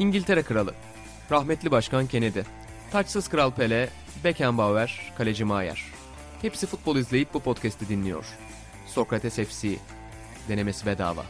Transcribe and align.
İngiltere 0.00 0.42
Kralı, 0.42 0.74
rahmetli 1.30 1.70
Başkan 1.70 2.06
Kennedy, 2.06 2.40
taçsız 2.92 3.28
Kral 3.28 3.50
Pele, 3.50 3.88
Beckenbauer, 4.24 5.12
Kaleci 5.18 5.44
Maier. 5.44 5.84
Hepsi 6.42 6.66
futbol 6.66 6.96
izleyip 6.96 7.34
bu 7.34 7.40
podcast'i 7.40 7.88
dinliyor. 7.88 8.24
Sokrates 8.86 9.34
FC, 9.34 9.68
denemesi 10.48 10.86
bedava. 10.86 11.24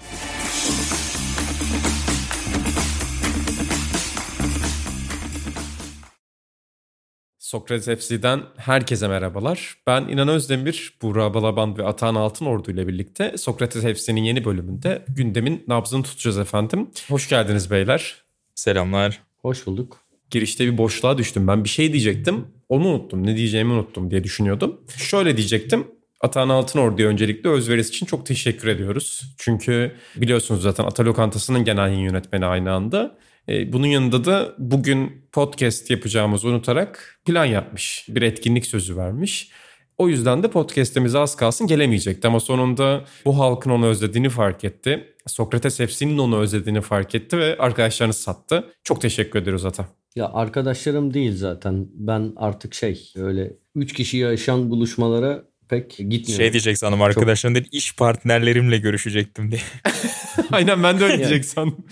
Sokrates 7.39 8.01
FC'den 8.01 8.43
herkese 8.57 9.09
merhabalar. 9.09 9.75
Ben 9.87 10.03
İnan 10.03 10.29
Özdemir, 10.29 10.99
Buğra 11.03 11.35
Balaban 11.35 11.79
ve 11.79 11.85
Atahan 11.85 12.15
Altınordu 12.15 12.71
ile 12.71 12.89
birlikte 12.89 13.39
Sokrates 13.39 13.83
FC'nin 13.83 14.25
yeni 14.25 14.45
bölümünde 14.45 15.05
gündemin 15.09 15.65
nabzını 15.69 16.03
tutacağız 16.03 16.39
efendim. 16.39 16.91
Hoş 17.09 17.29
geldiniz 17.29 17.71
beyler. 17.71 18.30
Selamlar. 18.61 19.23
Hoş 19.43 19.67
bulduk. 19.67 20.01
Girişte 20.31 20.67
bir 20.67 20.79
boşluğa 20.79 21.19
düştüm. 21.19 21.47
Ben 21.49 21.65
bir 21.65 21.69
şey 21.69 21.93
diyecektim. 21.93 22.47
Onu 22.69 22.89
unuttum. 22.89 23.27
Ne 23.27 23.37
diyeceğimi 23.37 23.73
unuttum 23.73 24.11
diye 24.11 24.25
düşünüyordum. 24.25 24.81
Şöyle 24.97 25.37
diyecektim. 25.37 25.87
Atahan 26.21 26.49
Altınordu'ya 26.49 27.09
öncelikle 27.09 27.51
özverisi 27.51 27.91
için 27.91 28.07
çok 28.07 28.27
teşekkür 28.27 28.69
ediyoruz. 28.69 29.35
Çünkü 29.39 29.97
biliyorsunuz 30.17 30.63
zaten 30.63 30.85
Ata 30.85 31.05
Lokantası'nın 31.05 31.65
genel 31.65 31.89
yayın 31.89 32.01
yönetmeni 32.01 32.47
aynı 32.47 32.73
anda. 32.73 33.19
E, 33.49 33.73
bunun 33.73 33.87
yanında 33.87 34.25
da 34.25 34.55
bugün 34.59 35.27
podcast 35.33 35.91
yapacağımızı 35.91 36.49
unutarak 36.49 37.21
plan 37.25 37.45
yapmış. 37.45 38.07
Bir 38.09 38.23
etkinlik 38.23 38.67
sözü 38.67 38.97
vermiş. 38.97 39.51
O 39.99 40.09
yüzden 40.09 40.43
de 40.43 40.51
podcast'imize 40.51 41.19
az 41.19 41.37
kalsın 41.37 41.67
gelemeyecekti 41.67 42.29
ama 42.29 42.41
sonunda 42.41 43.05
bu 43.25 43.39
halkın 43.39 43.71
onu 43.71 43.87
özlediğini 43.87 44.29
fark 44.29 44.65
etti. 44.65 45.15
Sokrates 45.31 45.77
FC'nin 45.77 46.19
onu 46.19 46.39
özlediğini 46.39 46.81
fark 46.81 47.15
etti 47.15 47.39
ve 47.39 47.57
arkadaşlarını 47.59 48.15
sattı. 48.15 48.65
Çok 48.85 49.01
teşekkür 49.01 49.39
ediyoruz 49.43 49.65
Ata. 49.65 49.89
Ya 50.17 50.31
arkadaşlarım 50.33 51.15
değil 51.15 51.37
zaten. 51.37 51.89
Ben 51.95 52.33
artık 52.37 52.75
şey 52.75 53.13
öyle 53.17 53.57
3 53.75 53.93
kişi 53.93 54.17
yaşayan 54.17 54.71
buluşmalara 54.71 55.45
pek 55.69 55.91
gitmiyorum. 55.91 56.27
Şey 56.37 56.53
diyecek 56.53 56.79
sanırım 56.79 57.03
arkadaşlarım 57.03 57.55
değil 57.55 57.69
iş 57.73 57.97
partnerlerimle 57.97 58.79
görüşecektim 58.79 59.51
diye. 59.51 59.61
Aynen 60.53 60.83
ben 60.83 61.01
de 61.01 61.05
öyle 61.05 61.19
diyecek 61.19 61.45
sandım. 61.45 61.87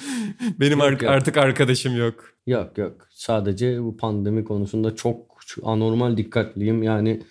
Benim 0.60 0.78
Yok, 0.78 0.88
ar- 0.88 0.92
yok. 0.92 1.02
artık 1.02 1.36
arkadaşım 1.36 1.96
yok. 1.96 2.34
Yok 2.46 2.78
yok. 2.78 3.08
Sadece 3.10 3.82
bu 3.82 3.96
pandemi 3.96 4.44
konusunda 4.44 4.96
çok 4.96 5.38
anormal 5.62 6.16
dikkatliyim. 6.16 6.82
Yani 6.82 7.22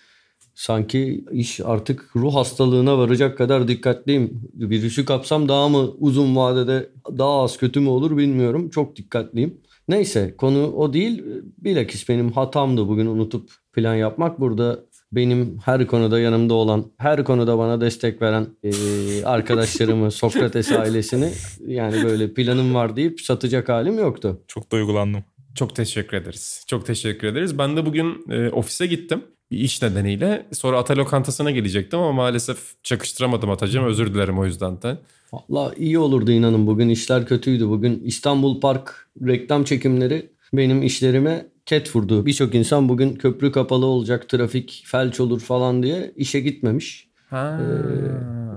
sanki 0.57 1.25
iş 1.31 1.59
artık 1.59 2.09
ruh 2.15 2.35
hastalığına 2.35 2.97
varacak 2.97 3.37
kadar 3.37 3.67
dikkatliyim. 3.67 4.41
Virüsü 4.53 5.05
kapsam 5.05 5.49
daha 5.49 5.69
mı 5.69 5.91
uzun 5.99 6.35
vadede 6.35 6.89
daha 7.17 7.41
az 7.43 7.57
kötü 7.57 7.79
mü 7.79 7.89
olur 7.89 8.17
bilmiyorum. 8.17 8.69
Çok 8.69 8.95
dikkatliyim. 8.95 9.57
Neyse 9.87 10.35
konu 10.37 10.71
o 10.71 10.93
değil. 10.93 11.23
Bilakis 11.57 12.09
benim 12.09 12.31
hatamdı 12.31 12.87
bugün 12.87 13.05
unutup 13.05 13.49
plan 13.73 13.95
yapmak. 13.95 14.39
Burada 14.39 14.79
benim 15.11 15.57
her 15.65 15.87
konuda 15.87 16.19
yanımda 16.19 16.53
olan, 16.53 16.85
her 16.97 17.23
konuda 17.23 17.57
bana 17.57 17.81
destek 17.81 18.21
veren 18.21 18.47
eee, 18.63 19.23
arkadaşlarımı, 19.23 20.11
Sokrates 20.21 20.71
ailesini 20.71 21.29
yani 21.67 22.03
böyle 22.03 22.33
planım 22.33 22.75
var 22.75 22.95
deyip 22.95 23.21
satacak 23.21 23.69
halim 23.69 23.97
yoktu. 23.97 24.41
Çok 24.47 24.71
duygulandım. 24.71 25.23
Çok 25.55 25.75
teşekkür 25.75 26.17
ederiz. 26.17 26.65
Çok 26.67 26.85
teşekkür 26.85 27.27
ederiz. 27.27 27.57
Ben 27.57 27.77
de 27.77 27.85
bugün 27.85 28.25
e, 28.29 28.49
ofise 28.49 28.87
gittim. 28.87 29.23
Bir 29.51 29.57
iş 29.57 29.81
nedeniyle. 29.81 30.45
Sonra 30.51 30.77
Ata 30.77 30.97
Lokantası'na 30.97 31.51
gelecektim 31.51 31.99
ama 31.99 32.11
maalesef 32.11 32.83
çakıştıramadım 32.83 33.49
Atacığım. 33.49 33.85
Özür 33.85 34.13
dilerim 34.13 34.39
o 34.39 34.45
yüzden 34.45 34.81
de. 34.81 34.97
Valla 35.33 35.73
iyi 35.77 35.99
olurdu 35.99 36.31
inanın 36.31 36.67
bugün 36.67 36.89
işler 36.89 37.25
kötüydü. 37.25 37.67
Bugün 37.69 38.01
İstanbul 38.05 38.59
Park 38.61 39.07
reklam 39.27 39.63
çekimleri 39.63 40.29
benim 40.53 40.83
işlerime 40.83 41.45
ket 41.65 41.95
vurdu. 41.95 42.25
Birçok 42.25 42.55
insan 42.55 42.89
bugün 42.89 43.15
köprü 43.15 43.51
kapalı 43.51 43.85
olacak, 43.85 44.29
trafik 44.29 44.83
felç 44.85 45.19
olur 45.19 45.39
falan 45.39 45.83
diye 45.83 46.11
işe 46.15 46.39
gitmemiş. 46.39 47.07
Ha. 47.29 47.59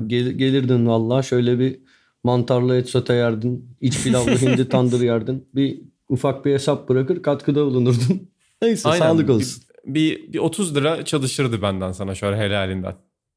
Gel- 0.07 0.31
gelirdin 0.33 0.87
valla 0.87 1.23
şöyle 1.23 1.59
bir 1.59 1.79
mantarlı 2.25 2.77
et 2.77 2.89
sote 2.89 3.15
yerdin, 3.15 3.77
iç 3.81 4.03
pilavlı 4.03 4.31
hindi 4.41 4.69
tandır 4.69 5.01
yerdin. 5.01 5.49
Bir 5.55 5.81
ufak 6.09 6.45
bir 6.45 6.53
hesap 6.53 6.89
bırakır 6.89 7.23
katkıda 7.23 7.67
bulunurdun. 7.67 8.29
Neyse 8.63 8.89
Aynen. 8.89 9.07
sağlık 9.07 9.31
olsun. 9.31 9.63
Bir, 9.87 10.29
bir, 10.29 10.33
bir 10.33 10.39
30 10.39 10.77
lira 10.77 11.05
çalışırdı 11.05 11.63
benden 11.63 11.93
sana 11.93 12.15
şöyle 12.15 12.37
helalinden. 12.37 12.95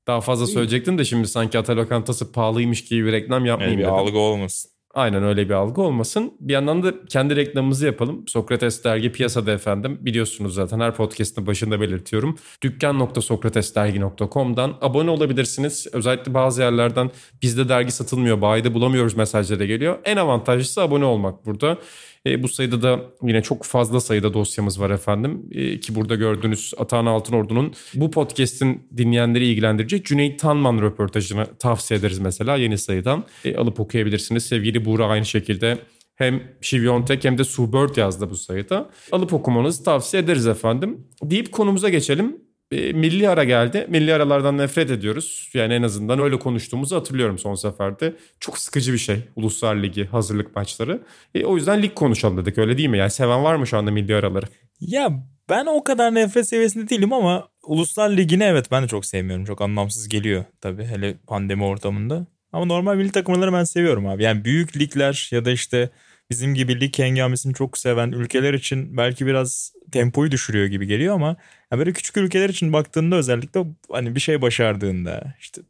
Daha 0.08 0.22
fazla 0.22 0.48
söyleyecektim 0.48 0.98
de 0.98 1.06
şimdi 1.06 1.28
sanki 1.28 1.60
Ata 1.60 1.76
Lokantası 1.76 2.32
pahalıymış 2.32 2.86
gibi 2.86 3.06
bir 3.06 3.12
reklam 3.12 3.40
Yani 3.40 3.48
yapmayayım 3.48 3.80
bir 3.80 3.84
dedim. 3.84 3.94
algı 3.96 4.18
olmasın. 4.18 4.70
Aynen 4.96 5.24
öyle 5.24 5.50
bir 5.50 5.54
algı 5.54 5.82
olmasın. 5.82 6.34
Bir 6.40 6.54
yandan 6.54 6.84
da 6.84 7.06
kendi 7.06 7.36
reklamımızı 7.36 7.86
yapalım. 7.86 8.28
Sokrates 8.28 8.84
Dergi 8.84 9.12
piyasada 9.12 9.52
efendim. 9.52 9.98
Biliyorsunuz 10.02 10.54
zaten 10.54 10.80
her 10.80 10.96
podcast'ın 10.96 11.48
başında 11.48 11.82
belirtiyorum. 11.82 12.38
Dükkan.sokratesdergi.com'dan 12.64 14.78
abone 14.82 15.10
olabilirsiniz. 15.10 15.88
Özellikle 15.94 16.34
bazı 16.34 16.62
yerlerden 16.62 17.12
bizde 17.42 17.70
dergi 17.70 17.92
satılmıyor, 17.92 18.42
bayide 18.42 18.74
bulamıyoruz 18.74 19.16
mesajları 19.16 19.66
geliyor. 19.66 20.00
En 20.06 20.18
avantajlısı 20.18 20.82
abone 20.82 21.06
olmak 21.06 21.46
burada. 21.46 21.78
E, 22.26 22.44
bu 22.44 22.48
sayıda 22.48 22.82
da 22.82 23.02
yine 23.24 23.42
çok 23.42 23.64
fazla 23.64 24.00
sayıda 24.00 24.34
dosyamız 24.34 24.80
var 24.80 24.90
efendim. 24.90 25.50
E, 25.52 25.80
ki 25.80 25.96
burada 25.96 26.16
gördüğünüz 26.16 26.74
Atahan 26.78 27.06
Altınordu'nun 27.06 27.74
bu 27.94 28.12
podcast'in 28.12 28.88
dinleyenleri 28.98 29.46
ilgilendirecek 29.46 30.06
Cüneyt 30.06 30.40
Tanman 30.40 30.82
röportajını 30.82 31.46
tavsiye 31.60 32.00
ederiz 32.00 32.20
mesela 32.20 32.56
yeni 32.56 32.78
sayıdan. 32.78 33.24
E, 33.46 33.56
alıp 33.56 33.80
okuyabilirsiniz. 33.80 34.46
Sevgili 34.46 34.86
Buğra 34.86 35.08
aynı 35.08 35.26
şekilde 35.26 35.78
hem 36.16 36.44
Şiviyontek 36.62 37.26
hem 37.26 37.38
de 37.38 37.44
Subert 37.44 37.98
yazdı 37.98 38.30
bu 38.30 38.36
sayıda. 38.36 38.90
Alıp 39.12 39.34
okumanızı 39.34 39.84
tavsiye 39.84 40.24
ederiz 40.24 40.48
efendim. 40.48 41.08
Deyip 41.24 41.52
konumuza 41.52 41.90
geçelim. 41.90 42.43
E, 42.74 42.94
milli 42.94 43.30
ara 43.30 43.44
geldi. 43.44 43.86
Milli 43.90 44.14
aralardan 44.14 44.58
nefret 44.58 44.92
ediyoruz. 44.92 45.50
Yani 45.54 45.74
en 45.74 45.84
azından 45.84 46.20
öyle 46.20 46.40
konuştuğumuzu 46.40 46.96
hatırlıyorum 46.96 47.40
son 47.40 47.56
seferde. 47.56 48.14
Çok 48.40 48.58
sıkıcı 48.58 48.94
bir 48.94 48.98
şey. 48.98 49.18
Uluslar 49.36 49.76
Ligi 49.76 50.06
hazırlık 50.06 50.56
maçları. 50.56 51.02
E, 51.36 51.46
o 51.46 51.56
yüzden 51.56 51.82
lig 51.82 51.96
konuşalım 51.96 52.38
dedik 52.38 52.58
öyle 52.58 52.78
değil 52.78 52.90
mi? 52.90 52.98
Yani 52.98 53.12
seven 53.12 53.44
var 53.44 53.56
mı 53.56 53.68
şu 53.68 53.78
anda 53.78 53.92
milli 53.92 54.16
araları? 54.16 54.46
Ya 54.80 55.24
ben 55.50 55.66
o 55.66 55.84
kadar 55.84 56.16
nefret 56.16 56.48
seviyesinde 56.48 56.90
değilim 56.90 57.14
ama 57.14 57.48
Uluslar 57.64 58.10
Ligi'ni 58.10 58.44
evet 58.44 58.72
ben 58.72 58.84
de 58.84 58.88
çok 58.88 59.06
sevmiyorum. 59.06 59.46
Çok 59.46 59.62
anlamsız 59.62 60.10
geliyor 60.10 60.46
tabii 60.62 60.86
hele 60.86 61.18
pandemi 61.28 61.64
ortamında. 61.64 62.28
Ama 62.52 62.66
normal 62.66 62.96
milli 62.96 63.12
takımları 63.12 63.54
ben 63.54 63.64
seviyorum 63.64 64.08
abi. 64.08 64.24
Yani 64.24 64.46
büyük 64.46 64.78
ligler 64.78 65.30
ya 65.32 65.46
da 65.46 65.52
işte 65.52 65.90
bizim 66.30 66.56
gibi 66.56 66.80
lig 66.80 67.00
hengamesini 67.00 67.54
çok 67.54 67.78
seven 67.78 68.12
ülkeler 68.12 68.54
için 68.54 68.98
belki 68.98 69.26
biraz 69.26 69.74
tempoyu 69.92 70.32
düşürüyor 70.32 70.66
gibi 70.66 70.88
geliyor 70.88 71.16
ama 71.16 71.36
ya 71.72 71.78
böyle 71.78 71.94
küçük 71.94 72.18
ülkeler 72.18 72.50
için 72.50 72.74
baktığında 72.74 73.16
özellikle 73.16 73.66
hani 73.92 74.16
bir 74.16 74.20
şey 74.20 74.42
başardığında 74.42 75.34
işte 75.40 75.62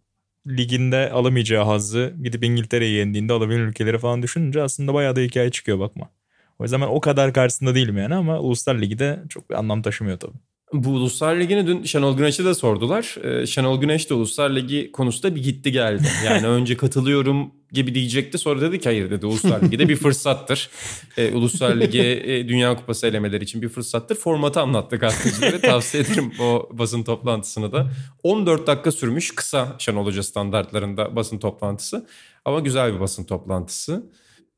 liginde 0.48 1.12
alamayacağı 1.12 1.66
hazzı 1.66 2.14
gidip 2.24 2.44
İngiltere'yi 2.44 2.96
yendiğinde 2.98 3.34
alabilen 3.34 3.60
ülkeleri 3.60 3.98
falan 3.98 4.24
düşününce 4.24 4.62
aslında 4.62 4.94
bayağı 4.94 5.16
da 5.16 5.20
hikaye 5.20 5.50
çıkıyor 5.52 5.80
bakma. 5.80 6.10
O 6.60 6.64
yüzden 6.64 6.82
ben 6.82 6.88
o 6.88 7.02
kadar 7.02 7.34
karşısında 7.34 7.76
değilim 7.76 7.98
yani 7.98 8.16
ama 8.16 8.40
Uluslar 8.40 8.82
Ligi 8.82 9.00
de 9.00 9.24
çok 9.30 9.50
bir 9.50 9.56
anlam 9.56 9.82
taşımıyor 9.82 10.20
tabii. 10.20 10.38
Bu 10.74 10.90
Uluslar 10.90 11.36
Ligi'ni 11.36 11.68
dün 11.68 11.84
Şenol 11.84 12.18
Güneş'e 12.18 12.46
de 12.46 12.54
sordular. 12.54 13.16
Ee, 13.24 13.46
Şenol 13.46 13.82
Güneş 13.82 14.10
de 14.10 14.14
Uluslar 14.14 14.50
Ligi 14.56 14.92
konusunda 14.92 15.36
bir 15.36 15.44
gitti 15.44 15.72
geldi. 15.72 16.08
Yani 16.26 16.48
önce 16.58 16.78
katılıyorum 16.78 17.52
gibi 17.74 17.96
diyecekti 17.96 18.38
sonra 18.38 18.62
dedi 18.62 18.80
ki 18.80 18.90
hayır 18.90 19.12
dedi 19.12 19.26
Uluslar 19.26 19.62
Ligi 19.62 19.80
de 19.80 19.90
bir 19.90 19.96
fırsattır. 19.96 20.70
Ee, 21.18 21.34
Uluslar 21.34 21.76
Ligi 21.76 22.02
e, 22.02 22.48
Dünya 22.48 22.76
Kupası 22.76 23.08
elemeleri 23.08 23.44
için 23.44 23.62
bir 23.62 23.70
fırsattır. 23.70 24.16
Formatı 24.16 24.62
anlattı 24.62 24.96
gazetecilere. 24.96 25.62
Tavsiye 25.62 26.04
ederim 26.04 26.32
o 26.40 26.70
basın 26.72 27.04
toplantısını 27.04 27.72
da. 27.72 27.92
14 28.24 28.68
dakika 28.68 28.92
sürmüş 28.92 29.36
kısa 29.36 29.76
Şenol 29.80 30.06
Hoca 30.06 30.24
standartlarında 30.24 31.16
basın 31.16 31.38
toplantısı. 31.38 32.08
Ama 32.46 32.60
güzel 32.60 32.96
bir 32.96 33.00
basın 33.00 33.24
toplantısı. 33.24 34.04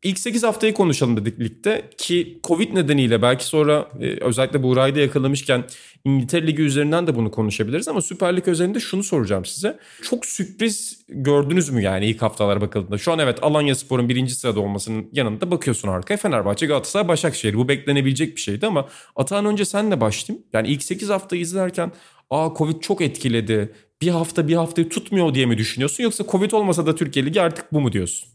İlk 0.04 0.20
8 0.20 0.44
haftayı 0.44 0.74
konuşalım 0.74 1.18
dedik 1.18 1.40
ligde 1.40 1.90
ki 1.98 2.40
Covid 2.44 2.76
nedeniyle 2.76 3.22
belki 3.22 3.46
sonra 3.46 3.90
e, 4.02 4.26
özellikle 4.26 4.64
Buğra'yı 4.64 4.96
da 4.96 5.00
yakalamışken 5.00 5.64
İngiltere 6.06 6.48
Ligi 6.48 6.62
üzerinden 6.62 7.08
de 7.08 7.16
bunu 7.16 7.32
konuşabiliriz 7.32 7.88
ama 7.88 8.02
Süper 8.02 8.38
Lig 8.38 8.48
özelinde 8.48 8.80
şunu 8.80 9.04
soracağım 9.04 9.46
size. 9.46 9.80
Çok 10.02 10.26
sürpriz 10.26 11.06
gördünüz 11.10 11.70
mü 11.70 11.82
yani 11.82 12.06
ilk 12.06 12.22
haftalara 12.22 12.62
bakıldığında? 12.62 12.98
Şu 12.98 13.12
an 13.12 13.20
evet 13.20 13.40
Alanya 13.42 13.76
Spor'un 13.76 14.10
birinci 14.10 14.36
sırada 14.36 14.60
olmasının 14.60 15.10
yanında 15.12 15.52
bakıyorsun 15.52 15.88
arkaya 15.88 16.18
Fenerbahçe, 16.18 16.66
Galatasaray, 16.66 17.08
Başakşehir. 17.08 17.54
Bu 17.54 17.68
beklenebilecek 17.68 18.36
bir 18.36 18.42
şeydi 18.42 18.68
ama 18.68 18.88
Atahan 19.16 19.46
önce 19.46 19.66
senle 19.66 20.02
başlayayım. 20.02 20.46
Yani 20.54 20.68
ilk 20.68 20.84
8 20.84 21.10
haftayı 21.10 21.42
izlerken 21.42 21.92
aa 22.30 22.50
Covid 22.58 22.82
çok 22.82 23.02
etkiledi. 23.02 23.74
Bir 24.02 24.10
hafta 24.10 24.48
bir 24.48 24.56
haftayı 24.56 24.90
tutmuyor 24.90 25.34
diye 25.34 25.46
mi 25.46 25.58
düşünüyorsun 25.58 26.04
yoksa 26.04 26.24
Covid 26.32 26.52
olmasa 26.52 26.86
da 26.86 26.96
Türkiye 26.96 27.26
Ligi 27.26 27.42
artık 27.42 27.74
bu 27.74 27.82
mu 27.82 27.92
diyorsun? 27.92 28.35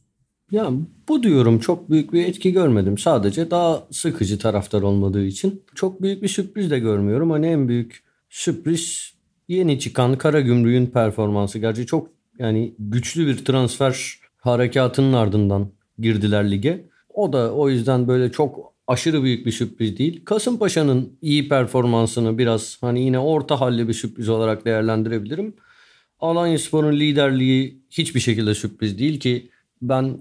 Ya 0.51 0.71
bu 1.09 1.23
diyorum 1.23 1.59
çok 1.59 1.91
büyük 1.91 2.13
bir 2.13 2.25
etki 2.25 2.53
görmedim. 2.53 2.99
Sadece 2.99 3.51
daha 3.51 3.87
sıkıcı 3.91 4.39
taraftar 4.39 4.83
olmadığı 4.83 5.25
için. 5.25 5.63
Çok 5.75 6.03
büyük 6.03 6.23
bir 6.23 6.29
sürpriz 6.29 6.71
de 6.71 6.79
görmüyorum. 6.79 7.31
Hani 7.31 7.47
en 7.47 7.69
büyük 7.69 8.03
sürpriz 8.29 9.15
yeni 9.49 9.79
çıkan 9.79 10.19
Karagümrük'ün 10.19 10.87
performansı. 10.87 11.59
Gerçi 11.59 11.87
çok 11.87 12.11
yani 12.39 12.75
güçlü 12.79 13.27
bir 13.27 13.45
transfer 13.45 14.19
harekatının 14.37 15.13
ardından 15.13 15.69
girdiler 15.99 16.51
lige. 16.51 16.85
O 17.15 17.33
da 17.33 17.55
o 17.55 17.69
yüzden 17.69 18.09
böyle 18.09 18.33
çok 18.33 18.73
aşırı 18.87 19.23
büyük 19.23 19.47
bir 19.47 19.53
sürpriz 19.53 19.99
değil. 19.99 20.25
Kasımpaşa'nın 20.25 21.19
iyi 21.23 21.49
performansını 21.49 22.39
biraz 22.39 22.79
hani 22.81 23.01
yine 23.01 23.19
orta 23.19 23.61
halli 23.61 23.89
bir 23.89 23.93
sürpriz 23.93 24.29
olarak 24.29 24.65
değerlendirebilirim. 24.65 25.55
Alanyaspor'un 26.21 26.93
liderliği 26.93 27.83
hiçbir 27.91 28.21
şekilde 28.21 28.55
sürpriz 28.55 28.99
değil 28.99 29.21
ki 29.21 29.51
ben 29.83 30.19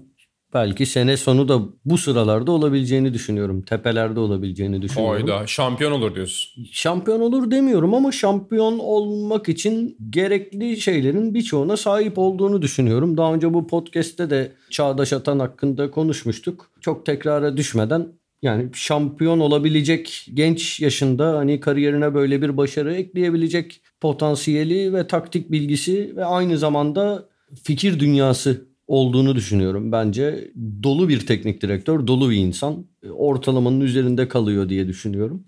belki 0.54 0.86
sene 0.86 1.16
sonu 1.16 1.48
da 1.48 1.60
bu 1.84 1.98
sıralarda 1.98 2.52
olabileceğini 2.52 3.14
düşünüyorum. 3.14 3.62
Tepelerde 3.62 4.20
olabileceğini 4.20 4.82
düşünüyorum. 4.82 5.22
Oyda 5.22 5.46
şampiyon 5.46 5.92
olur 5.92 6.14
diyorsun. 6.14 6.64
Şampiyon 6.72 7.20
olur 7.20 7.50
demiyorum 7.50 7.94
ama 7.94 8.12
şampiyon 8.12 8.78
olmak 8.78 9.48
için 9.48 9.96
gerekli 10.10 10.80
şeylerin 10.80 11.34
birçoğuna 11.34 11.76
sahip 11.76 12.18
olduğunu 12.18 12.62
düşünüyorum. 12.62 13.16
Daha 13.16 13.34
önce 13.34 13.54
bu 13.54 13.66
podcast'te 13.66 14.30
de 14.30 14.52
Çağdaş 14.70 15.12
Atan 15.12 15.38
hakkında 15.38 15.90
konuşmuştuk. 15.90 16.70
Çok 16.80 17.06
tekrara 17.06 17.56
düşmeden 17.56 18.08
yani 18.42 18.68
şampiyon 18.74 19.40
olabilecek 19.40 20.26
genç 20.34 20.80
yaşında 20.80 21.38
hani 21.38 21.60
kariyerine 21.60 22.14
böyle 22.14 22.42
bir 22.42 22.56
başarı 22.56 22.94
ekleyebilecek 22.94 23.80
potansiyeli 24.00 24.94
ve 24.94 25.06
taktik 25.06 25.50
bilgisi 25.52 26.16
ve 26.16 26.24
aynı 26.24 26.58
zamanda 26.58 27.28
fikir 27.62 28.00
dünyası 28.00 28.69
olduğunu 28.90 29.36
düşünüyorum. 29.36 29.92
Bence 29.92 30.50
dolu 30.82 31.08
bir 31.08 31.26
teknik 31.26 31.62
direktör, 31.62 32.06
dolu 32.06 32.30
bir 32.30 32.36
insan. 32.36 32.86
Ortalamanın 33.12 33.80
üzerinde 33.80 34.28
kalıyor 34.28 34.68
diye 34.68 34.88
düşünüyorum. 34.88 35.44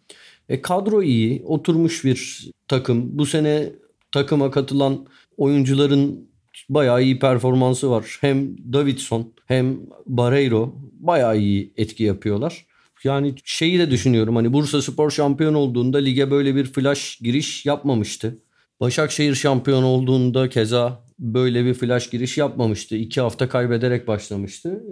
E, 0.49 0.63
kadro 0.63 1.03
iyi, 1.03 1.43
oturmuş 1.45 2.05
bir 2.05 2.51
takım. 2.69 3.19
Bu 3.19 3.27
sene 3.27 3.73
takıma 4.13 4.51
katılan 4.51 5.07
oyuncuların 5.37 6.29
bayağı 6.69 7.03
iyi 7.03 7.19
performansı 7.19 7.91
var. 7.91 8.19
Hem 8.21 8.57
Davidson 8.73 9.33
hem 9.47 9.81
Barreiro 10.07 10.75
bayağı 11.01 11.39
iyi 11.39 11.73
etki 11.77 12.05
yapıyorlar. 12.05 12.67
Yani 13.05 13.35
şeyi 13.45 13.79
de 13.79 13.91
düşünüyorum 13.91 14.37
hani 14.37 14.53
Bursa 14.53 14.83
Spor 14.83 15.11
şampiyon 15.11 15.55
olduğunda 15.55 15.99
lige 15.99 16.31
böyle 16.31 16.55
bir 16.57 16.65
flash 16.65 17.19
giriş 17.23 17.67
yapmamıştı. 17.67 18.39
Başakşehir 18.81 19.35
şampiyon 19.35 19.83
olduğunda 19.83 20.49
keza 20.49 21.02
böyle 21.19 21.65
bir 21.65 21.75
flash 21.75 22.11
giriş 22.11 22.39
yapmamıştı. 22.39 22.97
İki 22.97 23.21
hafta 23.21 23.49
kaybederek 23.49 24.09
başlamıştı. 24.09 24.85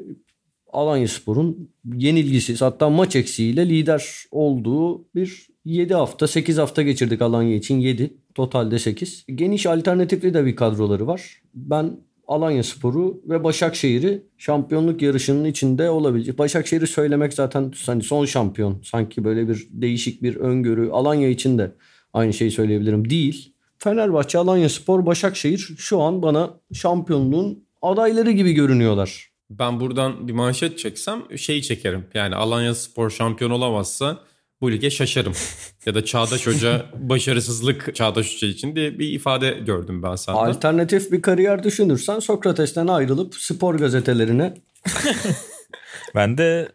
Alanya 0.72 1.08
Spor'un 1.08 1.70
yenilgisiz 1.94 2.62
hatta 2.62 2.90
maç 2.90 3.16
eksiğiyle 3.16 3.68
lider 3.68 4.24
olduğu 4.30 5.04
bir 5.14 5.46
7 5.64 5.94
hafta 5.94 6.28
8 6.28 6.58
hafta 6.58 6.82
geçirdik 6.82 7.22
Alanya 7.22 7.56
için 7.56 7.80
7 7.80 8.14
totalde 8.34 8.78
8. 8.78 9.24
Geniş 9.34 9.66
alternatifli 9.66 10.34
de 10.34 10.46
bir 10.46 10.56
kadroları 10.56 11.06
var. 11.06 11.42
Ben 11.54 11.96
Alanya 12.26 12.62
Sporu 12.62 13.22
ve 13.28 13.44
Başakşehir'i 13.44 14.22
şampiyonluk 14.38 15.02
yarışının 15.02 15.44
içinde 15.44 15.90
olabilecek. 15.90 16.38
Başakşehir'i 16.38 16.86
söylemek 16.86 17.32
zaten 17.32 17.72
hani 17.86 18.02
son 18.02 18.24
şampiyon. 18.24 18.80
Sanki 18.84 19.24
böyle 19.24 19.48
bir 19.48 19.68
değişik 19.70 20.22
bir 20.22 20.36
öngörü. 20.36 20.90
Alanya 20.90 21.28
için 21.28 21.58
de 21.58 21.72
aynı 22.12 22.32
şeyi 22.32 22.50
söyleyebilirim. 22.50 23.10
Değil. 23.10 23.54
Fenerbahçe, 23.82 24.38
Alanya 24.38 24.68
Spor, 24.68 25.06
Başakşehir 25.06 25.70
şu 25.78 26.00
an 26.00 26.22
bana 26.22 26.50
şampiyonluğun 26.72 27.64
adayları 27.82 28.30
gibi 28.30 28.52
görünüyorlar. 28.52 29.30
Ben 29.50 29.80
buradan 29.80 30.28
bir 30.28 30.32
manşet 30.32 30.78
çeksem 30.78 31.38
şeyi 31.38 31.62
çekerim. 31.62 32.06
Yani 32.14 32.34
Alanya 32.34 32.74
Spor 32.74 33.10
şampiyon 33.10 33.50
olamazsa 33.50 34.18
bu 34.60 34.72
lige 34.72 34.90
şaşarım. 34.90 35.32
ya 35.86 35.94
da 35.94 36.04
Çağdaş 36.04 36.46
Hoca 36.46 36.86
başarısızlık 36.94 37.94
Çağdaş 37.94 38.34
Hoca 38.34 38.48
için 38.48 38.76
diye 38.76 38.98
bir 38.98 39.08
ifade 39.08 39.50
gördüm 39.50 40.02
ben 40.02 40.16
senden. 40.16 40.40
Alternatif 40.40 41.12
bir 41.12 41.22
kariyer 41.22 41.62
düşünürsen 41.62 42.18
Sokrates'ten 42.18 42.86
ayrılıp 42.86 43.34
spor 43.34 43.74
gazetelerine 43.74 44.54
Ben 46.14 46.38
de 46.38 46.68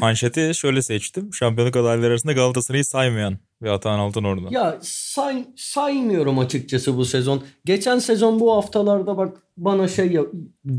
manşeti 0.00 0.52
şöyle 0.54 0.82
seçtim. 0.82 1.34
Şampiyonluk 1.34 1.76
adayları 1.76 2.06
arasında 2.06 2.32
Galatasaray'ı 2.32 2.84
saymayan 2.84 3.38
ve 3.62 3.70
Atahan 3.70 3.98
Altınordu. 3.98 4.48
Ya 4.50 4.78
say, 4.82 5.46
saymıyorum 5.56 6.38
açıkçası 6.38 6.96
bu 6.96 7.04
sezon. 7.04 7.42
Geçen 7.64 7.98
sezon 7.98 8.40
bu 8.40 8.56
haftalarda 8.56 9.16
bak 9.16 9.42
bana 9.56 9.88
şey 9.88 10.18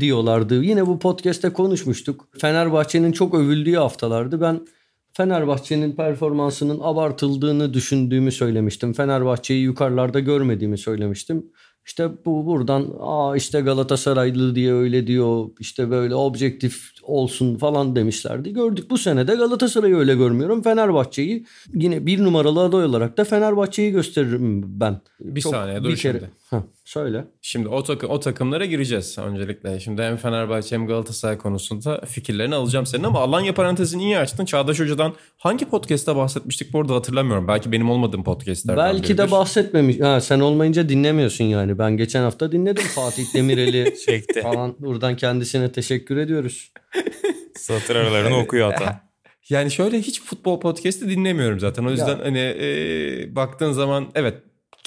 diyorlardı. 0.00 0.62
Yine 0.64 0.86
bu 0.86 0.98
podcast'te 0.98 1.52
konuşmuştuk. 1.52 2.28
Fenerbahçe'nin 2.38 3.12
çok 3.12 3.34
övüldüğü 3.34 3.76
haftalardı. 3.76 4.40
Ben 4.40 4.66
Fenerbahçe'nin 5.12 5.92
performansının 5.92 6.80
abartıldığını 6.82 7.74
düşündüğümü 7.74 8.32
söylemiştim. 8.32 8.92
Fenerbahçe'yi 8.92 9.62
yukarılarda 9.62 10.20
görmediğimi 10.20 10.78
söylemiştim. 10.78 11.46
İşte 11.88 12.10
bu 12.24 12.46
buradan 12.46 12.94
aa 13.00 13.36
işte 13.36 13.60
Galatasaraylı 13.60 14.54
diye 14.54 14.72
öyle 14.72 15.06
diyor 15.06 15.48
işte 15.60 15.90
böyle 15.90 16.14
objektif 16.14 16.90
olsun 17.02 17.56
falan 17.56 17.96
demişlerdi. 17.96 18.52
Gördük 18.52 18.90
bu 18.90 18.98
sene 18.98 19.28
de 19.28 19.34
Galatasaray'ı 19.34 19.96
öyle 19.96 20.14
görmüyorum. 20.14 20.62
Fenerbahçe'yi 20.62 21.46
yine 21.74 22.06
bir 22.06 22.24
numaralı 22.24 22.60
aday 22.60 22.84
olarak 22.84 23.18
da 23.18 23.24
Fenerbahçe'yi 23.24 23.92
gösteririm 23.92 24.80
ben. 24.80 25.00
Bir 25.20 25.40
Çok, 25.40 25.52
saniye 25.52 25.84
dur 25.84 25.88
bir 25.88 25.96
kere... 25.96 26.18
şimdi. 26.18 26.30
Heh, 26.50 26.58
söyle. 26.88 27.24
Şimdi 27.42 27.68
o, 27.68 27.82
takım, 27.82 28.10
o 28.10 28.20
takımlara 28.20 28.64
gireceğiz 28.64 29.18
öncelikle. 29.18 29.80
Şimdi 29.80 30.02
hem 30.02 30.16
Fenerbahçe 30.16 30.76
hem 30.76 30.86
Galatasaray 30.86 31.38
konusunda 31.38 32.00
fikirlerini 32.06 32.54
alacağım 32.54 32.86
senin 32.86 33.04
ama 33.04 33.20
Alanya 33.20 33.54
parantezini 33.54 34.02
iyi 34.02 34.18
açtın. 34.18 34.44
Çağdaş 34.44 34.80
Hoca'dan 34.80 35.14
hangi 35.36 35.64
podcast'ta 35.64 36.16
bahsetmiştik 36.16 36.72
bu 36.72 36.80
arada 36.80 36.94
hatırlamıyorum. 36.94 37.48
Belki 37.48 37.72
benim 37.72 37.90
olmadığım 37.90 38.24
podcast'lerden 38.24 38.84
Belki 38.84 39.02
biridir. 39.02 39.18
de 39.18 39.30
bahsetmemiş. 39.30 40.00
Ha, 40.00 40.20
sen 40.20 40.40
olmayınca 40.40 40.88
dinlemiyorsun 40.88 41.44
yani. 41.44 41.78
Ben 41.78 41.96
geçen 41.96 42.22
hafta 42.22 42.52
dinledim 42.52 42.84
Fatih 42.84 43.34
Demirel'i 43.34 43.94
Çekti. 44.06 44.40
falan. 44.42 44.76
Buradan 44.78 45.16
kendisine 45.16 45.72
teşekkür 45.72 46.16
ediyoruz. 46.16 46.72
Satır 47.56 47.96
aralarını 47.96 48.36
okuyor 48.38 48.72
hatta. 48.72 49.08
Yani 49.48 49.70
şöyle 49.70 50.00
hiç 50.00 50.22
futbol 50.22 50.60
podcast'i 50.60 51.08
dinlemiyorum 51.08 51.60
zaten. 51.60 51.84
O 51.84 51.90
yüzden 51.90 52.18
ya. 52.18 52.24
hani 52.24 52.38
e, 52.38 53.36
baktığın 53.36 53.72
zaman 53.72 54.10
evet 54.14 54.34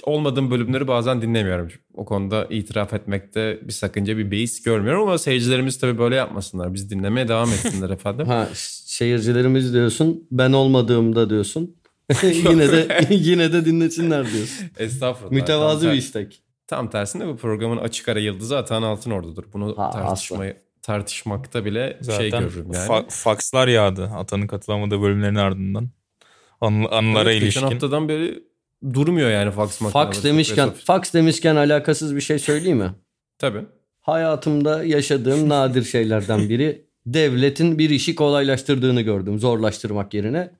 olmadığım 0.03 0.51
bölümleri 0.51 0.87
bazen 0.87 1.21
dinlemiyorum. 1.21 1.69
O 1.93 2.05
konuda 2.05 2.47
itiraf 2.49 2.93
etmekte 2.93 3.59
bir 3.61 3.73
sakınca 3.73 4.17
bir 4.17 4.31
beis 4.31 4.63
görmüyorum 4.63 5.01
ama 5.01 5.17
seyircilerimiz 5.17 5.79
tabii 5.79 5.97
böyle 5.97 6.15
yapmasınlar. 6.15 6.73
Biz 6.73 6.89
dinlemeye 6.89 7.27
devam 7.27 7.49
etsinler 7.49 7.89
efendim. 7.89 8.27
ha 8.27 8.47
seyircilerimiz 8.53 9.73
diyorsun. 9.73 10.27
Ben 10.31 10.53
olmadığımda 10.53 11.29
diyorsun. 11.29 11.75
yine 12.23 12.71
de 12.71 13.07
yine 13.09 13.53
de 13.53 13.65
dinlesinler 13.65 14.31
diyorsun. 14.31 14.67
Estağfurullah. 14.79 15.31
Mütevazı 15.31 15.87
bir 15.87 15.97
istek. 15.97 16.43
Tam 16.67 16.89
tersine 16.89 17.27
bu 17.27 17.37
programın 17.37 17.77
açık 17.77 18.09
ara 18.09 18.19
yıldızı 18.19 18.57
Atan 18.57 18.83
Altınordu'dur. 18.83 19.43
Bunu 19.53 19.77
ha, 19.77 19.89
tartışmayı 19.89 20.57
tartışmakta 20.81 21.65
bile 21.65 21.87
şey 21.87 21.97
Zaten 22.01 22.19
şey 22.19 22.29
görürüm 22.29 22.71
yani. 22.73 22.87
Fa- 22.87 23.05
fakslar 23.09 23.67
yağdı 23.67 24.05
Atan'ın 24.05 24.47
katılamadığı 24.47 25.01
bölümlerin 25.01 25.35
ardından. 25.35 25.89
An- 26.61 26.87
anılara 26.91 27.31
evet, 27.31 27.43
ilişkin. 27.43 27.61
Geçen 27.61 27.71
haftadan 27.71 28.09
beri 28.09 28.43
durmuyor 28.93 29.29
yani 29.29 29.51
fax 29.51 29.77
Fax 29.77 30.23
demişken, 30.23 30.69
fax 30.69 31.13
demişken 31.13 31.55
alakasız 31.55 32.15
bir 32.15 32.21
şey 32.21 32.39
söyleyeyim 32.39 32.77
mi? 32.77 32.91
Tabii. 33.37 33.65
Hayatımda 34.01 34.83
yaşadığım 34.83 35.49
nadir 35.49 35.83
şeylerden 35.83 36.49
biri 36.49 36.85
devletin 37.05 37.77
bir 37.77 37.89
işi 37.89 38.15
kolaylaştırdığını 38.15 39.01
gördüm 39.01 39.39
zorlaştırmak 39.39 40.13
yerine. 40.13 40.51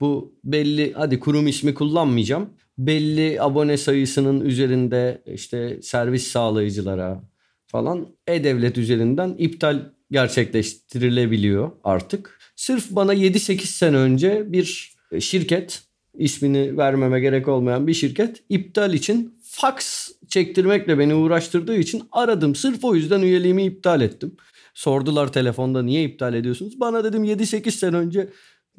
Bu 0.00 0.34
belli 0.44 0.92
hadi 0.92 1.20
kurum 1.20 1.46
ismi 1.46 1.74
kullanmayacağım. 1.74 2.50
Belli 2.78 3.42
abone 3.42 3.76
sayısının 3.76 4.40
üzerinde 4.40 5.22
işte 5.26 5.82
servis 5.82 6.26
sağlayıcılara 6.26 7.22
falan 7.66 8.08
e-devlet 8.26 8.78
üzerinden 8.78 9.34
iptal 9.38 9.82
gerçekleştirilebiliyor 10.10 11.70
artık. 11.84 12.38
Sırf 12.56 12.90
bana 12.90 13.14
7-8 13.14 13.58
sene 13.66 13.96
önce 13.96 14.52
bir 14.52 14.94
şirket 15.20 15.82
ismini 16.18 16.76
vermeme 16.76 17.20
gerek 17.20 17.48
olmayan 17.48 17.86
bir 17.86 17.94
şirket 17.94 18.42
iptal 18.48 18.94
için 18.94 19.34
fax 19.42 20.08
çektirmekle 20.28 20.98
beni 20.98 21.14
uğraştırdığı 21.14 21.76
için 21.76 22.02
aradım. 22.12 22.54
Sırf 22.54 22.84
o 22.84 22.94
yüzden 22.94 23.20
üyeliğimi 23.20 23.64
iptal 23.64 24.00
ettim. 24.00 24.36
Sordular 24.74 25.32
telefonda 25.32 25.82
niye 25.82 26.04
iptal 26.04 26.34
ediyorsunuz? 26.34 26.80
Bana 26.80 27.04
dedim 27.04 27.24
7-8 27.24 27.70
sene 27.70 27.96
önce 27.96 28.28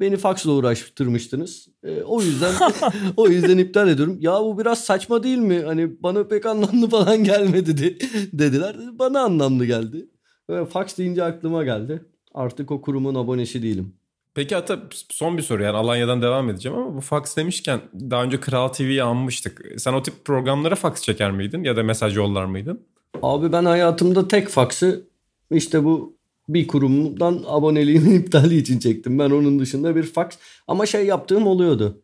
beni 0.00 0.16
faksla 0.16 0.52
uğraştırmıştınız. 0.52 1.68
E, 1.84 2.02
o 2.02 2.22
yüzden 2.22 2.54
o 3.16 3.28
yüzden 3.28 3.58
iptal 3.58 3.88
ediyorum. 3.88 4.16
Ya 4.20 4.40
bu 4.40 4.58
biraz 4.58 4.84
saçma 4.84 5.22
değil 5.22 5.38
mi? 5.38 5.62
Hani 5.66 6.02
bana 6.02 6.24
pek 6.24 6.46
anlamlı 6.46 6.88
falan 6.88 7.24
gelmedi 7.24 7.78
de, 7.78 7.98
dediler. 8.32 8.76
Bana 8.92 9.20
anlamlı 9.20 9.66
geldi. 9.66 10.08
Ve 10.50 10.66
fax 10.66 10.98
deyince 10.98 11.24
aklıma 11.24 11.64
geldi. 11.64 12.04
Artık 12.34 12.70
o 12.70 12.80
kurumun 12.80 13.14
abonesi 13.14 13.62
değilim. 13.62 13.94
Peki 14.36 14.54
hatta 14.54 14.82
son 15.10 15.36
bir 15.36 15.42
soru 15.42 15.62
yani 15.62 15.76
Alanya'dan 15.76 16.22
devam 16.22 16.50
edeceğim 16.50 16.78
ama 16.78 16.96
bu 16.96 17.00
fax 17.00 17.36
demişken 17.36 17.80
daha 17.94 18.22
önce 18.22 18.40
Kral 18.40 18.68
TV'yi 18.68 19.02
anmıştık. 19.02 19.62
Sen 19.76 19.92
o 19.92 20.02
tip 20.02 20.24
programlara 20.24 20.74
fax 20.74 21.02
çeker 21.02 21.30
miydin 21.30 21.64
ya 21.64 21.76
da 21.76 21.82
mesaj 21.82 22.16
yollar 22.16 22.44
mıydın? 22.44 22.80
Abi 23.22 23.52
ben 23.52 23.64
hayatımda 23.64 24.28
tek 24.28 24.48
faksı 24.48 25.08
işte 25.50 25.84
bu 25.84 26.16
bir 26.48 26.66
kurumdan 26.66 27.44
aboneliğimin 27.46 28.14
iptali 28.20 28.56
için 28.56 28.78
çektim. 28.78 29.18
Ben 29.18 29.30
onun 29.30 29.58
dışında 29.58 29.96
bir 29.96 30.02
fax 30.02 30.26
ama 30.68 30.86
şey 30.86 31.06
yaptığım 31.06 31.46
oluyordu. 31.46 32.02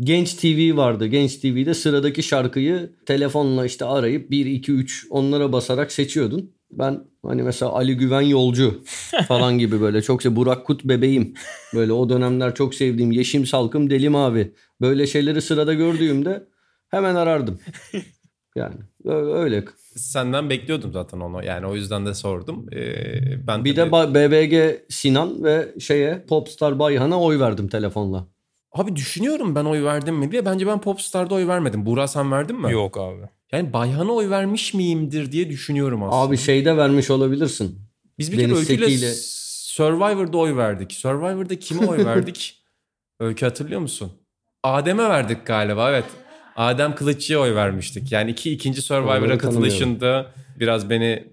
Genç 0.00 0.34
TV 0.34 0.76
vardı. 0.76 1.06
Genç 1.06 1.36
TV'de 1.36 1.74
sıradaki 1.74 2.22
şarkıyı 2.22 2.92
telefonla 3.06 3.66
işte 3.66 3.84
arayıp 3.84 4.30
1 4.30 4.46
2 4.46 4.72
3 4.72 5.06
onlara 5.10 5.52
basarak 5.52 5.92
seçiyordun. 5.92 6.50
Ben 6.70 7.04
hani 7.26 7.42
mesela 7.42 7.72
Ali 7.72 7.96
Güven 7.96 8.20
Yolcu 8.20 8.82
falan 9.28 9.58
gibi 9.58 9.80
böyle 9.80 10.02
çok 10.02 10.22
şey 10.22 10.36
Burak 10.36 10.66
Kut 10.66 10.84
bebeğim. 10.84 11.34
Böyle 11.74 11.92
o 11.92 12.08
dönemler 12.08 12.54
çok 12.54 12.74
sevdiğim 12.74 13.12
Yeşim 13.12 13.46
Salkım 13.46 13.90
Deli 13.90 14.08
Mavi. 14.08 14.54
Böyle 14.80 15.06
şeyleri 15.06 15.42
sırada 15.42 15.74
gördüğümde 15.74 16.46
hemen 16.88 17.14
arardım. 17.14 17.60
Yani 18.56 18.74
öyle. 19.04 19.64
Senden 19.96 20.50
bekliyordum 20.50 20.92
zaten 20.92 21.20
onu. 21.20 21.44
Yani 21.44 21.66
o 21.66 21.74
yüzden 21.74 22.06
de 22.06 22.14
sordum. 22.14 22.66
Ee, 22.72 23.46
ben 23.46 23.64
bir 23.64 23.76
de 23.76 23.92
BBG 23.92 24.80
Sinan 24.88 25.44
ve 25.44 25.68
şeye 25.80 26.24
Popstar 26.28 26.78
Bayhan'a 26.78 27.20
oy 27.20 27.40
verdim 27.40 27.68
telefonla. 27.68 28.26
Abi 28.72 28.96
düşünüyorum 28.96 29.54
ben 29.54 29.64
oy 29.64 29.84
verdim 29.84 30.16
mi 30.16 30.32
diye. 30.32 30.44
Bence 30.44 30.66
ben 30.66 30.80
Popstar'da 30.80 31.34
oy 31.34 31.46
vermedim. 31.46 31.86
Buğra 31.86 32.08
sen 32.08 32.32
verdin 32.32 32.60
mi? 32.60 32.72
Yok 32.72 32.98
abi. 32.98 33.28
Yani 33.52 33.72
Bayhan'a 33.72 34.12
oy 34.12 34.30
vermiş 34.30 34.74
miyimdir 34.74 35.32
diye 35.32 35.50
düşünüyorum 35.50 36.02
aslında. 36.02 36.22
Abi 36.22 36.38
şeyde 36.38 36.76
vermiş 36.76 37.10
olabilirsin. 37.10 37.78
Biz 38.18 38.32
bir 38.32 38.36
kere 38.36 38.54
Öykü'yle 38.54 38.84
Seki'yle... 38.84 39.12
Survivor'da 39.72 40.38
oy 40.38 40.56
verdik. 40.56 40.92
Survivor'da 40.92 41.58
kime 41.58 41.86
oy 41.86 42.04
verdik? 42.04 42.62
Öykü 43.20 43.46
hatırlıyor 43.46 43.80
musun? 43.80 44.12
Adem'e 44.62 45.02
verdik 45.02 45.46
galiba 45.46 45.90
evet. 45.90 46.04
Adem 46.56 46.94
Kılıççı'ya 46.94 47.40
oy 47.40 47.54
vermiştik. 47.54 48.12
Yani 48.12 48.30
iki 48.30 48.52
ikinci 48.52 48.82
Survivor'a 48.82 49.38
katılışında 49.38 50.26
biraz 50.60 50.90
beni 50.90 51.24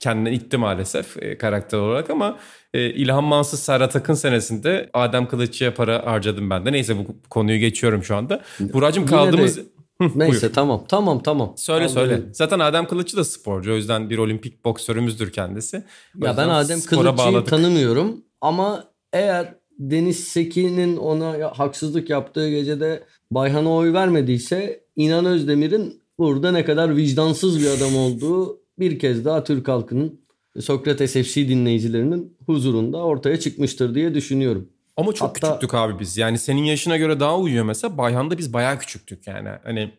kendine 0.00 0.32
itti 0.32 0.56
maalesef 0.56 1.22
e, 1.22 1.38
karakter 1.38 1.78
olarak 1.78 2.10
ama 2.10 2.38
e, 2.74 2.90
İlhan 2.90 3.24
Mansız 3.24 3.60
Serhat 3.60 3.96
Akın 3.96 4.14
senesinde 4.14 4.90
Adem 4.92 5.28
Kılıççı'ya 5.28 5.74
para 5.74 6.06
harcadım 6.06 6.50
ben 6.50 6.66
de. 6.66 6.72
Neyse 6.72 6.98
bu 6.98 7.16
konuyu 7.30 7.58
geçiyorum 7.58 8.04
şu 8.04 8.16
anda. 8.16 8.42
Buracığım 8.60 9.06
kaldığımız... 9.06 9.56
De... 9.56 9.62
Neyse 10.00 10.40
buyur. 10.42 10.54
tamam 10.54 10.84
tamam 10.88 11.22
tamam. 11.22 11.54
Söyle 11.56 11.86
tamam, 11.86 12.08
söyle. 12.08 12.22
Zaten 12.32 12.58
Adem 12.58 12.86
Kılıççı 12.86 13.16
da 13.16 13.24
sporcu 13.24 13.72
o 13.72 13.76
yüzden 13.76 14.10
bir 14.10 14.18
olimpik 14.18 14.64
boksörümüzdür 14.64 15.32
kendisi. 15.32 15.84
O 16.22 16.26
ya 16.26 16.36
ben 16.36 16.48
Adem 16.48 16.80
Kılıççı'yı 16.80 17.16
bağladık. 17.16 17.48
tanımıyorum 17.48 18.24
ama 18.40 18.84
eğer 19.12 19.54
Deniz 19.78 20.24
Seki'nin 20.24 20.96
ona 20.96 21.58
haksızlık 21.58 22.10
yaptığı 22.10 22.50
gecede 22.50 23.04
Bayhan'a 23.30 23.74
oy 23.74 23.92
vermediyse 23.92 24.84
İnan 24.96 25.24
Özdemir'in 25.24 26.02
burada 26.18 26.52
ne 26.52 26.64
kadar 26.64 26.96
vicdansız 26.96 27.60
bir 27.60 27.70
adam 27.70 27.96
olduğu 27.96 28.60
bir 28.78 28.98
kez 28.98 29.24
daha 29.24 29.44
Türk 29.44 29.68
halkının 29.68 30.20
Sokrates 30.60 31.12
FC 31.12 31.48
dinleyicilerinin 31.48 32.36
huzurunda 32.46 32.98
ortaya 32.98 33.40
çıkmıştır 33.40 33.94
diye 33.94 34.14
düşünüyorum. 34.14 34.68
Ama 35.00 35.12
çok 35.12 35.28
Hatta, 35.28 35.46
küçüktük 35.46 35.74
abi 35.74 35.98
biz. 35.98 36.16
Yani 36.16 36.38
senin 36.38 36.64
yaşına 36.64 36.96
göre 36.96 37.20
daha 37.20 37.38
uyuyor 37.38 37.64
mesela. 37.64 37.98
Bayhan'da 37.98 38.38
biz 38.38 38.52
bayağı 38.52 38.78
küçüktük 38.78 39.26
yani. 39.26 39.48
Hani 39.64 39.92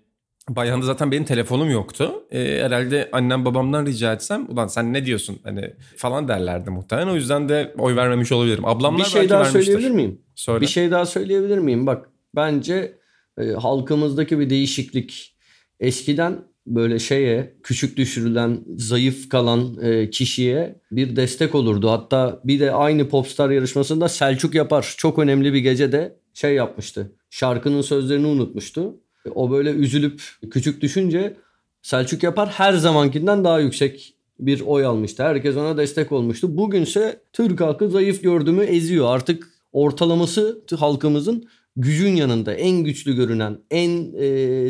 Bayhan'da 0.49 0.85
zaten 0.85 1.11
benim 1.11 1.23
telefonum 1.23 1.71
yoktu. 1.71 2.23
Ee, 2.31 2.61
herhalde 2.63 3.09
annem 3.11 3.45
babamdan 3.45 3.85
rica 3.85 4.13
etsem 4.13 4.45
ulan 4.49 4.67
sen 4.67 4.93
ne 4.93 5.05
diyorsun 5.05 5.39
hani 5.43 5.73
falan 5.97 6.27
derlerdi 6.27 6.69
muhtemelen. 6.69 7.07
O 7.07 7.15
yüzden 7.15 7.49
de 7.49 7.73
oy 7.77 7.95
vermemiş 7.95 8.31
olabilirim. 8.31 8.65
Ablamlar 8.65 9.05
bir 9.05 9.11
şey 9.11 9.29
daha 9.29 9.39
vermiştir. 9.39 9.63
söyleyebilir 9.63 9.91
miyim? 9.91 10.21
Söyle. 10.35 10.61
Bir 10.61 10.67
şey 10.67 10.91
daha 10.91 11.05
söyleyebilir 11.05 11.57
miyim? 11.57 11.87
Bak 11.87 12.09
bence 12.35 12.97
e, 13.37 13.51
halkımızdaki 13.51 14.39
bir 14.39 14.49
değişiklik. 14.49 15.37
Eskiden 15.79 16.39
böyle 16.67 16.99
şeye 16.99 17.53
küçük 17.63 17.97
düşürülen, 17.97 18.59
zayıf 18.77 19.29
kalan 19.29 19.77
e, 19.81 20.09
kişiye 20.09 20.81
bir 20.91 21.15
destek 21.15 21.55
olurdu. 21.55 21.89
Hatta 21.89 22.41
bir 22.43 22.59
de 22.59 22.71
aynı 22.71 23.09
Popstar 23.09 23.49
yarışmasında 23.49 24.09
Selçuk 24.09 24.55
Yapar 24.55 24.95
çok 24.97 25.19
önemli 25.19 25.53
bir 25.53 25.59
gecede 25.59 26.15
şey 26.33 26.53
yapmıştı. 26.55 27.11
Şarkının 27.29 27.81
sözlerini 27.81 28.27
unutmuştu. 28.27 28.95
O 29.35 29.51
böyle 29.51 29.69
üzülüp 29.69 30.21
küçük 30.51 30.81
düşünce 30.81 31.37
Selçuk 31.81 32.23
Yapar 32.23 32.49
her 32.49 32.73
zamankinden 32.73 33.43
daha 33.43 33.59
yüksek 33.59 34.15
bir 34.39 34.61
oy 34.61 34.85
almıştı. 34.85 35.23
Herkes 35.23 35.57
ona 35.57 35.77
destek 35.77 36.11
olmuştu. 36.11 36.57
Bugünse 36.57 37.21
Türk 37.33 37.61
halkı 37.61 37.89
zayıf 37.89 38.23
gördüğümü 38.23 38.63
eziyor. 38.63 39.05
Artık 39.09 39.47
ortalaması 39.71 40.61
halkımızın 40.79 41.47
gücün 41.75 42.15
yanında 42.15 42.53
en 42.53 42.83
güçlü 42.83 43.15
görünen, 43.15 43.57
en 43.71 44.13
e, 44.13 44.27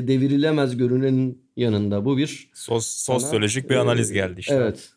devirilemez 0.07 0.77
görünenin 0.77 1.41
yanında. 1.61 2.05
Bu 2.05 2.17
bir 2.17 2.49
Sos, 2.53 2.87
sosyolojik 2.87 3.69
bir 3.69 3.75
analiz 3.75 4.11
geldi 4.11 4.39
işte. 4.39 4.55
Evet. 4.55 4.89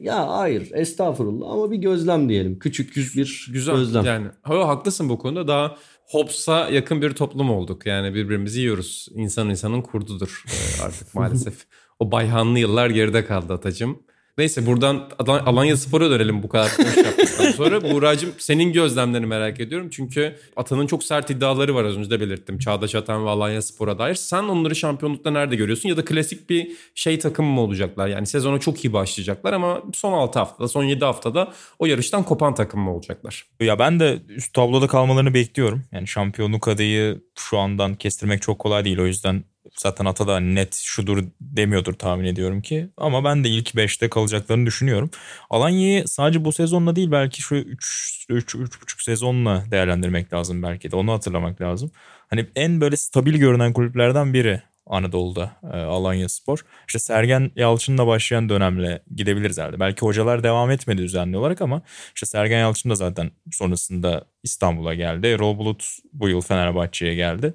Ya 0.00 0.28
hayır 0.28 0.70
estağfurullah 0.72 1.50
ama 1.50 1.70
bir 1.70 1.76
gözlem 1.76 2.28
diyelim. 2.28 2.58
Küçük 2.58 2.96
bir 2.96 3.46
Güzel, 3.52 3.76
gözlem. 3.76 4.04
Yani 4.04 4.26
ha, 4.42 4.68
haklısın 4.68 5.08
bu 5.08 5.18
konuda. 5.18 5.48
Daha 5.48 5.76
Hobbes'a 6.06 6.68
yakın 6.70 7.02
bir 7.02 7.10
toplum 7.10 7.50
olduk. 7.50 7.86
Yani 7.86 8.14
birbirimizi 8.14 8.60
yiyoruz. 8.60 9.08
İnsan 9.14 9.50
insanın 9.50 9.82
kurdudur 9.82 10.44
e, 10.48 10.82
artık 10.82 11.14
maalesef. 11.14 11.66
o 11.98 12.12
bayhanlı 12.12 12.58
yıllar 12.58 12.90
geride 12.90 13.24
kaldı 13.24 13.52
Atacığım. 13.52 14.02
Neyse 14.40 14.66
buradan 14.66 15.08
Alanya 15.18 15.76
Spor'a 15.76 16.10
dönelim 16.10 16.42
bu 16.42 16.48
kadar 16.48 16.76
konuş 16.76 16.96
yaptıktan 16.96 17.50
sonra. 17.56 17.82
Buğra'cığım 17.82 18.32
senin 18.38 18.72
gözlemlerini 18.72 19.26
merak 19.26 19.60
ediyorum. 19.60 19.88
Çünkü 19.90 20.36
Atan'ın 20.56 20.86
çok 20.86 21.04
sert 21.04 21.30
iddiaları 21.30 21.74
var 21.74 21.84
az 21.84 21.96
önce 21.96 22.10
de 22.10 22.20
belirttim. 22.20 22.58
Çağdaş 22.58 22.94
Atan 22.94 23.26
ve 23.26 23.30
Alanya 23.30 23.62
Spor'a 23.62 23.98
dair. 23.98 24.14
Sen 24.14 24.42
onları 24.42 24.76
şampiyonlukta 24.76 25.30
nerede 25.30 25.56
görüyorsun? 25.56 25.88
Ya 25.88 25.96
da 25.96 26.04
klasik 26.04 26.50
bir 26.50 26.70
şey 26.94 27.18
takım 27.18 27.46
mı 27.46 27.60
olacaklar? 27.60 28.08
Yani 28.08 28.26
sezona 28.26 28.60
çok 28.60 28.84
iyi 28.84 28.92
başlayacaklar 28.92 29.52
ama 29.52 29.82
son 29.94 30.12
6 30.12 30.38
haftada, 30.38 30.68
son 30.68 30.84
7 30.84 31.04
haftada 31.04 31.52
o 31.78 31.86
yarıştan 31.86 32.22
kopan 32.22 32.54
takım 32.54 32.80
mı 32.80 32.94
olacaklar? 32.94 33.46
Ya 33.60 33.78
ben 33.78 34.00
de 34.00 34.18
üst 34.28 34.54
tabloda 34.54 34.86
kalmalarını 34.86 35.34
bekliyorum. 35.34 35.82
Yani 35.92 36.08
şampiyonluk 36.08 36.68
adayı 36.68 37.20
şu 37.38 37.58
andan 37.58 37.94
kestirmek 37.94 38.42
çok 38.42 38.58
kolay 38.58 38.84
değil. 38.84 38.98
O 38.98 39.06
yüzden 39.06 39.44
zaten 39.76 40.04
Ata 40.04 40.26
da 40.26 40.40
net 40.40 40.74
şudur 40.74 41.24
demiyordur 41.40 41.92
tahmin 41.92 42.24
ediyorum 42.24 42.62
ki. 42.62 42.88
Ama 42.96 43.24
ben 43.24 43.44
de 43.44 43.48
ilk 43.48 43.74
5'te 43.74 44.10
kalacaklarını 44.10 44.66
düşünüyorum. 44.66 45.10
Alanya'yı 45.50 46.08
sadece 46.08 46.44
bu 46.44 46.52
sezonla 46.52 46.96
değil 46.96 47.10
belki 47.10 47.42
şu 47.42 47.54
3 47.54 48.26
3 48.28 48.54
3,5 48.54 49.04
sezonla 49.04 49.64
değerlendirmek 49.70 50.32
lazım 50.32 50.62
belki 50.62 50.90
de. 50.90 50.96
Onu 50.96 51.12
hatırlamak 51.12 51.60
lazım. 51.60 51.90
Hani 52.30 52.46
en 52.56 52.80
böyle 52.80 52.96
stabil 52.96 53.34
görünen 53.34 53.72
kulüplerden 53.72 54.34
biri 54.34 54.62
Anadolu'da 54.86 55.50
e, 55.72 55.76
Alanya 55.76 56.28
Spor. 56.28 56.58
İşte 56.86 56.98
Sergen 56.98 57.50
Yalçın'la 57.56 58.06
başlayan 58.06 58.48
dönemle 58.48 59.02
gidebiliriz 59.16 59.58
herhalde. 59.58 59.80
Belki 59.80 60.00
hocalar 60.00 60.42
devam 60.42 60.70
etmedi 60.70 61.02
düzenli 61.02 61.36
olarak 61.36 61.62
ama 61.62 61.82
işte 62.14 62.26
Sergen 62.26 62.58
Yalçın 62.58 62.90
da 62.90 62.94
zaten 62.94 63.30
sonrasında 63.50 64.24
İstanbul'a 64.42 64.94
geldi. 64.94 65.26
Erol 65.26 65.58
Bulut 65.58 65.84
bu 66.12 66.28
yıl 66.28 66.40
Fenerbahçe'ye 66.40 67.14
geldi. 67.14 67.54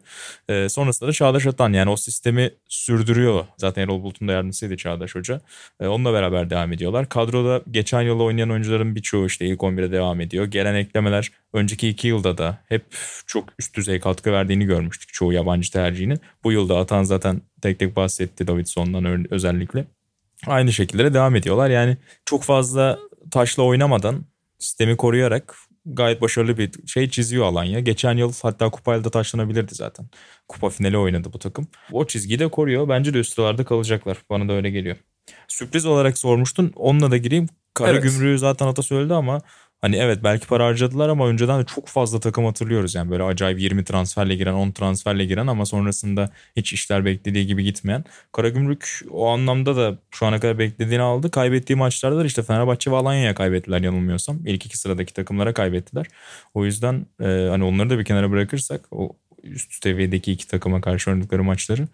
E, 0.50 0.70
sonrasında 0.70 1.10
da 1.10 1.13
Çağdaş 1.13 1.48
Atan 1.48 1.74
yani 1.74 1.89
o 1.89 1.96
sistemi 1.96 2.51
sürdürüyor. 2.67 3.46
Zaten 3.58 3.82
Erol 3.84 4.03
Bulut'un 4.03 4.27
da 4.27 4.32
yardımcısıydı 4.32 4.77
Çağdaş 4.77 5.15
Hoca. 5.15 5.41
E, 5.79 5.88
onunla 5.88 6.13
beraber 6.13 6.50
devam 6.50 6.74
ediyorlar. 6.74 7.10
Kadroda 7.10 7.62
geçen 7.72 8.01
yıl 8.01 8.20
oynayan 8.20 8.51
oyuncuların 8.51 8.96
birçoğu 8.96 9.25
işte 9.25 9.46
ilk 9.46 9.60
11'e 9.60 9.91
devam 9.91 10.22
ediyor. 10.22 10.46
Gelen 10.46 10.75
eklemeler 10.75 11.32
önceki 11.53 11.89
iki 11.89 12.08
yılda 12.08 12.38
da 12.38 12.58
hep 12.70 12.86
çok 13.25 13.50
üst 13.60 13.75
düzey 13.75 14.00
katkı 14.00 14.32
verdiğini 14.32 14.65
görmüştük 14.65 15.13
çoğu 15.13 15.34
yabancı 15.34 15.72
tercihinin. 15.72 16.20
Bu 16.44 16.51
yılda 16.51 16.77
Atan 16.77 17.03
zaten 17.03 17.14
tek 17.62 17.79
tek 17.79 17.95
bahsetti 17.95 18.48
Davidson'dan 18.48 19.34
özellikle. 19.34 19.86
Aynı 20.48 20.74
şekilde 20.74 21.13
devam 21.13 21.36
ediyorlar. 21.36 21.69
Yani 21.69 21.98
çok 22.25 22.43
fazla 22.43 23.00
taşla 23.31 23.63
oynamadan 23.63 24.25
sistemi 24.60 24.98
koruyarak 24.98 25.55
gayet 25.86 26.22
başarılı 26.22 26.57
bir 26.57 26.72
şey 26.88 27.10
çiziyor 27.10 27.45
Alanya. 27.45 27.79
Geçen 27.79 28.17
yıl 28.17 28.34
hatta 28.41 28.69
kupayla 28.69 29.03
da 29.03 29.10
taşlanabilirdi 29.10 29.75
zaten. 29.75 30.05
Kupa 30.48 30.69
finali 30.69 30.98
oynadı 30.98 31.34
bu 31.34 31.39
takım. 31.39 31.67
O 31.91 32.07
çizgiyi 32.07 32.39
de 32.39 32.48
koruyor. 32.48 32.89
Bence 32.89 33.13
de 33.13 33.17
üst 33.19 33.34
sıralarda 33.34 33.65
kalacaklar. 33.65 34.17
Bana 34.29 34.50
da 34.50 34.53
öyle 34.53 34.69
geliyor. 34.69 34.98
Sürpriz 35.48 35.86
olarak 35.86 36.17
sormuştun. 36.17 36.74
Onunla 36.75 37.12
da 37.12 37.17
gireyim. 37.17 37.48
Kara 37.74 37.89
evet. 37.89 38.39
zaten 38.39 38.67
Ata 38.67 38.81
söyledi 38.81 39.13
ama 39.13 39.41
Hani 39.86 39.96
evet 39.96 40.20
belki 40.24 40.48
para 40.48 40.65
harcadılar 40.65 41.10
ama 41.10 41.27
önceden 41.27 41.62
de 41.62 41.65
çok 41.65 41.88
fazla 41.88 42.20
takım 42.20 42.46
hatırlıyoruz. 42.46 42.96
Yani 42.96 43.12
böyle 43.12 43.24
acayip 43.24 43.60
20 43.60 43.84
transferle 43.84 44.36
giren 44.36 44.54
10 44.54 44.72
transferle 44.72 45.25
giren 45.25 45.48
ama 45.48 45.65
sonrasında 45.65 46.30
hiç 46.56 46.74
işler 46.74 47.06
beklediği 47.06 47.48
gibi 47.48 47.63
gitmeyen. 47.63 48.04
Karagümrük 48.32 49.01
o 49.12 49.27
anlamda 49.27 49.75
da 49.75 49.98
şu 50.12 50.25
ana 50.25 50.39
kadar 50.39 50.60
beklediğini 50.60 51.01
aldı. 51.01 51.32
Kaybettiği 51.32 51.77
maçlarda 51.77 52.18
da 52.18 52.25
işte 52.25 52.44
Fenerbahçe 52.44 52.92
ve 52.92 52.96
Alanya'ya 52.96 53.36
kaybettiler 53.36 53.82
yanılmıyorsam. 53.82 54.39
İlk 54.46 54.65
iki 54.65 54.77
sıradaki 54.77 55.13
takımlara 55.13 55.54
kaybettiler. 55.54 56.06
O 56.54 56.65
yüzden 56.65 57.06
e, 57.22 57.25
hani 57.25 57.63
onları 57.63 57.89
da 57.89 58.00
bir 58.00 58.06
kenara 58.06 58.32
bırakırsak 58.32 58.82
o 58.92 59.15
üst 59.44 59.84
seviyedeki 59.84 60.32
iki 60.32 60.48
takıma 60.48 60.82
karşı 60.82 61.12
oynadıkları 61.12 61.44
maçları 61.44 61.88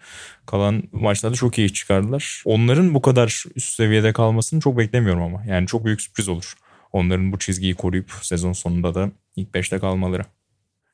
kalan 0.46 0.84
maçlarda 0.92 1.36
çok 1.36 1.58
iyi 1.58 1.74
çıkardılar. 1.74 2.44
Onların 2.46 2.94
bu 2.94 3.02
kadar 3.02 3.44
üst 3.56 3.74
seviyede 3.74 4.14
kalmasını 4.14 4.62
çok 4.62 4.78
beklemiyorum 4.78 5.24
ama. 5.24 5.44
Yani 5.46 5.68
çok 5.68 5.86
büyük 5.86 6.02
sürpriz 6.02 6.30
olur 6.30 6.56
onların 6.92 7.32
bu 7.32 7.40
çizgiyi 7.40 7.76
koruyup 7.76 8.12
sezon 8.22 8.54
sonunda 8.54 8.96
da 8.96 9.12
ilk 9.36 9.50
5'te 9.56 9.80
kalmaları. 9.80 10.24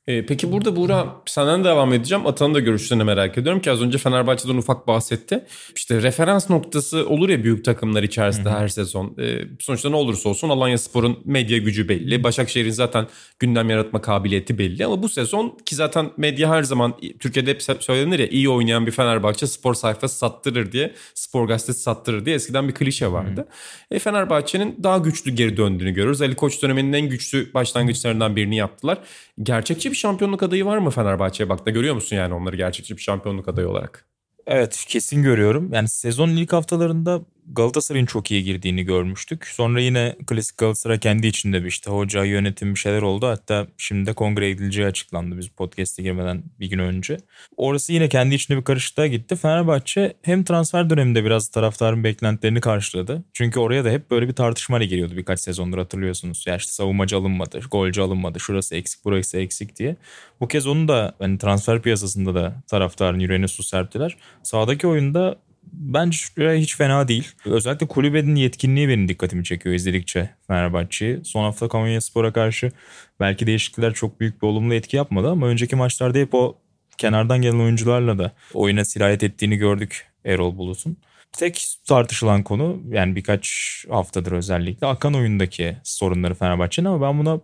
E, 0.07 0.25
peki 0.25 0.51
burada 0.51 0.75
Buğra 0.75 1.15
senden 1.25 1.63
devam 1.63 1.93
edeceğim. 1.93 2.27
Atan'ın 2.27 2.53
da 2.53 2.59
görüşlerini 2.59 3.03
merak 3.03 3.37
ediyorum 3.37 3.61
ki 3.61 3.71
az 3.71 3.81
önce 3.81 3.97
Fenerbahçe'den 3.97 4.57
ufak 4.57 4.87
bahsetti. 4.87 5.45
İşte 5.75 6.01
referans 6.01 6.49
noktası 6.49 7.09
olur 7.09 7.29
ya 7.29 7.43
büyük 7.43 7.65
takımlar 7.65 8.03
içerisinde 8.03 8.49
Hı-hı. 8.49 8.59
her 8.59 8.67
sezon. 8.67 9.15
E, 9.19 9.39
sonuçta 9.59 9.89
ne 9.89 9.95
olursa 9.95 10.29
olsun 10.29 10.49
Alanya 10.49 10.77
Spor'un 10.77 11.19
medya 11.25 11.57
gücü 11.57 11.89
belli. 11.89 12.23
Başakşehir'in 12.23 12.71
zaten 12.71 13.07
gündem 13.39 13.69
yaratma 13.69 14.01
kabiliyeti 14.01 14.57
belli. 14.57 14.85
Ama 14.85 15.03
bu 15.03 15.09
sezon 15.09 15.57
ki 15.65 15.75
zaten 15.75 16.11
medya 16.17 16.49
her 16.49 16.63
zaman 16.63 16.93
Türkiye'de 17.19 17.51
hep 17.51 17.63
söylenir 17.83 18.19
ya 18.19 18.27
iyi 18.27 18.49
oynayan 18.49 18.85
bir 18.85 18.91
Fenerbahçe 18.91 19.47
spor 19.47 19.73
sayfası 19.73 20.17
sattırır 20.17 20.71
diye. 20.71 20.93
Spor 21.13 21.47
gazetesi 21.47 21.81
sattırır 21.81 22.25
diye 22.25 22.35
eskiden 22.35 22.67
bir 22.67 22.73
klişe 22.73 23.11
vardı. 23.11 23.47
E, 23.91 23.99
Fenerbahçe'nin 23.99 24.79
daha 24.83 24.97
güçlü 24.97 25.31
geri 25.31 25.57
döndüğünü 25.57 25.91
görüyoruz. 25.91 26.21
Ali 26.21 26.35
Koç 26.35 26.61
döneminin 26.61 26.93
en 26.93 27.09
güçlü 27.09 27.53
başlangıçlarından 27.53 28.35
birini 28.35 28.55
yaptılar. 28.55 28.97
Gerçekçi 29.43 29.91
bir 29.91 29.96
şampiyonluk 29.97 30.43
adayı 30.43 30.65
var 30.65 30.77
mı 30.77 30.89
Fenerbahçe'ye 30.89 31.49
baktığında 31.49 31.69
görüyor 31.69 31.95
musun 31.95 32.15
yani 32.15 32.33
onları 32.33 32.55
gerçekçi 32.55 32.97
bir 32.97 33.01
şampiyonluk 33.01 33.47
adayı 33.47 33.69
olarak? 33.69 34.07
Evet 34.47 34.85
kesin 34.87 35.23
görüyorum. 35.23 35.73
Yani 35.73 35.89
sezonun 35.89 36.35
ilk 36.35 36.53
haftalarında 36.53 37.21
Galatasaray'ın 37.51 38.05
çok 38.05 38.31
iyi 38.31 38.43
girdiğini 38.43 38.83
görmüştük. 38.83 39.47
Sonra 39.47 39.81
yine 39.81 40.15
klasik 40.27 40.57
Galatasaray 40.57 40.99
kendi 40.99 41.27
içinde 41.27 41.63
bir 41.63 41.67
işte 41.67 41.91
hoca, 41.91 42.23
yönetim 42.23 42.73
bir 42.73 42.79
şeyler 42.79 43.01
oldu. 43.01 43.27
Hatta 43.27 43.67
şimdi 43.77 44.05
de 44.05 44.13
kongre 44.13 44.49
edileceği 44.49 44.87
açıklandı 44.87 45.37
biz 45.37 45.47
podcast'e 45.47 46.03
girmeden 46.03 46.43
bir 46.59 46.69
gün 46.69 46.79
önce. 46.79 47.17
Orası 47.57 47.93
yine 47.93 48.09
kendi 48.09 48.35
içinde 48.35 48.57
bir 48.57 48.63
karışıklığa 48.63 49.07
gitti. 49.07 49.35
Fenerbahçe 49.35 50.13
hem 50.21 50.43
transfer 50.43 50.89
döneminde 50.89 51.23
biraz 51.25 51.47
taraftarın 51.47 52.03
beklentilerini 52.03 52.61
karşıladı. 52.61 53.23
Çünkü 53.33 53.59
oraya 53.59 53.85
da 53.85 53.89
hep 53.89 54.11
böyle 54.11 54.27
bir 54.27 54.33
tartışmayla 54.33 54.85
geliyordu 54.85 55.17
birkaç 55.17 55.39
sezondur 55.39 55.77
hatırlıyorsunuz. 55.77 56.43
Ya 56.47 56.55
işte 56.55 56.71
savunmacı 56.71 57.17
alınmadı, 57.17 57.59
golcü 57.71 58.01
alınmadı, 58.01 58.39
şurası 58.39 58.75
eksik, 58.75 59.05
burası 59.05 59.37
eksik 59.37 59.75
diye. 59.75 59.95
Bu 60.41 60.47
kez 60.47 60.67
onu 60.67 60.87
da 60.87 61.15
hani 61.19 61.37
transfer 61.37 61.81
piyasasında 61.81 62.35
da 62.35 62.55
taraftarın 62.67 63.19
yüreğine 63.19 63.47
su 63.47 63.63
serptiler. 63.63 64.17
Sağdaki 64.43 64.87
oyunda 64.87 65.37
bence 65.73 66.17
hiç 66.39 66.75
fena 66.75 67.07
değil. 67.07 67.31
Özellikle 67.45 67.87
kulübenin 67.87 68.35
yetkinliği 68.35 68.89
benim 68.89 69.07
dikkatimi 69.07 69.43
çekiyor 69.43 69.75
izledikçe 69.75 70.29
Fenerbahçe'yi. 70.47 71.25
Son 71.25 71.43
hafta 71.43 71.67
Konya 71.67 72.01
Spor'a 72.01 72.33
karşı 72.33 72.71
belki 73.19 73.47
değişiklikler 73.47 73.93
çok 73.93 74.19
büyük 74.19 74.41
bir 74.41 74.47
olumlu 74.47 74.73
etki 74.73 74.97
yapmadı 74.97 75.29
ama 75.29 75.47
önceki 75.47 75.75
maçlarda 75.75 76.17
hep 76.17 76.33
o 76.33 76.57
kenardan 76.97 77.41
gelen 77.41 77.59
oyuncularla 77.59 78.17
da 78.17 78.31
oyuna 78.53 78.85
sirayet 78.85 79.23
ettiğini 79.23 79.57
gördük 79.57 80.07
Erol 80.25 80.57
Bulut'un. 80.57 80.97
Tek 81.31 81.65
tartışılan 81.87 82.43
konu 82.43 82.81
yani 82.89 83.15
birkaç 83.15 83.75
haftadır 83.89 84.31
özellikle 84.31 84.87
Akan 84.87 85.13
oyundaki 85.13 85.77
sorunları 85.83 86.33
Fenerbahçe'nin 86.33 86.87
ama 86.87 87.07
ben 87.07 87.19
buna 87.19 87.39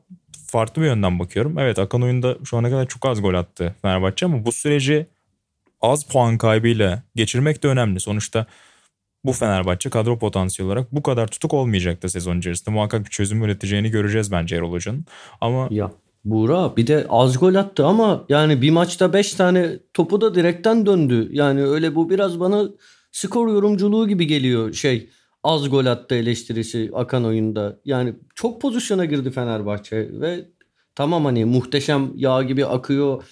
farklı 0.47 0.81
bir 0.81 0.87
yönden 0.87 1.19
bakıyorum. 1.19 1.59
Evet 1.59 1.79
Akan 1.79 2.01
oyunda 2.01 2.37
şu 2.45 2.57
ana 2.57 2.69
kadar 2.69 2.87
çok 2.87 3.05
az 3.05 3.21
gol 3.21 3.33
attı 3.33 3.75
Fenerbahçe 3.81 4.25
ama 4.25 4.45
bu 4.45 4.51
süreci 4.51 5.07
az 5.83 6.03
puan 6.07 6.37
kaybıyla 6.37 7.03
geçirmek 7.15 7.63
de 7.63 7.67
önemli. 7.67 7.99
Sonuçta 7.99 8.45
bu 9.25 9.33
Fenerbahçe 9.33 9.89
kadro 9.89 10.19
potansiyeli 10.19 10.71
olarak 10.71 10.91
bu 10.91 11.03
kadar 11.03 11.27
tutuk 11.27 11.53
olmayacaktı 11.53 12.09
sezon 12.09 12.39
içerisinde. 12.39 12.71
Muhakkak 12.71 13.05
bir 13.05 13.09
çözüm 13.09 13.43
üreteceğini 13.43 13.89
göreceğiz 13.89 14.31
bence 14.31 14.55
Erol 14.55 14.71
Hoca'nın. 14.71 15.05
Ama 15.41 15.67
ya 15.71 15.91
Buğra 16.25 16.77
bir 16.77 16.87
de 16.87 17.05
az 17.09 17.39
gol 17.39 17.55
attı 17.55 17.85
ama 17.85 18.25
yani 18.29 18.61
bir 18.61 18.71
maçta 18.71 19.13
5 19.13 19.33
tane 19.33 19.79
topu 19.93 20.21
da 20.21 20.35
direkten 20.35 20.85
döndü. 20.85 21.29
Yani 21.31 21.63
öyle 21.63 21.95
bu 21.95 22.09
biraz 22.09 22.39
bana 22.39 22.69
skor 23.11 23.47
yorumculuğu 23.47 24.07
gibi 24.07 24.27
geliyor 24.27 24.73
şey 24.73 25.09
az 25.43 25.69
gol 25.69 25.85
attı 25.85 26.15
eleştirisi 26.15 26.91
akan 26.93 27.25
oyunda. 27.25 27.79
Yani 27.85 28.13
çok 28.35 28.61
pozisyona 28.61 29.05
girdi 29.05 29.31
Fenerbahçe 29.31 30.21
ve 30.21 30.45
tamam 30.95 31.25
hani 31.25 31.45
muhteşem 31.45 32.11
yağ 32.15 32.43
gibi 32.43 32.65
akıyor 32.65 33.23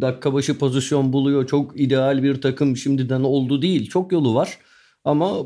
dakika 0.00 0.34
başı 0.34 0.58
pozisyon 0.58 1.12
buluyor. 1.12 1.46
Çok 1.46 1.80
ideal 1.80 2.22
bir 2.22 2.40
takım 2.40 2.76
şimdiden 2.76 3.20
oldu 3.20 3.62
değil. 3.62 3.90
Çok 3.90 4.12
yolu 4.12 4.34
var. 4.34 4.58
Ama 5.04 5.36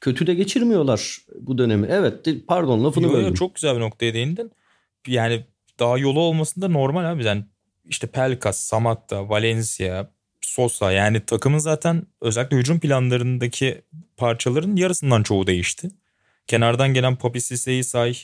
kötü 0.00 0.26
de 0.26 0.34
geçirmiyorlar 0.34 1.18
bu 1.40 1.58
dönemi. 1.58 1.86
Evet 1.90 2.28
pardon 2.46 2.84
lafını 2.84 3.06
yo, 3.06 3.12
böldüm. 3.12 3.34
Çok 3.34 3.54
güzel 3.54 3.76
bir 3.76 3.80
noktaya 3.80 4.14
değindin. 4.14 4.50
Yani 5.06 5.44
daha 5.78 5.98
yolu 5.98 6.20
olmasında 6.20 6.68
normal 6.68 7.04
abi. 7.04 7.24
Yani 7.24 7.44
işte 7.84 8.06
Pelkas, 8.06 8.60
Samatta, 8.60 9.28
Valencia, 9.28 10.10
Sosa 10.40 10.92
yani 10.92 11.20
takımın 11.20 11.58
zaten 11.58 12.06
özellikle 12.20 12.56
hücum 12.56 12.80
planlarındaki 12.80 13.82
parçaların 14.16 14.76
yarısından 14.76 15.22
çoğu 15.22 15.46
değişti. 15.46 15.90
Kenardan 16.46 16.94
gelen 16.94 17.16
Papi 17.16 17.40
Sisse'yi 17.40 17.84
say, 17.84 18.14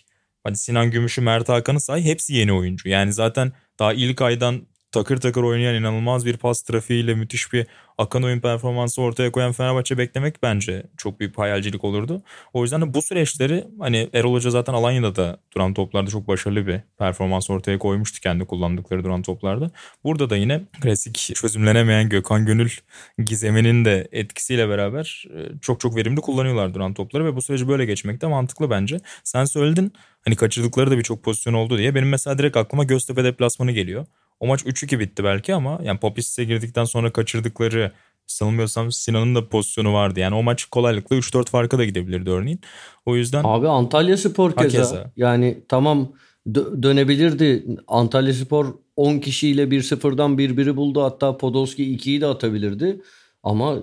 hadi 0.45 0.59
Sinan 0.59 0.91
Gümüş'ü, 0.91 1.21
Mert 1.21 1.49
Hakan'ı 1.49 1.81
say 1.81 2.05
hepsi 2.05 2.35
yeni 2.35 2.53
oyuncu. 2.53 2.89
Yani 2.89 3.13
zaten 3.13 3.53
daha 3.79 3.93
ilk 3.93 4.23
aydan 4.23 4.63
takır 4.97 5.17
takır 5.17 5.43
oynayan 5.43 5.75
inanılmaz 5.75 6.27
bir 6.27 6.37
pas 6.37 6.63
trafiğiyle 6.63 7.15
müthiş 7.15 7.53
bir 7.53 7.67
akan 7.99 8.23
oyun 8.23 8.41
performansı 8.41 9.03
ortaya 9.03 9.33
koyan 9.33 9.53
Fenerbahçe 9.53 9.99
beklemek 9.99 10.43
bence 10.43 10.83
çok 10.97 11.21
büyük 11.21 11.39
hayalcilik 11.39 11.85
olurdu. 11.85 12.23
O 12.53 12.63
yüzden 12.63 12.83
de 12.83 12.95
bu 12.95 13.03
süreçleri 13.03 13.65
hani 13.79 14.11
Erol 14.13 14.33
Hoca 14.33 14.51
zaten 14.51 14.73
Alanya'da 14.73 15.17
da 15.17 15.39
duran 15.55 15.75
toplarda 15.75 16.11
çok 16.11 16.29
başarılı 16.29 16.67
bir 16.67 16.81
performans 16.99 17.51
ortaya 17.51 17.79
koymuştu 17.79 18.21
kendi 18.21 18.45
kullandıkları 18.45 19.05
duran 19.05 19.23
toplarda. 19.23 19.71
Burada 20.05 20.31
da 20.31 20.37
yine 20.37 20.63
klasik 20.81 21.17
çözümlenemeyen 21.35 22.09
Gökhan 22.09 22.47
Gönül 22.47 22.71
gizeminin 23.25 23.85
de 23.85 24.09
etkisiyle 24.13 24.69
beraber 24.69 25.25
e, 25.35 25.59
çok 25.61 25.81
çok 25.81 25.97
verimli 25.97 26.21
kullanıyorlar 26.21 26.75
duran 26.75 26.95
topları 26.95 27.25
ve 27.25 27.37
bu 27.37 27.43
süreci 27.43 27.69
böyle 27.69 27.85
geçmek 27.85 28.23
de 28.23 28.27
mantıklı 28.27 28.71
bence. 28.71 29.01
Sen 29.25 29.45
söyledin 29.45 29.93
hani 30.25 30.37
kaçırdıkları 30.37 30.91
da 30.91 30.99
birçok 30.99 31.23
pozisyon 31.23 31.55
oldu 31.55 31.79
diye. 31.79 31.95
Benim 31.95 32.09
mesela 32.09 32.39
direkt 32.39 32.57
aklıma 32.57 32.85
Göztepe 32.85 33.25
deplasmanı 33.25 33.73
geliyor. 33.73 34.07
O 34.41 34.47
maç 34.47 34.63
3-2 34.63 34.99
bitti 34.99 35.25
belki 35.25 35.55
ama 35.55 35.81
yani 35.83 35.99
Popis'e 35.99 36.45
girdikten 36.45 36.85
sonra 36.85 37.13
kaçırdıkları 37.13 37.93
sanılmıyorsam 38.27 38.93
Sinan'ın 38.93 39.35
da 39.35 39.49
pozisyonu 39.49 39.95
vardı. 39.95 40.21
Yani 40.21 40.35
o 40.35 40.43
maç 40.43 40.65
kolaylıkla 40.65 41.17
3-4 41.17 41.51
farka 41.51 41.79
da 41.79 41.85
gidebilirdi 41.85 42.31
örneğin. 42.31 42.61
O 43.07 43.17
yüzden... 43.17 43.43
Abi 43.45 43.69
Antalya 43.69 44.17
Spor 44.17 44.57
keza. 44.57 44.79
keza. 44.79 45.13
Yani 45.17 45.59
tamam 45.69 46.13
dö- 46.49 46.83
dönebilirdi. 46.83 47.67
Antalya 47.89 48.35
Spor 48.35 48.75
10 48.97 49.19
kişiyle 49.19 49.63
1-0'dan 49.63 50.39
1-1'i 50.39 50.77
buldu. 50.77 51.03
Hatta 51.03 51.37
Podolski 51.37 51.97
2'yi 51.97 52.21
de 52.21 52.27
atabilirdi. 52.27 53.01
Ama 53.43 53.77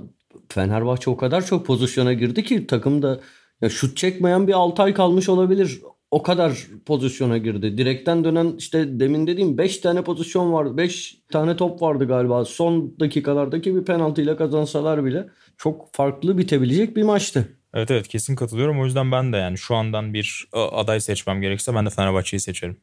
Fenerbahçe 0.49 1.09
o 1.09 1.17
kadar 1.17 1.45
çok 1.45 1.65
pozisyona 1.65 2.13
girdi 2.13 2.43
ki 2.43 2.67
takım 2.67 3.01
da 3.01 3.19
ya 3.61 3.69
şut 3.69 3.97
çekmeyen 3.97 4.47
bir 4.47 4.53
6 4.53 4.83
ay 4.83 4.93
kalmış 4.93 5.29
olabilir 5.29 5.81
o 6.13 6.23
kadar 6.23 6.67
pozisyona 6.85 7.37
girdi. 7.37 7.77
Direkten 7.77 8.23
dönen 8.23 8.53
işte 8.57 8.99
demin 8.99 9.27
dediğim 9.27 9.57
5 9.57 9.77
tane 9.77 10.03
pozisyon 10.03 10.53
vardı. 10.53 10.77
5 10.77 11.17
tane 11.31 11.55
top 11.55 11.81
vardı 11.81 12.07
galiba. 12.07 12.45
Son 12.45 12.99
dakikalardaki 12.99 13.75
bir 13.75 13.85
penaltıyla 13.85 14.37
kazansalar 14.37 15.05
bile 15.05 15.27
çok 15.57 15.93
farklı 15.93 16.37
bitebilecek 16.37 16.95
bir 16.95 17.03
maçtı. 17.03 17.57
Evet 17.73 17.91
evet 17.91 18.07
kesin 18.07 18.35
katılıyorum. 18.35 18.81
O 18.81 18.85
yüzden 18.85 19.11
ben 19.11 19.33
de 19.33 19.37
yani 19.37 19.57
şu 19.57 19.75
andan 19.75 20.13
bir 20.13 20.47
aday 20.53 20.99
seçmem 20.99 21.41
gerekse 21.41 21.75
ben 21.75 21.85
de 21.85 21.89
Fenerbahçe'yi 21.89 22.39
seçerim. 22.39 22.77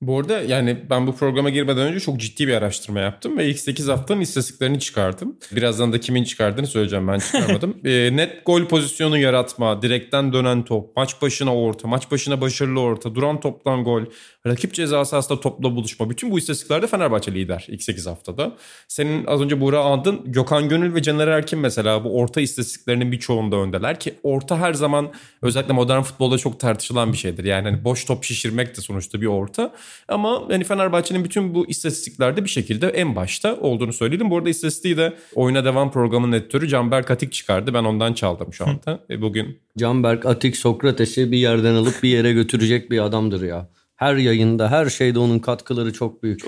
Bu 0.00 0.18
arada 0.18 0.40
yani 0.40 0.78
ben 0.90 1.06
bu 1.06 1.16
programa 1.16 1.50
girmeden 1.50 1.86
önce 1.86 2.00
çok 2.00 2.20
ciddi 2.20 2.48
bir 2.48 2.54
araştırma 2.54 3.00
yaptım 3.00 3.38
ve 3.38 3.46
ilk 3.46 3.58
8 3.58 3.88
haftanın 3.88 4.20
istatistiklerini 4.20 4.80
çıkardım. 4.80 5.36
Birazdan 5.52 5.92
da 5.92 6.00
kimin 6.00 6.24
çıkardığını 6.24 6.66
söyleyeceğim 6.66 7.08
ben 7.08 7.18
çıkarmadım. 7.18 7.76
e, 7.84 8.16
net 8.16 8.46
gol 8.46 8.64
pozisyonu 8.64 9.18
yaratma, 9.18 9.82
direkten 9.82 10.32
dönen 10.32 10.64
top, 10.64 10.96
maç 10.96 11.22
başına 11.22 11.56
orta, 11.56 11.88
maç 11.88 12.10
başına 12.10 12.40
başarılı 12.40 12.80
orta, 12.80 13.14
duran 13.14 13.40
toptan 13.40 13.84
gol, 13.84 14.02
rakip 14.46 14.74
ceza 14.74 15.04
sahasında 15.04 15.40
topla 15.40 15.76
buluşma. 15.76 16.10
Bütün 16.10 16.30
bu 16.30 16.38
istatistiklerde 16.38 16.86
Fenerbahçe 16.86 17.34
lider 17.34 17.66
ilk 17.68 17.82
8 17.82 18.06
haftada. 18.06 18.52
Senin 18.88 19.26
az 19.26 19.40
önce 19.40 19.60
Buğra 19.60 19.80
andın 19.80 20.32
Gökhan 20.32 20.68
Gönül 20.68 20.94
ve 20.94 21.02
Caner 21.02 21.28
Erkin 21.28 21.58
mesela 21.58 22.04
bu 22.04 22.18
orta 22.18 22.40
istatistiklerinin 22.40 23.12
birçoğunda 23.12 23.56
öndeler 23.56 24.00
ki 24.00 24.14
orta 24.22 24.58
her 24.58 24.74
zaman 24.74 25.12
özellikle 25.42 25.72
modern 25.72 26.02
futbolda 26.02 26.38
çok 26.38 26.60
tartışılan 26.60 27.12
bir 27.12 27.18
şeydir. 27.18 27.44
Yani 27.44 27.68
hani 27.68 27.84
boş 27.84 28.04
top 28.04 28.24
şişirmek 28.24 28.76
de 28.76 28.80
sonuçta 28.80 29.20
bir 29.20 29.26
orta. 29.26 29.72
Ama 30.08 30.42
yani 30.50 30.64
Fenerbahçe'nin 30.64 31.24
bütün 31.24 31.54
bu 31.54 31.66
istatistiklerde 31.66 32.44
bir 32.44 32.50
şekilde 32.50 32.88
en 32.88 33.16
başta 33.16 33.56
olduğunu 33.56 33.92
söyleyelim. 33.92 34.30
Bu 34.30 34.36
arada 34.36 34.48
istatistiği 34.48 34.96
de 34.96 35.16
Oyuna 35.34 35.64
Devam 35.64 35.92
programının 35.92 36.32
editörü 36.32 36.68
Canberk 36.68 37.10
Atik 37.10 37.32
çıkardı. 37.32 37.74
Ben 37.74 37.84
ondan 37.84 38.12
çaldım 38.12 38.52
şu 38.52 38.68
anda. 38.68 39.00
e 39.10 39.22
bugün 39.22 39.58
Canberk 39.78 40.26
Atik 40.26 40.56
Sokrates'i 40.56 41.32
bir 41.32 41.38
yerden 41.38 41.74
alıp 41.74 42.02
bir 42.02 42.08
yere 42.08 42.32
götürecek 42.32 42.90
bir 42.90 42.98
adamdır 43.04 43.42
ya. 43.42 43.68
Her 43.96 44.16
yayında, 44.16 44.70
her 44.70 44.88
şeyde 44.88 45.18
onun 45.18 45.38
katkıları 45.38 45.92
çok 45.92 46.22
büyük. 46.22 46.42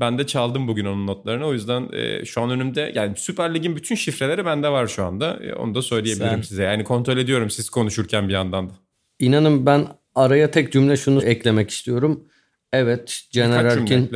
Ben 0.00 0.18
de 0.18 0.26
çaldım 0.26 0.68
bugün 0.68 0.84
onun 0.84 1.06
notlarını. 1.06 1.46
O 1.46 1.52
yüzden 1.52 1.88
e, 1.92 2.24
şu 2.24 2.40
an 2.40 2.50
önümde 2.50 2.92
yani 2.94 3.16
Süper 3.16 3.54
Lig'in 3.54 3.76
bütün 3.76 3.94
şifreleri 3.94 4.44
bende 4.44 4.68
var 4.68 4.86
şu 4.86 5.04
anda. 5.04 5.38
E, 5.44 5.54
onu 5.54 5.74
da 5.74 5.82
söyleyebilirim 5.82 6.30
Sen... 6.30 6.42
size. 6.42 6.62
Yani 6.62 6.84
kontrol 6.84 7.16
ediyorum 7.16 7.50
siz 7.50 7.70
konuşurken 7.70 8.28
bir 8.28 8.32
yandan 8.32 8.68
da. 8.68 8.72
İnanın 9.18 9.66
ben 9.66 9.86
araya 10.14 10.50
tek 10.50 10.72
cümle 10.72 10.96
şunu 10.96 11.22
eklemek 11.22 11.70
istiyorum. 11.70 12.24
Evet 12.72 13.22
Caner 13.30 13.64
Erkin. 13.64 14.10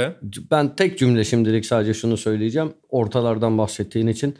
Ben 0.50 0.76
tek 0.76 0.98
cümle 0.98 1.24
şimdilik 1.24 1.66
sadece 1.66 1.94
şunu 1.94 2.16
söyleyeceğim. 2.16 2.72
Ortalardan 2.88 3.58
bahsettiğin 3.58 4.06
için. 4.06 4.36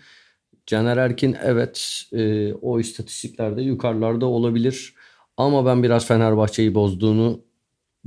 Caner 0.66 0.96
Erkin 0.96 1.36
evet 1.44 2.02
e, 2.12 2.52
o 2.52 2.80
istatistiklerde 2.80 3.62
yukarılarda 3.62 4.26
olabilir. 4.26 4.94
Ama 5.36 5.66
ben 5.66 5.82
biraz 5.82 6.06
Fenerbahçe'yi 6.06 6.74
bozduğunu 6.74 7.47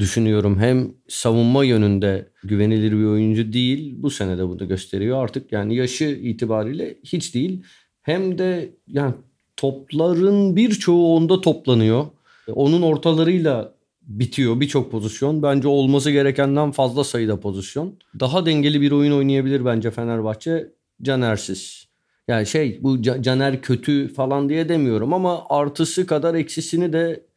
düşünüyorum. 0.01 0.59
Hem 0.59 0.93
savunma 1.07 1.65
yönünde 1.65 2.29
güvenilir 2.43 2.91
bir 2.91 3.05
oyuncu 3.05 3.53
değil. 3.53 3.95
Bu 3.97 4.09
sene 4.09 4.37
de 4.37 4.47
bunu 4.47 4.67
gösteriyor 4.67 5.23
artık. 5.23 5.51
Yani 5.51 5.75
yaşı 5.75 6.05
itibariyle 6.05 6.97
hiç 7.03 7.35
değil. 7.35 7.63
Hem 8.01 8.37
de 8.37 8.69
yani 8.87 9.13
topların 9.57 10.55
birçoğu 10.55 11.15
onda 11.15 11.41
toplanıyor. 11.41 12.05
Onun 12.53 12.81
ortalarıyla 12.81 13.73
bitiyor 14.01 14.59
birçok 14.59 14.91
pozisyon. 14.91 15.43
Bence 15.43 15.67
olması 15.67 16.11
gerekenden 16.11 16.71
fazla 16.71 17.03
sayıda 17.03 17.39
pozisyon. 17.39 17.93
Daha 18.19 18.45
dengeli 18.45 18.81
bir 18.81 18.91
oyun 18.91 19.11
oynayabilir 19.11 19.65
bence 19.65 19.91
Fenerbahçe 19.91 20.71
Caner'siz. 21.01 21.87
Yani 22.27 22.45
şey 22.45 22.79
bu 22.81 23.01
Caner 23.01 23.61
kötü 23.61 24.13
falan 24.13 24.49
diye 24.49 24.69
demiyorum 24.69 25.13
ama 25.13 25.43
artısı 25.49 26.05
kadar 26.05 26.35
eksisini 26.35 26.93
de 26.93 27.30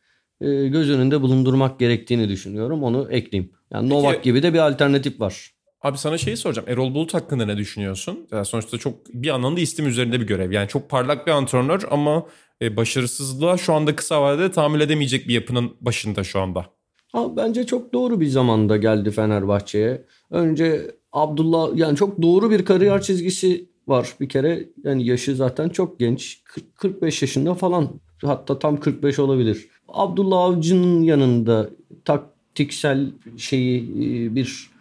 göz 0.68 0.90
önünde 0.90 1.22
bulundurmak 1.22 1.80
gerektiğini 1.80 2.28
düşünüyorum. 2.28 2.82
Onu 2.82 3.08
ekleyeyim. 3.10 3.52
Yani 3.72 3.88
Novak 3.88 4.14
Peki, 4.14 4.24
gibi 4.24 4.42
de 4.42 4.54
bir 4.54 4.58
alternatif 4.58 5.20
var. 5.20 5.50
Abi 5.82 5.98
sana 5.98 6.18
şeyi 6.18 6.36
soracağım. 6.36 6.68
Erol 6.68 6.94
Bulut 6.94 7.14
hakkında 7.14 7.46
ne 7.46 7.56
düşünüyorsun? 7.56 8.26
Yani 8.32 8.44
sonuçta 8.44 8.78
çok 8.78 8.94
bir 9.08 9.28
anlamda 9.28 9.60
istim 9.60 9.86
üzerinde 9.86 10.20
bir 10.20 10.26
görev. 10.26 10.52
Yani 10.52 10.68
çok 10.68 10.90
parlak 10.90 11.26
bir 11.26 11.32
antrenör 11.32 11.82
ama 11.90 12.26
e, 12.62 12.76
başarısızlığa 12.76 13.56
şu 13.56 13.74
anda 13.74 13.96
kısa 13.96 14.22
vadede 14.22 14.50
tahammül 14.50 14.80
edemeyecek 14.80 15.28
bir 15.28 15.34
yapının 15.34 15.76
başında 15.80 16.24
şu 16.24 16.40
anda. 16.40 16.66
Ha, 17.12 17.36
bence 17.36 17.66
çok 17.66 17.92
doğru 17.92 18.20
bir 18.20 18.26
zamanda 18.26 18.76
geldi 18.76 19.10
Fenerbahçe'ye. 19.10 20.04
Önce 20.30 20.90
Abdullah 21.12 21.76
yani 21.76 21.96
çok 21.96 22.22
doğru 22.22 22.50
bir 22.50 22.64
kariyer 22.64 23.02
çizgisi 23.02 23.68
var 23.86 24.08
bir 24.20 24.28
kere. 24.28 24.68
Yani 24.84 25.06
yaşı 25.06 25.36
zaten 25.36 25.68
çok 25.68 26.00
genç. 26.00 26.44
40, 26.44 26.76
45 26.76 27.22
yaşında 27.22 27.54
falan. 27.54 28.00
Hatta 28.24 28.58
tam 28.58 28.80
45 28.80 29.18
olabilir. 29.18 29.68
Abdullah 29.88 30.38
Avcı'nın 30.38 31.02
yanında 31.02 31.70
taktiksel 32.04 33.10
şeyi 33.36 33.82
e, 33.82 34.34
bir 34.34 34.74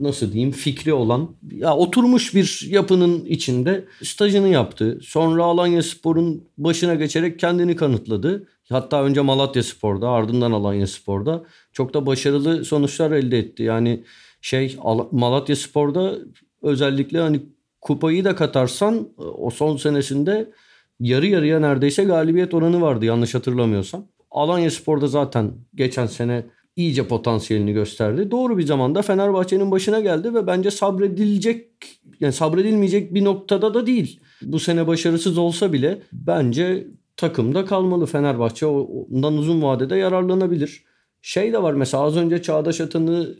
nasıl 0.00 0.32
diyeyim 0.32 0.52
fikri 0.52 0.92
olan 0.92 1.28
ya 1.52 1.76
oturmuş 1.76 2.34
bir 2.34 2.66
yapının 2.70 3.24
içinde 3.24 3.84
stajını 4.02 4.48
yaptı. 4.48 4.98
Sonra 5.02 5.44
Alanya 5.44 5.82
Spor'un 5.82 6.44
başına 6.58 6.94
geçerek 6.94 7.38
kendini 7.38 7.76
kanıtladı. 7.76 8.46
Hatta 8.68 9.04
önce 9.04 9.20
Malatya 9.20 9.62
Spor'da 9.62 10.08
ardından 10.08 10.52
Alanya 10.52 10.86
Spor'da 10.86 11.44
çok 11.72 11.94
da 11.94 12.06
başarılı 12.06 12.64
sonuçlar 12.64 13.10
elde 13.10 13.38
etti. 13.38 13.62
Yani 13.62 14.04
şey 14.40 14.76
Malatya 15.12 15.56
Spor'da 15.56 16.14
özellikle 16.62 17.18
hani 17.18 17.42
kupayı 17.80 18.24
da 18.24 18.34
katarsan 18.34 19.08
o 19.16 19.50
son 19.50 19.76
senesinde 19.76 20.50
yarı 21.00 21.26
yarıya 21.26 21.60
neredeyse 21.60 22.04
galibiyet 22.04 22.54
oranı 22.54 22.80
vardı 22.80 23.04
yanlış 23.04 23.34
hatırlamıyorsam. 23.34 24.06
Alanya 24.34 24.70
Spor'da 24.70 25.06
zaten 25.06 25.52
geçen 25.74 26.06
sene 26.06 26.44
iyice 26.76 27.08
potansiyelini 27.08 27.72
gösterdi. 27.72 28.30
Doğru 28.30 28.58
bir 28.58 28.66
zamanda 28.66 29.02
Fenerbahçe'nin 29.02 29.70
başına 29.70 30.00
geldi 30.00 30.34
ve 30.34 30.46
bence 30.46 30.70
sabredilecek 30.70 31.66
yani 32.20 32.32
sabredilmeyecek 32.32 33.14
bir 33.14 33.24
noktada 33.24 33.74
da 33.74 33.86
değil. 33.86 34.20
Bu 34.42 34.60
sene 34.60 34.86
başarısız 34.86 35.38
olsa 35.38 35.72
bile 35.72 36.02
bence 36.12 36.86
takımda 37.16 37.64
kalmalı 37.64 38.06
Fenerbahçe 38.06 38.66
ondan 38.66 39.36
uzun 39.36 39.62
vadede 39.62 39.96
yararlanabilir. 39.96 40.84
Şey 41.22 41.52
de 41.52 41.62
var 41.62 41.74
mesela 41.74 42.02
az 42.02 42.16
önce 42.16 42.42
Çağdaş 42.42 42.80
Atan'ı 42.80 43.34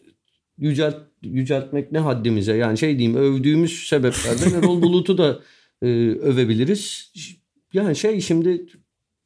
yücelt, 0.58 0.96
yüceltmek 1.22 1.92
ne 1.92 1.98
haddimize 1.98 2.56
yani 2.56 2.78
şey 2.78 2.98
diyeyim 2.98 3.18
övdüğümüz 3.18 3.88
sebeplerden 3.88 4.58
Erol 4.58 4.82
Bulut'u 4.82 5.18
da 5.18 5.40
e, 5.82 5.86
övebiliriz. 6.08 7.12
Yani 7.72 7.96
şey 7.96 8.20
şimdi 8.20 8.66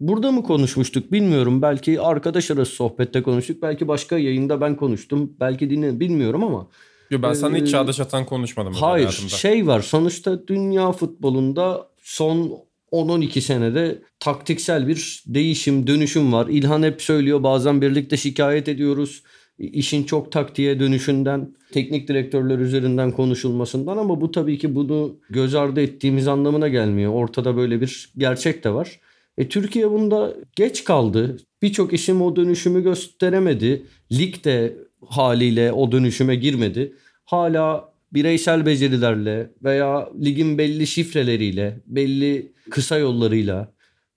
Burada 0.01 0.33
mı 0.33 0.43
konuşmuştuk 0.43 1.13
bilmiyorum. 1.13 1.63
Belki 1.63 2.01
arkadaş 2.01 2.51
arası 2.51 2.73
sohbette 2.73 3.23
konuştuk. 3.23 3.63
Belki 3.63 3.89
başka 3.89 4.19
yayında 4.19 4.61
ben 4.61 4.77
konuştum. 4.77 5.33
Belki 5.41 5.71
dinle 5.71 6.01
bilmiyorum 6.01 6.45
ama. 6.45 6.69
Yo 7.11 7.23
ben 7.23 7.33
sana 7.33 7.59
ee, 7.59 7.61
hiç 7.61 7.71
Çağdaş 7.71 8.01
Atan 8.01 8.27
konuşmadım. 8.27 8.73
Hayır 8.73 9.07
hayatımda. 9.07 9.29
şey 9.29 9.67
var 9.67 9.81
sonuçta 9.81 10.49
dünya 10.49 10.93
futbolunda 10.93 11.89
son 12.03 12.53
10-12 12.93 13.41
senede 13.41 14.03
taktiksel 14.21 14.89
bir 14.89 15.23
değişim, 15.27 15.87
dönüşüm 15.87 16.33
var. 16.33 16.47
İlhan 16.47 16.83
hep 16.83 17.03
söylüyor 17.03 17.43
bazen 17.43 17.83
birlikte 17.83 18.17
şikayet 18.17 18.69
ediyoruz. 18.69 19.23
İşin 19.59 20.05
çok 20.05 20.33
taktiğe 20.33 20.81
dönüşünden, 20.81 21.55
teknik 21.73 22.09
direktörler 22.09 22.59
üzerinden 22.59 23.11
konuşulmasından 23.13 23.97
ama 23.97 24.21
bu 24.21 24.31
tabii 24.31 24.59
ki 24.59 24.75
bunu 24.75 25.17
göz 25.31 25.55
ardı 25.55 25.81
ettiğimiz 25.81 26.29
anlamına 26.29 26.69
gelmiyor. 26.69 27.13
Ortada 27.13 27.57
böyle 27.57 27.81
bir 27.81 28.13
gerçek 28.19 28.65
de 28.65 28.75
var. 28.75 29.01
E, 29.39 29.49
Türkiye 29.49 29.91
bunda 29.91 30.35
geç 30.57 30.85
kaldı. 30.85 31.37
Birçok 31.63 31.93
işim 31.93 32.23
o 32.23 32.37
dönüşümü 32.37 32.83
gösteremedi. 32.83 33.87
Lig 34.13 34.45
de 34.45 34.77
haliyle 35.07 35.73
o 35.73 35.93
dönüşüme 35.93 36.37
girmedi. 36.37 36.93
Hala 37.25 37.93
bireysel 38.13 38.67
becerilerle 38.67 39.51
veya 39.65 40.09
ligin 40.25 40.59
belli 40.59 40.87
şifreleriyle, 40.87 41.81
belli 41.87 42.53
kısa 42.71 42.99
yollarıyla 42.99 43.73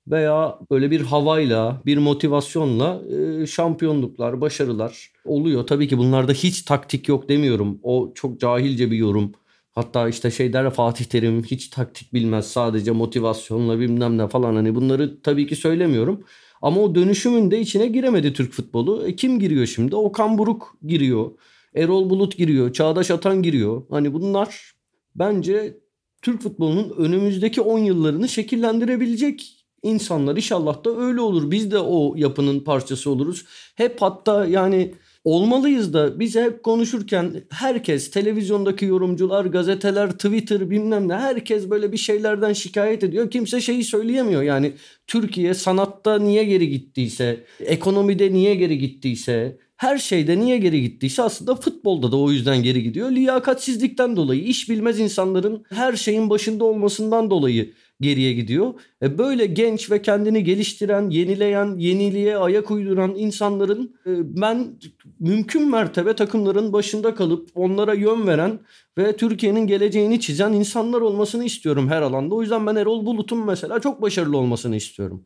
veya 0.07 0.59
böyle 0.71 0.91
bir 0.91 1.01
havayla, 1.01 1.81
bir 1.85 1.97
motivasyonla 1.97 3.01
e, 3.41 3.45
şampiyonluklar, 3.45 4.41
başarılar 4.41 5.11
oluyor. 5.25 5.67
Tabii 5.67 5.87
ki 5.87 5.97
bunlarda 5.97 6.31
hiç 6.31 6.61
taktik 6.61 7.07
yok 7.07 7.29
demiyorum. 7.29 7.79
O 7.83 8.11
çok 8.15 8.39
cahilce 8.39 8.91
bir 8.91 8.97
yorum. 8.97 9.31
Hatta 9.71 10.09
işte 10.09 10.31
şey 10.31 10.53
der 10.53 10.69
Fatih 10.69 11.05
Terim 11.05 11.43
hiç 11.43 11.67
taktik 11.67 12.13
bilmez 12.13 12.51
sadece 12.51 12.91
motivasyonla 12.91 13.79
bilmem 13.79 14.17
ne 14.17 14.27
falan 14.27 14.55
hani 14.55 14.75
bunları 14.75 15.21
tabii 15.21 15.47
ki 15.47 15.55
söylemiyorum. 15.55 16.23
Ama 16.61 16.81
o 16.81 16.95
dönüşümün 16.95 17.51
de 17.51 17.59
içine 17.59 17.87
giremedi 17.87 18.33
Türk 18.33 18.53
futbolu. 18.53 19.07
E 19.07 19.15
kim 19.15 19.39
giriyor 19.39 19.65
şimdi? 19.65 19.95
Okan 19.95 20.37
Buruk 20.37 20.77
giriyor. 20.87 21.31
Erol 21.75 22.09
Bulut 22.09 22.37
giriyor. 22.37 22.73
Çağdaş 22.73 23.11
Atan 23.11 23.43
giriyor. 23.43 23.83
Hani 23.89 24.13
bunlar 24.13 24.71
bence 25.15 25.77
Türk 26.21 26.41
futbolunun 26.41 26.89
önümüzdeki 26.97 27.61
10 27.61 27.79
yıllarını 27.79 28.29
şekillendirebilecek 28.29 29.65
insanlar. 29.83 30.35
İnşallah 30.35 30.83
da 30.83 30.97
öyle 30.97 31.21
olur. 31.21 31.51
Biz 31.51 31.71
de 31.71 31.79
o 31.79 32.13
yapının 32.17 32.59
parçası 32.59 33.11
oluruz. 33.11 33.45
Hep 33.75 34.01
hatta 34.01 34.45
yani 34.45 34.93
olmalıyız 35.23 35.93
da 35.93 36.19
biz 36.19 36.35
hep 36.35 36.63
konuşurken 36.63 37.43
herkes 37.49 38.11
televizyondaki 38.11 38.85
yorumcular, 38.85 39.45
gazeteler, 39.45 40.11
Twitter 40.11 40.69
bilmem 40.69 41.07
ne 41.07 41.15
herkes 41.15 41.69
böyle 41.69 41.91
bir 41.91 41.97
şeylerden 41.97 42.53
şikayet 42.53 43.03
ediyor. 43.03 43.31
Kimse 43.31 43.61
şeyi 43.61 43.83
söyleyemiyor. 43.83 44.41
Yani 44.41 44.73
Türkiye 45.07 45.53
sanatta 45.53 46.19
niye 46.19 46.43
geri 46.43 46.69
gittiyse, 46.69 47.43
ekonomide 47.59 48.33
niye 48.33 48.55
geri 48.55 48.77
gittiyse, 48.77 49.57
her 49.77 49.97
şeyde 49.97 50.39
niye 50.39 50.57
geri 50.57 50.81
gittiyse 50.81 51.21
aslında 51.21 51.55
futbolda 51.55 52.11
da 52.11 52.17
o 52.17 52.31
yüzden 52.31 52.63
geri 52.63 52.83
gidiyor. 52.83 53.11
Liyakatsizlikten 53.11 54.15
dolayı, 54.15 54.43
iş 54.43 54.69
bilmez 54.69 54.99
insanların 54.99 55.63
her 55.69 55.93
şeyin 55.93 56.29
başında 56.29 56.65
olmasından 56.65 57.29
dolayı 57.29 57.73
geriye 58.01 58.33
gidiyor. 58.33 58.73
E 59.01 59.17
böyle 59.17 59.45
genç 59.45 59.91
ve 59.91 60.01
kendini 60.01 60.43
geliştiren, 60.43 61.09
yenileyen, 61.09 61.75
yeniliğe 61.77 62.37
ayak 62.37 62.71
uyduran 62.71 63.15
insanların 63.15 63.95
e, 64.05 64.41
ben 64.41 64.79
mümkün 65.19 65.71
mertebe 65.71 66.15
takımların 66.15 66.73
başında 66.73 67.15
kalıp 67.15 67.49
onlara 67.55 67.93
yön 67.93 68.27
veren 68.27 68.59
ve 68.97 69.15
Türkiye'nin 69.15 69.67
geleceğini 69.67 70.19
çizen 70.19 70.53
insanlar 70.53 71.01
olmasını 71.01 71.43
istiyorum 71.45 71.89
her 71.89 72.01
alanda. 72.01 72.35
O 72.35 72.41
yüzden 72.41 72.67
ben 72.67 72.75
Erol 72.75 73.05
Bulut'un 73.05 73.45
mesela 73.45 73.79
çok 73.79 74.01
başarılı 74.01 74.37
olmasını 74.37 74.75
istiyorum. 74.75 75.23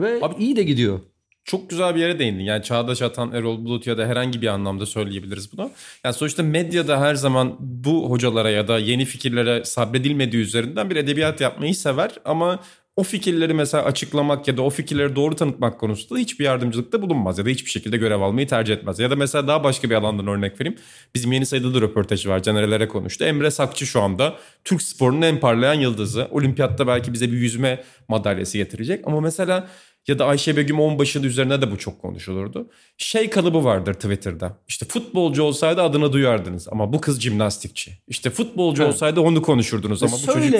Ve 0.00 0.18
Abi, 0.22 0.44
iyi 0.44 0.56
de 0.56 0.62
gidiyor. 0.62 1.00
Çok 1.46 1.70
güzel 1.70 1.94
bir 1.94 2.00
yere 2.00 2.18
değindin. 2.18 2.44
Yani 2.44 2.62
Çağdaş 2.62 3.02
Atan, 3.02 3.32
Erol 3.32 3.64
Bulut 3.64 3.86
ya 3.86 3.98
da 3.98 4.06
herhangi 4.06 4.42
bir 4.42 4.46
anlamda 4.46 4.86
söyleyebiliriz 4.86 5.52
bunu. 5.52 5.70
Yani 6.04 6.14
sonuçta 6.14 6.42
medyada 6.42 7.00
her 7.00 7.14
zaman 7.14 7.56
bu 7.60 8.10
hocalara 8.10 8.50
ya 8.50 8.68
da 8.68 8.78
yeni 8.78 9.04
fikirlere 9.04 9.64
sabredilmediği 9.64 10.42
üzerinden 10.42 10.90
bir 10.90 10.96
edebiyat 10.96 11.40
yapmayı 11.40 11.74
sever. 11.74 12.10
Ama 12.24 12.60
o 12.96 13.02
fikirleri 13.02 13.54
mesela 13.54 13.84
açıklamak 13.84 14.48
ya 14.48 14.56
da 14.56 14.62
o 14.62 14.70
fikirleri 14.70 15.16
doğru 15.16 15.36
tanıtmak 15.36 15.80
konusunda 15.80 16.20
hiçbir 16.20 16.44
yardımcılıkta 16.44 17.02
bulunmaz 17.02 17.38
ya 17.38 17.44
da 17.44 17.48
hiçbir 17.48 17.70
şekilde 17.70 17.96
görev 17.96 18.20
almayı 18.20 18.48
tercih 18.48 18.74
etmez. 18.74 18.98
Ya 18.98 19.10
da 19.10 19.16
mesela 19.16 19.48
daha 19.48 19.64
başka 19.64 19.90
bir 19.90 19.94
alandan 19.94 20.26
örnek 20.26 20.60
vereyim. 20.60 20.78
Bizim 21.14 21.32
yeni 21.32 21.46
sayıda 21.46 21.74
da 21.74 21.80
röportajı 21.80 22.28
var. 22.28 22.42
Canerelere 22.42 22.88
konuştu. 22.88 23.24
Emre 23.24 23.50
Sakçı 23.50 23.86
şu 23.86 24.00
anda 24.00 24.36
Türk 24.64 24.82
sporunun 24.82 25.22
en 25.22 25.40
parlayan 25.40 25.74
yıldızı. 25.74 26.28
Olimpiyatta 26.30 26.86
belki 26.86 27.12
bize 27.12 27.32
bir 27.32 27.36
yüzme 27.36 27.84
madalyası 28.08 28.58
getirecek. 28.58 29.06
Ama 29.06 29.20
mesela 29.20 29.68
ya 30.08 30.18
da 30.18 30.26
Ayşe 30.26 30.56
Begüm 30.56 30.80
Onbaşı'nın 30.80 31.24
üzerine 31.24 31.62
de 31.62 31.70
bu 31.70 31.78
çok 31.78 32.02
konuşulurdu. 32.02 32.70
Şey 32.98 33.30
kalıbı 33.30 33.64
vardır 33.64 33.94
Twitter'da. 33.94 34.58
İşte 34.68 34.86
futbolcu 34.86 35.42
olsaydı 35.42 35.82
adını 35.82 36.12
duyardınız 36.12 36.68
ama 36.68 36.92
bu 36.92 37.00
kız 37.00 37.20
jimnastikçi. 37.20 37.98
İşte 38.08 38.30
futbolcu 38.30 38.82
evet. 38.82 38.94
olsaydı 38.94 39.20
onu 39.20 39.42
konuşurdunuz 39.42 40.02
ama 40.02 40.12
bu 40.12 40.32
çocuk 40.32 40.54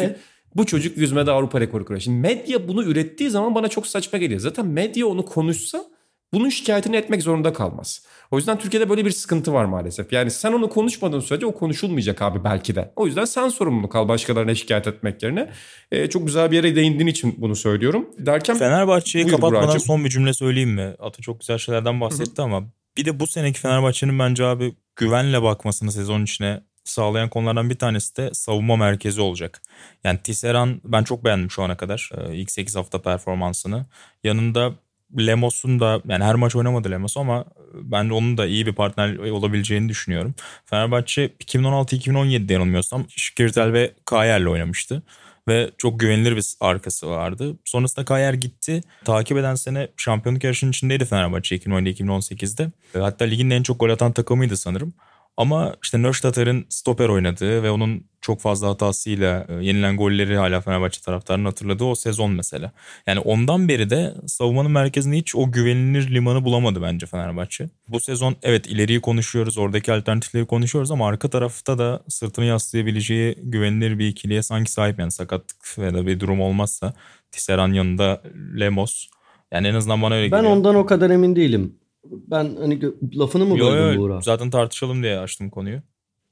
bu 0.54 0.66
çocuk 0.66 0.96
yüzmede 0.96 1.30
Avrupa 1.30 1.61
rekoru 1.61 1.85
kırıyor. 1.85 2.00
Şimdi 2.00 2.20
medya 2.20 2.68
bunu 2.68 2.85
ürettiği 2.85 3.30
zaman 3.30 3.54
bana 3.54 3.68
çok 3.68 3.87
saçma 3.87 4.18
geliyor. 4.18 4.40
Zaten 4.40 4.66
medya 4.66 5.06
onu 5.06 5.24
konuşsa 5.24 5.85
bunun 6.32 6.48
şikayetini 6.48 6.96
etmek 6.96 7.22
zorunda 7.22 7.52
kalmaz. 7.52 8.06
O 8.31 8.37
yüzden 8.37 8.59
Türkiye'de 8.59 8.89
böyle 8.89 9.05
bir 9.05 9.11
sıkıntı 9.11 9.53
var 9.53 9.65
maalesef. 9.65 10.12
Yani 10.12 10.31
sen 10.31 10.53
onu 10.53 10.69
konuşmadığın 10.69 11.21
sürece 11.21 11.47
o 11.47 11.55
konuşulmayacak 11.55 12.23
abi 12.23 12.45
belki 12.45 12.75
de. 12.75 12.93
O 12.97 13.07
yüzden 13.07 13.25
sen 13.25 13.49
sorumlu 13.49 13.89
kal 13.89 14.09
başkalarına 14.09 14.55
şikayet 14.55 14.87
etmek 14.87 15.23
yerine. 15.23 15.51
Ee, 15.93 16.09
çok 16.11 16.27
güzel 16.27 16.51
bir 16.51 16.57
yere 16.57 16.77
değindiğin 16.77 17.07
için 17.07 17.35
bunu 17.39 17.57
söylüyorum. 17.57 18.09
Derken 18.19 18.59
Fenerbahçe'yi 18.59 19.27
kapatmadan 19.27 19.62
Burak'cığım. 19.62 19.81
son 19.81 20.05
bir 20.05 20.11
cümle 20.11 20.33
söyleyeyim 20.33 20.71
mi? 20.71 20.95
Atı 20.99 21.23
çok 21.23 21.41
güzel 21.41 21.59
şeylerden 21.59 22.01
bahsetti 22.01 22.33
Hı-hı. 22.37 22.47
ama 22.47 22.65
Bir 22.97 23.05
de 23.05 23.21
bu 23.21 23.27
seneki 23.27 23.61
Fenerbahçe'nin 23.61 24.19
bence 24.19 24.45
abi 24.45 24.75
güvenle 24.97 25.43
bakmasını 25.43 25.93
sezon 25.93 26.23
içine 26.23 26.61
sağlayan 26.85 27.29
konulardan 27.29 27.71
bir 27.71 27.79
tanesi 27.79 28.17
de 28.17 28.31
savunma 28.35 28.77
merkezi 28.77 29.21
olacak. 29.21 29.62
Yani 30.05 30.19
Tisserand 30.19 30.75
ben 30.85 31.05
çok 31.05 31.25
beğendim 31.25 31.51
şu 31.51 31.62
ana 31.62 31.77
kadar 31.77 32.11
e, 32.19 32.35
ilk 32.37 32.51
8 32.51 32.77
hafta 32.77 33.03
performansını. 33.03 33.87
Yanında 34.25 34.73
Lemos'un 35.19 35.81
da 35.81 36.01
yani 36.09 36.25
her 36.25 36.35
maç 36.35 36.57
oynamadı 36.57 36.90
Lemos 36.90 37.16
ama 37.16 37.45
ben 37.75 38.09
de 38.09 38.12
onun 38.12 38.38
da 38.38 38.47
iyi 38.47 38.66
bir 38.66 38.73
partner 38.73 39.16
olabileceğini 39.16 39.88
düşünüyorum. 39.88 40.35
Fenerbahçe 40.64 41.27
2016-2017'de 41.27 42.53
yanılmıyorsam 42.53 43.05
Şikirtel 43.09 43.73
ve 43.73 43.92
Kayer'le 44.05 44.47
oynamıştı. 44.47 45.03
Ve 45.49 45.71
çok 45.79 46.01
güvenilir 46.01 46.37
bir 46.37 46.45
arkası 46.61 47.11
vardı. 47.11 47.57
Sonrasında 47.64 48.05
Kayer 48.05 48.35
gitti. 48.35 48.81
Takip 49.05 49.38
eden 49.38 49.55
sene 49.55 49.88
şampiyonluk 49.97 50.45
yarışının 50.45 50.71
içindeydi 50.71 51.05
Fenerbahçe 51.05 51.57
2017-2018'de. 51.57 52.71
Hatta 52.92 53.25
ligin 53.25 53.51
en 53.51 53.62
çok 53.62 53.81
gol 53.81 53.90
atan 53.90 54.12
takımıydı 54.12 54.57
sanırım. 54.57 54.95
Ama 55.37 55.75
işte 55.83 55.99
Nöştater'in 55.99 56.66
stoper 56.68 57.09
oynadığı 57.09 57.62
ve 57.62 57.70
onun 57.70 58.05
çok 58.20 58.40
fazla 58.40 58.68
hatasıyla 58.68 59.46
e, 59.49 59.55
yenilen 59.55 59.96
golleri 59.96 60.37
hala 60.37 60.61
Fenerbahçe 60.61 61.01
taraftarının 61.01 61.44
hatırladığı 61.44 61.85
o 61.85 61.94
sezon 61.94 62.31
mesela. 62.33 62.72
Yani 63.07 63.20
ondan 63.20 63.68
beri 63.68 63.90
de 63.90 64.14
savunmanın 64.27 64.70
merkezinde 64.70 65.16
hiç 65.16 65.37
o 65.37 65.53
güvenilir 65.53 66.14
limanı 66.14 66.44
bulamadı 66.44 66.83
bence 66.83 67.07
Fenerbahçe. 67.07 67.68
Bu 67.88 68.01
sezon 68.01 68.37
evet 68.42 68.66
ileriyi 68.66 69.01
konuşuyoruz, 69.01 69.59
oradaki 69.59 69.92
alternatifleri 69.92 70.46
konuşuyoruz 70.46 70.90
ama 70.90 71.09
arka 71.09 71.31
tarafta 71.31 71.79
da 71.79 72.03
sırtını 72.09 72.44
yaslayabileceği 72.44 73.35
güvenilir 73.42 73.99
bir 73.99 74.09
ikiliye 74.09 74.42
sanki 74.42 74.72
sahip. 74.72 74.99
Yani 74.99 75.11
sakatlık 75.11 75.79
ya 75.79 75.94
da 75.94 76.07
bir 76.07 76.20
durum 76.20 76.40
olmazsa 76.40 76.92
Tisserand 77.33 77.75
yanında 77.75 78.22
Lemos. 78.59 79.07
Yani 79.53 79.68
en 79.68 79.75
azından 79.75 80.03
bana 80.03 80.14
öyle 80.14 80.33
ben 80.33 80.38
geliyor. 80.38 80.55
Ben 80.55 80.59
ondan 80.59 80.75
o 80.75 80.87
kadar 80.87 81.11
emin 81.11 81.37
değilim. 81.37 81.75
Ben 82.11 82.57
hani 82.61 82.81
lafını 83.16 83.45
mı 83.47 83.55
böldüm 83.55 83.92
yo, 83.92 83.99
Buğra? 83.99 84.21
Zaten 84.21 84.51
tartışalım 84.51 85.03
diye 85.03 85.19
açtım 85.19 85.51
konuyu. 85.51 85.79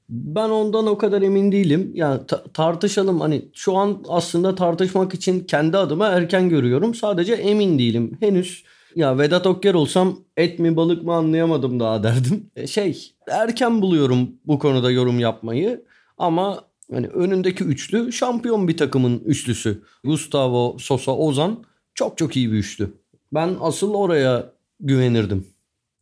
Ben 0.08 0.48
ondan 0.50 0.86
o 0.86 0.98
kadar 0.98 1.22
emin 1.22 1.52
değilim. 1.52 1.90
Yani 1.94 2.26
ta- 2.26 2.44
tartışalım 2.54 3.20
hani 3.20 3.42
şu 3.54 3.76
an 3.76 4.04
aslında 4.08 4.54
tartışmak 4.54 5.14
için 5.14 5.40
kendi 5.40 5.76
adıma 5.76 6.06
erken 6.06 6.48
görüyorum. 6.48 6.94
Sadece 6.94 7.32
emin 7.32 7.78
değilim. 7.78 8.16
Henüz 8.20 8.64
ya 8.96 9.18
Vedat 9.18 9.46
Okker 9.46 9.74
olsam 9.74 10.18
et 10.36 10.58
mi 10.58 10.76
balık 10.76 11.02
mı 11.02 11.12
anlayamadım 11.14 11.80
daha 11.80 12.02
derdim. 12.02 12.50
E, 12.56 12.66
şey 12.66 13.12
erken 13.30 13.82
buluyorum 13.82 14.30
bu 14.46 14.58
konuda 14.58 14.90
yorum 14.90 15.18
yapmayı. 15.18 15.84
Ama 16.18 16.64
hani 16.92 17.06
önündeki 17.06 17.64
üçlü 17.64 18.12
şampiyon 18.12 18.68
bir 18.68 18.76
takımın 18.76 19.18
üçlüsü. 19.24 19.82
Gustavo, 20.04 20.76
Sosa, 20.78 21.16
Ozan 21.16 21.64
çok 21.94 22.18
çok 22.18 22.36
iyi 22.36 22.52
bir 22.52 22.56
üçlü. 22.56 22.90
Ben 23.34 23.56
asıl 23.60 23.94
oraya 23.94 24.52
güvenirdim. 24.80 25.46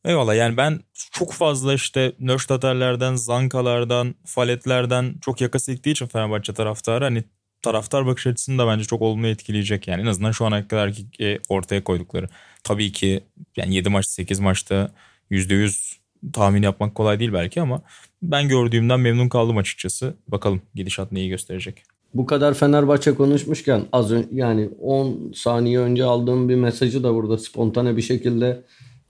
Eyvallah 0.05 0.35
yani 0.35 0.57
ben 0.57 0.81
çok 1.13 1.33
fazla 1.33 1.75
işte 1.75 2.13
Nöştaterlerden, 2.21 3.15
Zankalardan, 3.15 4.15
Faletlerden 4.25 5.15
çok 5.21 5.41
yakası 5.41 5.73
gittiği 5.73 5.91
için 5.91 6.07
Fenerbahçe 6.07 6.55
taraftarı 6.55 7.05
hani 7.05 7.25
taraftar 7.63 8.07
bakış 8.07 8.27
açısını 8.27 8.59
da 8.59 8.67
bence 8.67 8.85
çok 8.85 9.03
olumlu 9.03 9.27
etkileyecek 9.27 9.89
yani 9.89 10.03
en 10.03 10.07
azından 10.07 10.31
şu 10.31 10.45
ana 10.45 10.69
kadar 10.69 10.93
ki 10.93 11.41
ortaya 11.49 11.85
koydukları. 11.85 12.29
Tabii 12.65 12.93
ki 12.93 13.21
yani 13.57 13.75
7 13.75 13.89
maç 13.89 14.07
8 14.07 14.41
maçta 14.41 14.91
%100 15.31 15.97
tahmin 16.33 16.63
yapmak 16.63 16.95
kolay 16.95 17.21
değil 17.21 17.33
belki 17.33 17.61
ama 17.61 17.83
ben 18.23 18.49
gördüğümden 18.49 19.01
memnun 19.01 19.29
kaldım 19.29 19.57
açıkçası. 19.57 20.15
Bakalım 20.29 20.63
gidişat 20.75 21.13
neyi 21.13 21.29
gösterecek. 21.29 21.83
Bu 22.15 22.27
kadar 22.27 22.55
Fenerbahçe 22.55 23.15
konuşmuşken 23.15 23.83
az 23.93 24.13
yani 24.33 24.69
10 24.81 25.33
saniye 25.35 25.79
önce 25.79 26.05
aldığım 26.05 26.49
bir 26.49 26.55
mesajı 26.55 27.05
da 27.05 27.15
burada 27.15 27.39
spontane 27.39 27.97
bir 27.97 28.03
şekilde 28.03 28.63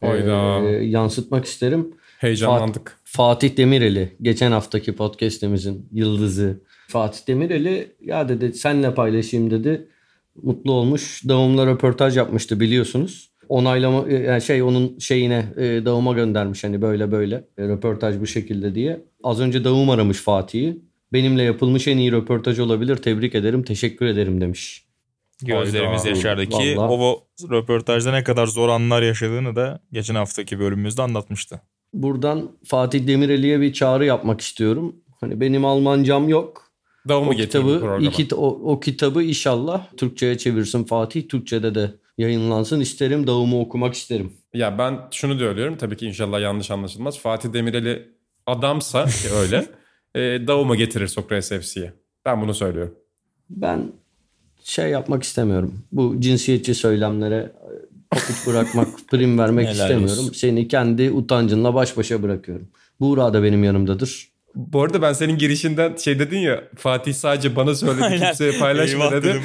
Hayda. 0.06 0.68
e, 0.68 0.84
yansıtmak 0.84 1.44
isterim. 1.44 1.94
Heyecanlandık. 2.18 2.98
Fatih 3.04 3.56
Demireli 3.56 4.16
geçen 4.22 4.52
haftaki 4.52 4.96
podcast'imizin 4.96 5.88
yıldızı. 5.92 6.60
Fatih 6.88 7.26
Demireli 7.26 7.92
ya 8.00 8.28
dedi 8.28 8.54
senle 8.54 8.94
paylaşayım 8.94 9.50
dedi. 9.50 9.88
Mutlu 10.42 10.72
olmuş. 10.72 11.22
Davumla 11.28 11.66
röportaj 11.66 12.16
yapmıştı 12.16 12.60
biliyorsunuz. 12.60 13.30
Onaylama 13.48 14.08
yani 14.08 14.42
şey 14.42 14.62
onun 14.62 14.98
şeyine 14.98 15.44
e, 15.56 15.62
davuma 15.84 16.12
göndermiş 16.12 16.64
hani 16.64 16.82
böyle 16.82 17.12
böyle 17.12 17.44
e, 17.58 17.68
röportaj 17.68 18.20
bu 18.20 18.26
şekilde 18.26 18.74
diye. 18.74 19.00
Az 19.22 19.40
önce 19.40 19.64
davum 19.64 19.90
aramış 19.90 20.18
Fatih'i. 20.18 20.78
Benimle 21.12 21.42
yapılmış 21.42 21.88
en 21.88 21.98
iyi 21.98 22.12
röportaj 22.12 22.58
olabilir. 22.58 22.96
Tebrik 22.96 23.34
ederim, 23.34 23.62
teşekkür 23.62 24.06
ederim 24.06 24.40
demiş. 24.40 24.84
Gözlerimiz 25.46 26.04
Hayda. 26.04 26.08
yaşardı 26.16 26.46
ki 26.46 26.74
Vallahi. 26.76 26.92
o 26.92 27.26
röportajda 27.50 28.10
ne 28.10 28.24
kadar 28.24 28.46
zor 28.46 28.68
anlar 28.68 29.02
yaşadığını 29.02 29.56
da 29.56 29.80
geçen 29.92 30.14
haftaki 30.14 30.58
bölümümüzde 30.58 31.02
anlatmıştı. 31.02 31.60
Buradan 31.94 32.50
Fatih 32.64 33.06
Demireli'ye 33.06 33.60
bir 33.60 33.72
çağrı 33.72 34.04
yapmak 34.04 34.40
istiyorum. 34.40 34.96
Hani 35.20 35.40
benim 35.40 35.64
Almancam 35.64 36.28
yok. 36.28 36.72
Davamı 37.08 37.30
O 37.30 37.32
kitabı 37.34 37.98
iki, 38.00 38.34
o, 38.34 38.46
o 38.46 38.80
kitabı 38.80 39.22
inşallah 39.22 39.86
Türkçe'ye 39.96 40.38
çevirsin 40.38 40.84
Fatih. 40.84 41.28
Türkçe'de 41.28 41.74
de 41.74 41.90
yayınlansın 42.18 42.80
isterim. 42.80 43.26
Davımı 43.26 43.60
okumak 43.60 43.94
isterim. 43.94 44.32
Ya 44.54 44.78
ben 44.78 45.00
şunu 45.10 45.38
diyorum 45.38 45.76
tabii 45.76 45.96
ki 45.96 46.06
inşallah 46.06 46.40
yanlış 46.40 46.70
anlaşılmaz. 46.70 47.18
Fatih 47.18 47.52
Demireli 47.52 48.08
adamsa 48.46 49.04
ki 49.04 49.28
öyle 49.34 49.66
e, 50.14 50.46
davuma 50.46 50.74
getirir 50.76 51.06
Sokrates 51.06 51.48
FC'ye. 51.48 51.92
Ben 52.24 52.42
bunu 52.42 52.54
söylüyorum. 52.54 52.94
Ben 53.50 53.92
şey 54.64 54.90
yapmak 54.90 55.22
istemiyorum. 55.22 55.74
Bu 55.92 56.20
cinsiyetçi 56.20 56.74
söylemlere 56.74 57.52
papuç 58.10 58.46
bırakmak, 58.46 58.88
prim 59.10 59.38
vermek 59.38 59.68
Helal 59.68 59.74
istemiyorum. 59.74 60.18
olsun. 60.24 60.32
Seni 60.32 60.68
kendi 60.68 61.10
utancınla 61.10 61.74
baş 61.74 61.96
başa 61.96 62.22
bırakıyorum. 62.22 62.68
Buğra 63.00 63.32
da 63.34 63.42
benim 63.42 63.64
yanımdadır. 63.64 64.32
Bu 64.54 64.82
arada 64.82 65.02
ben 65.02 65.12
senin 65.12 65.38
girişinden 65.38 65.96
şey 65.96 66.18
dedin 66.18 66.38
ya 66.38 66.64
Fatih 66.76 67.14
sadece 67.14 67.56
bana 67.56 67.74
söyledi 67.74 68.04
Aynen. 68.04 68.18
kimseye 68.26 68.58
paylaşma 68.58 69.12
dedi. 69.12 69.40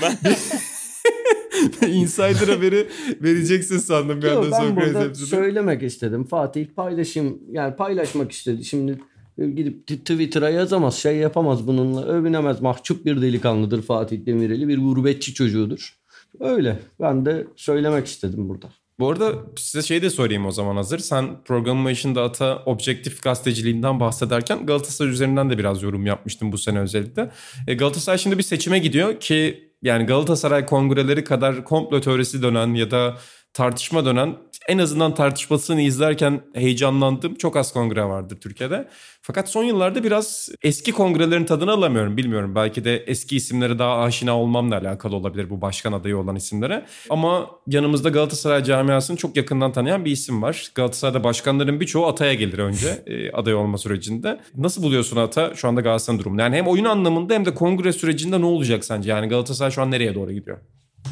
Insider 1.87 2.47
haberi 2.47 2.87
vereceksin 3.21 3.77
sandım 3.77 4.21
bir 4.21 4.27
Yok, 4.27 4.45
anda 4.45 4.57
ben 4.61 4.75
burada 4.75 5.15
söylemek 5.15 5.83
istedim. 5.83 6.23
Fatih 6.23 6.67
paylaşım 6.75 7.39
yani 7.51 7.75
paylaşmak 7.75 8.31
istedi. 8.31 8.65
Şimdi 8.65 8.99
gidip 9.37 9.87
Twitter'a 9.87 10.49
yazamaz, 10.49 10.95
şey 10.95 11.15
yapamaz 11.15 11.67
bununla. 11.67 12.05
Övünemez. 12.05 12.61
Mahcup 12.61 13.05
bir 13.05 13.21
delikanlıdır 13.21 13.81
Fatih 13.81 14.25
Demireli. 14.25 14.67
Bir 14.67 14.77
gurbetçi 14.77 15.33
çocuğudur. 15.33 15.97
Öyle. 16.39 16.79
Ben 17.01 17.25
de 17.25 17.47
söylemek 17.55 18.07
istedim 18.07 18.49
burada. 18.49 18.67
Bu 18.99 19.09
arada 19.09 19.33
size 19.57 19.87
şey 19.87 20.01
de 20.01 20.09
sorayım 20.09 20.45
o 20.45 20.51
zaman 20.51 20.75
hazır. 20.75 20.99
Sen 20.99 21.43
programın 21.45 21.85
başında 21.85 22.23
ata 22.23 22.63
objektif 22.65 23.23
gazeteciliğinden 23.23 23.99
bahsederken 23.99 24.65
Galatasaray 24.65 25.11
üzerinden 25.11 25.49
de 25.49 25.57
biraz 25.57 25.83
yorum 25.83 26.05
yapmıştım 26.05 26.51
bu 26.51 26.57
sene 26.57 26.79
özellikle. 26.79 27.31
E, 27.67 27.73
Galatasaray 27.73 28.17
şimdi 28.17 28.37
bir 28.37 28.43
seçime 28.43 28.79
gidiyor 28.79 29.19
ki 29.19 29.69
yani 29.81 30.05
Galatasaray 30.05 30.65
kongreleri 30.65 31.23
kadar 31.23 31.63
komplo 31.63 32.01
teorisi 32.01 32.41
dönen 32.41 32.73
ya 32.73 32.91
da 32.91 33.17
tartışma 33.53 34.05
dönen 34.05 34.35
en 34.67 34.77
azından 34.77 35.15
tartışmasını 35.15 35.81
izlerken 35.81 36.41
heyecanlandığım 36.53 37.35
çok 37.35 37.57
az 37.57 37.73
kongre 37.73 38.03
vardır 38.03 38.37
Türkiye'de. 38.41 38.87
Fakat 39.21 39.49
son 39.49 39.63
yıllarda 39.63 40.03
biraz 40.03 40.49
eski 40.63 40.91
kongrelerin 40.91 41.45
tadını 41.45 41.71
alamıyorum. 41.71 42.17
Bilmiyorum 42.17 42.55
belki 42.55 42.85
de 42.85 42.97
eski 42.97 43.35
isimlere 43.35 43.79
daha 43.79 43.97
aşina 43.97 44.39
olmamla 44.39 44.77
alakalı 44.77 45.15
olabilir 45.15 45.49
bu 45.49 45.61
başkan 45.61 45.93
adayı 45.93 46.17
olan 46.17 46.35
isimlere. 46.35 46.85
Ama 47.09 47.49
yanımızda 47.67 48.09
Galatasaray 48.09 48.63
camiasını 48.63 49.17
çok 49.17 49.37
yakından 49.37 49.71
tanıyan 49.71 50.05
bir 50.05 50.11
isim 50.11 50.41
var. 50.41 50.71
Galatasaray'da 50.75 51.23
başkanların 51.23 51.79
birçoğu 51.79 52.07
Atay'a 52.07 52.33
gelir 52.33 52.59
önce 52.59 53.03
e, 53.07 53.31
aday 53.31 53.55
olma 53.55 53.77
sürecinde. 53.77 54.39
Nasıl 54.55 54.83
buluyorsun 54.83 55.17
Ata 55.17 55.55
şu 55.55 55.67
anda 55.67 55.81
Galatasaray'ın 55.81 56.19
durumunu? 56.19 56.41
Yani 56.41 56.55
hem 56.55 56.67
oyun 56.67 56.85
anlamında 56.85 57.33
hem 57.33 57.45
de 57.45 57.53
kongre 57.53 57.93
sürecinde 57.93 58.41
ne 58.41 58.45
olacak 58.45 58.85
sence? 58.85 59.09
Yani 59.09 59.27
Galatasaray 59.27 59.71
şu 59.71 59.81
an 59.81 59.91
nereye 59.91 60.15
doğru 60.15 60.31
gidiyor? 60.31 60.57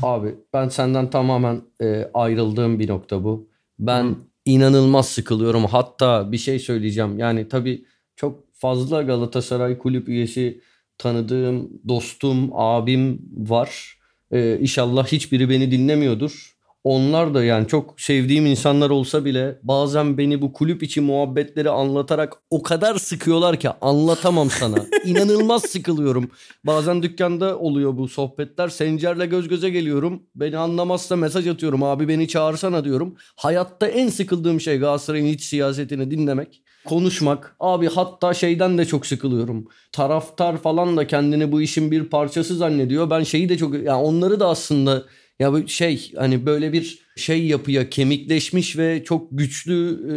Abi 0.02 0.36
ben 0.54 0.70
senden 0.70 1.10
tamamen 1.10 1.62
e, 1.82 2.10
ayrıldığım 2.14 2.80
bir 2.80 2.90
nokta 2.90 3.24
bu. 3.24 3.50
Ben 3.80 4.16
inanılmaz 4.46 5.10
sıkılıyorum. 5.10 5.66
Hatta 5.66 6.32
bir 6.32 6.38
şey 6.38 6.60
söyleyeceğim. 6.60 7.20
Yani 7.20 7.48
tabii 7.48 7.86
çok 8.16 8.54
fazla 8.54 9.02
Galatasaray 9.02 9.78
kulüp 9.78 10.10
üyesi 10.10 10.62
tanıdığım, 10.98 11.70
dostum, 11.88 12.50
abim 12.54 13.22
var. 13.38 14.00
E, 14.32 14.58
inşallah 14.60 15.08
hiçbiri 15.08 15.50
beni 15.50 15.72
dinlemiyordur. 15.72 16.55
Onlar 16.86 17.34
da 17.34 17.44
yani 17.44 17.68
çok 17.68 18.02
sevdiğim 18.02 18.46
insanlar 18.46 18.90
olsa 18.90 19.26
bile 19.26 19.60
bazen 19.64 20.18
beni 20.18 20.42
bu 20.42 20.54
kulüp 20.54 20.84
içi 20.84 21.02
muhabbetleri 21.02 21.70
anlatarak 21.70 22.34
o 22.50 22.64
kadar 22.64 22.96
sıkıyorlar 22.96 23.60
ki 23.60 23.70
anlatamam 23.82 24.50
sana. 24.50 24.78
İnanılmaz 25.06 25.64
sıkılıyorum. 25.64 26.32
Bazen 26.64 27.04
dükkanda 27.04 27.60
oluyor 27.60 27.98
bu 27.98 28.08
sohbetler. 28.08 28.70
Sencer'le 28.70 29.26
göz 29.30 29.48
göze 29.48 29.70
geliyorum. 29.70 30.24
Beni 30.36 30.58
anlamazsa 30.58 31.16
mesaj 31.16 31.48
atıyorum. 31.48 31.84
Abi 31.84 32.08
beni 32.08 32.28
çağırsana 32.28 32.84
diyorum. 32.84 33.16
Hayatta 33.36 33.88
en 33.88 34.10
sıkıldığım 34.10 34.62
şey 34.62 34.78
Galatasaray'ın 34.78 35.26
iç 35.26 35.44
siyasetini 35.44 36.12
dinlemek. 36.12 36.62
Konuşmak. 36.86 37.56
Abi 37.60 37.88
hatta 37.88 38.34
şeyden 38.34 38.78
de 38.78 38.86
çok 38.86 39.06
sıkılıyorum. 39.06 39.68
Taraftar 39.92 40.58
falan 40.58 40.98
da 40.98 41.08
kendini 41.08 41.52
bu 41.52 41.62
işin 41.62 41.92
bir 41.92 42.04
parçası 42.04 42.56
zannediyor. 42.56 43.10
Ben 43.10 43.24
şeyi 43.24 43.50
de 43.50 43.58
çok... 43.58 43.74
Yani 43.74 44.04
onları 44.04 44.40
da 44.40 44.48
aslında 44.48 45.06
ya 45.40 45.54
bu 45.54 45.68
şey 45.68 46.12
hani 46.16 46.46
böyle 46.46 46.74
bir 46.74 47.00
şey 47.16 47.46
yapıya 47.46 47.90
kemikleşmiş 47.90 48.78
ve 48.78 49.04
çok 49.04 49.28
güçlü 49.32 50.00
e, 50.08 50.16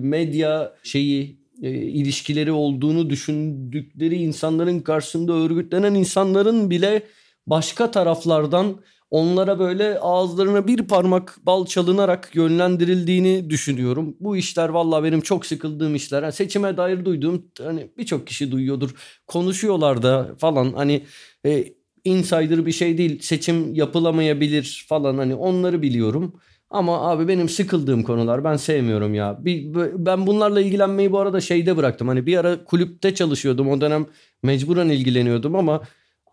medya 0.00 0.74
şeyi 0.82 1.38
e, 1.62 1.70
ilişkileri 1.70 2.52
olduğunu 2.52 3.10
düşündükleri 3.10 4.14
insanların 4.14 4.80
karşısında 4.80 5.32
örgütlenen 5.32 5.94
insanların 5.94 6.70
bile 6.70 7.02
başka 7.46 7.90
taraflardan 7.90 8.80
onlara 9.10 9.58
böyle 9.58 9.98
ağızlarına 9.98 10.66
bir 10.66 10.86
parmak 10.86 11.38
bal 11.42 11.66
çalınarak 11.66 12.30
yönlendirildiğini 12.34 13.50
düşünüyorum. 13.50 14.16
Bu 14.20 14.36
işler 14.36 14.68
valla 14.68 15.04
benim 15.04 15.20
çok 15.20 15.46
sıkıldığım 15.46 15.94
işler. 15.94 16.22
Yani 16.22 16.32
seçime 16.32 16.76
dair 16.76 17.04
duyduğum 17.04 17.46
hani 17.62 17.90
birçok 17.98 18.26
kişi 18.26 18.52
duyuyordur. 18.52 18.90
Konuşuyorlar 19.26 20.02
da 20.02 20.36
falan 20.38 20.72
hani 20.72 21.02
e, 21.46 21.64
insider 22.04 22.66
bir 22.66 22.72
şey 22.72 22.98
değil. 22.98 23.20
Seçim 23.22 23.74
yapılamayabilir 23.74 24.86
falan 24.88 25.18
hani 25.18 25.34
onları 25.34 25.82
biliyorum. 25.82 26.40
Ama 26.70 27.10
abi 27.10 27.28
benim 27.28 27.48
sıkıldığım 27.48 28.02
konular 28.02 28.44
ben 28.44 28.56
sevmiyorum 28.56 29.14
ya. 29.14 29.38
Bir, 29.44 29.74
ben 30.06 30.26
bunlarla 30.26 30.60
ilgilenmeyi 30.60 31.12
bu 31.12 31.18
arada 31.18 31.40
şeyde 31.40 31.76
bıraktım. 31.76 32.08
Hani 32.08 32.26
bir 32.26 32.36
ara 32.36 32.64
kulüpte 32.64 33.14
çalışıyordum. 33.14 33.68
O 33.68 33.80
dönem 33.80 34.06
mecburen 34.42 34.88
ilgileniyordum 34.88 35.56
ama 35.56 35.82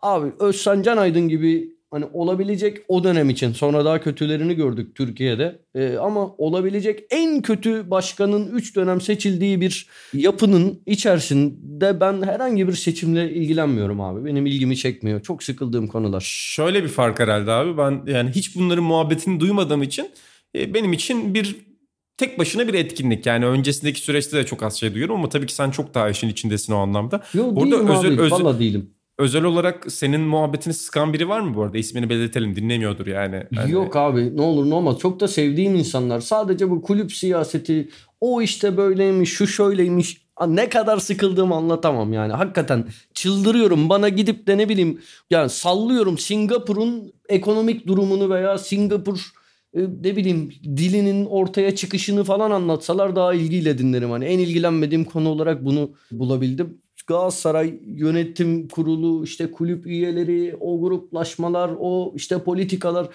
abi 0.01 0.31
Özcan 0.39 0.81
Can 0.81 0.97
Aydın 0.97 1.29
gibi 1.29 1.74
hani 1.91 2.05
olabilecek 2.13 2.77
o 2.87 3.03
dönem 3.03 3.29
için 3.29 3.53
sonra 3.53 3.85
daha 3.85 4.01
kötülerini 4.01 4.55
gördük 4.55 4.95
Türkiye'de. 4.95 5.59
Ee, 5.75 5.97
ama 5.97 6.35
olabilecek 6.37 6.99
en 7.09 7.41
kötü 7.41 7.91
başkanın 7.91 8.55
3 8.55 8.75
dönem 8.75 9.01
seçildiği 9.01 9.61
bir 9.61 9.87
yapının 10.13 10.81
içerisinde 10.85 11.99
ben 11.99 12.21
herhangi 12.21 12.67
bir 12.67 12.73
seçimle 12.73 13.33
ilgilenmiyorum 13.33 14.01
abi. 14.01 14.25
Benim 14.25 14.45
ilgimi 14.45 14.77
çekmiyor. 14.77 15.21
Çok 15.21 15.43
sıkıldığım 15.43 15.87
konular. 15.87 16.21
Şöyle 16.25 16.83
bir 16.83 16.89
fark 16.89 17.19
herhalde 17.19 17.51
abi. 17.51 17.77
Ben 17.77 18.13
yani 18.13 18.29
hiç 18.29 18.55
bunların 18.55 18.83
muhabbetini 18.83 19.39
duymadığım 19.39 19.83
için 19.83 20.09
e, 20.55 20.73
benim 20.73 20.93
için 20.93 21.33
bir 21.33 21.55
tek 22.17 22.39
başına 22.39 22.67
bir 22.67 22.73
etkinlik. 22.73 23.25
Yani 23.25 23.45
öncesindeki 23.45 23.99
süreçte 23.99 24.37
de 24.37 24.45
çok 24.45 24.63
az 24.63 24.79
şey 24.79 24.93
duyuyorum 24.93 25.15
ama 25.15 25.29
tabii 25.29 25.45
ki 25.45 25.53
sen 25.53 25.71
çok 25.71 25.93
daha 25.93 26.09
işin 26.09 26.29
içindesin 26.29 26.73
o 26.73 26.77
anlamda. 26.77 27.23
Yok 27.33 27.55
Burada 27.55 27.75
değilim 27.75 27.87
özel, 27.87 28.13
abi. 28.13 28.21
Özel, 28.21 28.31
Valla 28.31 28.59
değilim. 28.59 28.94
Özel 29.19 29.43
olarak 29.43 29.91
senin 29.91 30.21
muhabbetini 30.21 30.73
sıkan 30.73 31.13
biri 31.13 31.29
var 31.29 31.39
mı 31.39 31.55
bu 31.55 31.63
arada? 31.63 31.77
İsmini 31.77 32.09
belirtelim 32.09 32.55
dinlemiyordur 32.55 33.07
yani. 33.07 33.43
Hani... 33.55 33.71
Yok 33.71 33.95
abi 33.95 34.37
ne 34.37 34.41
olur 34.41 34.69
ne 34.69 34.73
olmaz. 34.73 34.99
Çok 34.99 35.19
da 35.19 35.27
sevdiğim 35.27 35.75
insanlar. 35.75 36.19
Sadece 36.19 36.69
bu 36.69 36.81
kulüp 36.81 37.13
siyaseti 37.13 37.89
o 38.21 38.41
işte 38.41 38.77
böyleymiş 38.77 39.33
şu 39.33 39.47
şöyleymiş. 39.47 40.25
Ne 40.47 40.69
kadar 40.69 40.97
sıkıldığımı 40.97 41.55
anlatamam 41.55 42.13
yani. 42.13 42.33
Hakikaten 42.33 42.85
çıldırıyorum. 43.13 43.89
Bana 43.89 44.09
gidip 44.09 44.47
de 44.47 44.57
ne 44.57 44.69
bileyim 44.69 45.01
yani 45.29 45.49
sallıyorum 45.49 46.17
Singapur'un 46.17 47.13
ekonomik 47.29 47.87
durumunu 47.87 48.29
veya 48.29 48.57
Singapur 48.57 49.31
e, 49.73 49.81
ne 49.81 50.15
bileyim 50.15 50.53
dilinin 50.63 51.25
ortaya 51.25 51.75
çıkışını 51.75 52.23
falan 52.23 52.51
anlatsalar 52.51 53.15
daha 53.15 53.33
ilgiyle 53.33 53.77
dinlerim. 53.77 54.11
Hani 54.11 54.25
en 54.25 54.39
ilgilenmediğim 54.39 55.03
konu 55.05 55.29
olarak 55.29 55.65
bunu 55.65 55.91
bulabildim. 56.11 56.84
Galatasaray 57.07 57.79
yönetim 57.85 58.67
kurulu 58.67 59.23
işte 59.23 59.51
kulüp 59.51 59.85
üyeleri 59.85 60.55
o 60.59 60.81
gruplaşmalar 60.81 61.71
o 61.79 62.13
işte 62.15 62.43
politikalar 62.43 63.07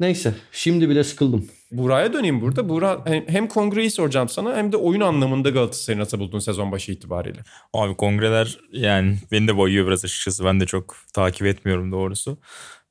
neyse 0.00 0.34
şimdi 0.52 0.88
bile 0.88 1.04
sıkıldım. 1.04 1.48
Buraya 1.70 2.12
döneyim 2.12 2.40
burada. 2.40 2.68
Buğra 2.68 3.04
hem 3.26 3.48
kongreyi 3.48 3.90
soracağım 3.90 4.28
sana 4.28 4.56
hem 4.56 4.72
de 4.72 4.76
oyun 4.76 5.00
anlamında 5.00 5.50
Galatasaray'ı 5.50 6.00
nasıl 6.00 6.18
buldun 6.18 6.38
sezon 6.38 6.72
başı 6.72 6.92
itibariyle? 6.92 7.40
Abi 7.74 7.96
kongreler 7.96 8.58
yani 8.72 9.16
beni 9.32 9.48
de 9.48 9.56
boyuyor 9.56 9.86
biraz 9.86 10.04
açıkçası. 10.04 10.44
Ben 10.44 10.60
de 10.60 10.66
çok 10.66 10.96
takip 11.12 11.46
etmiyorum 11.46 11.92
doğrusu. 11.92 12.38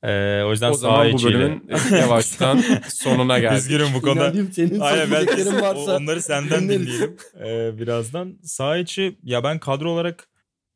Ee, 0.02 0.42
o 0.46 0.50
yüzden 0.50 0.70
o 0.70 0.74
zaman 0.74 1.12
bu 1.12 1.22
bölümün 1.22 1.68
yavaştan 1.90 2.64
sonuna 2.88 3.38
geldik. 3.38 3.58
Üzgünüm 3.58 3.88
bu 3.94 4.02
konuda. 4.02 4.32
senin 4.52 4.80
Aynen, 4.80 5.10
ben, 5.10 5.26
varsa 5.62 5.96
onları 5.96 6.22
senden 6.22 6.68
dinleyelim 6.68 7.16
ee, 7.44 7.78
birazdan. 7.78 8.38
Sağ 8.42 8.76
içi 8.76 9.18
ya 9.22 9.44
ben 9.44 9.58
kadro 9.58 9.90
olarak 9.90 10.28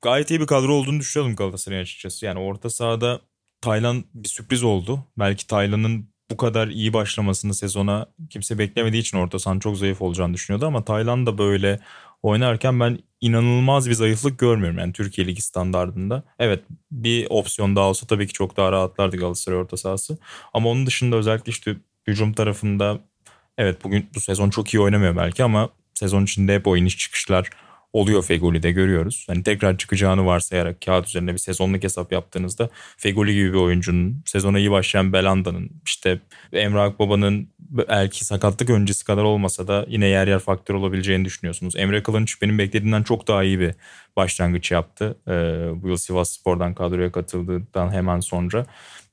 gayet 0.03 0.31
iyi 0.31 0.41
bir 0.41 0.47
kadro 0.47 0.75
olduğunu 0.75 1.01
düşünüyorum 1.01 1.37
Galatasaray'ın 1.37 1.83
açıkçası. 1.83 2.27
Yani 2.27 2.39
orta 2.39 2.71
sahada 2.71 3.21
Taylan 3.61 4.05
bir 4.15 4.29
sürpriz 4.29 4.63
oldu. 4.63 5.05
Belki 5.19 5.47
Taylan'ın 5.47 6.14
bu 6.31 6.37
kadar 6.37 6.69
iyi 6.69 6.93
başlamasını 6.93 7.55
sezona 7.55 8.07
kimse 8.31 8.59
beklemediği 8.59 9.01
için 9.03 9.19
orta 9.19 9.39
sahanın 9.39 9.61
çok 9.61 9.77
zayıf 9.77 10.03
olacağını 10.03 10.35
düşünüyordu 10.35 10.67
ama 10.67 10.85
Taylan 10.85 11.27
da 11.27 11.39
böyle 11.39 11.81
oynarken 12.23 12.81
ben 12.81 12.99
inanılmaz 13.21 13.89
bir 13.89 13.95
zayıflık 13.95 14.39
görmüyorum 14.39 14.79
yani 14.79 14.93
Türkiye 14.93 15.27
Ligi 15.27 15.43
standartında. 15.43 16.23
Evet 16.39 16.65
bir 16.93 17.27
opsiyon 17.31 17.77
daha 17.77 17.85
olsa 17.89 18.07
tabii 18.07 18.27
ki 18.27 18.33
çok 18.33 18.57
daha 18.57 18.73
rahatlardı 18.73 19.17
Galatasaray 19.17 19.59
orta 19.59 19.77
sahası. 19.77 20.19
Ama 20.55 20.69
onun 20.69 20.87
dışında 20.87 21.17
özellikle 21.17 21.51
işte 21.51 21.77
hücum 22.07 22.33
tarafında 22.33 23.01
evet 23.59 23.85
bugün 23.85 24.11
bu 24.15 24.21
sezon 24.21 24.51
çok 24.51 24.75
iyi 24.75 24.81
oynamıyor 24.81 25.17
belki 25.17 25.45
ama 25.45 25.69
sezon 25.95 26.25
içinde 26.25 26.55
hep 26.55 26.67
oyun 26.67 26.85
iş 26.85 26.99
çıkışlar 26.99 27.51
oluyor 27.95 28.23
Fegoli'de 28.23 28.73
görüyoruz. 28.73 29.25
Hani 29.29 29.43
tekrar 29.43 29.79
çıkacağını 29.79 30.27
varsayarak 30.27 30.81
kağıt 30.81 31.09
üzerinde 31.09 31.33
bir 31.33 31.39
sezonluk 31.39 31.83
hesap 31.83 32.13
yaptığınızda 32.13 32.69
Fegoli 32.97 33.35
gibi 33.35 33.53
bir 33.53 33.59
oyuncunun, 33.59 34.23
sezona 34.27 34.59
iyi 34.59 34.71
başlayan 34.71 35.13
Belanda'nın, 35.13 35.71
işte 35.85 36.21
Emre 36.53 36.81
Akbaba'nın 36.81 37.49
belki 37.59 38.25
sakatlık 38.25 38.71
öncesi 38.71 39.05
kadar 39.05 39.23
olmasa 39.23 39.69
da 39.69 39.87
yine 39.89 40.07
yer 40.07 40.29
yer 40.29 40.39
faktör 40.39 40.75
olabileceğini 40.75 41.25
düşünüyorsunuz. 41.25 41.77
Emre 41.77 42.03
Kılınç 42.03 42.43
benim 42.43 42.59
beklediğimden 42.59 43.03
çok 43.03 43.29
daha 43.29 43.45
iyi 43.45 43.61
bir 43.61 43.75
başlangıç 44.17 44.71
yaptı. 44.71 45.17
Ee, 45.29 45.33
bu 45.83 45.89
yıl 45.89 45.97
Sivas 45.97 46.31
Spor'dan 46.31 46.75
kadroya 46.75 47.13
katıldığından 47.13 47.93
hemen 47.93 48.21
sonra. 48.21 48.67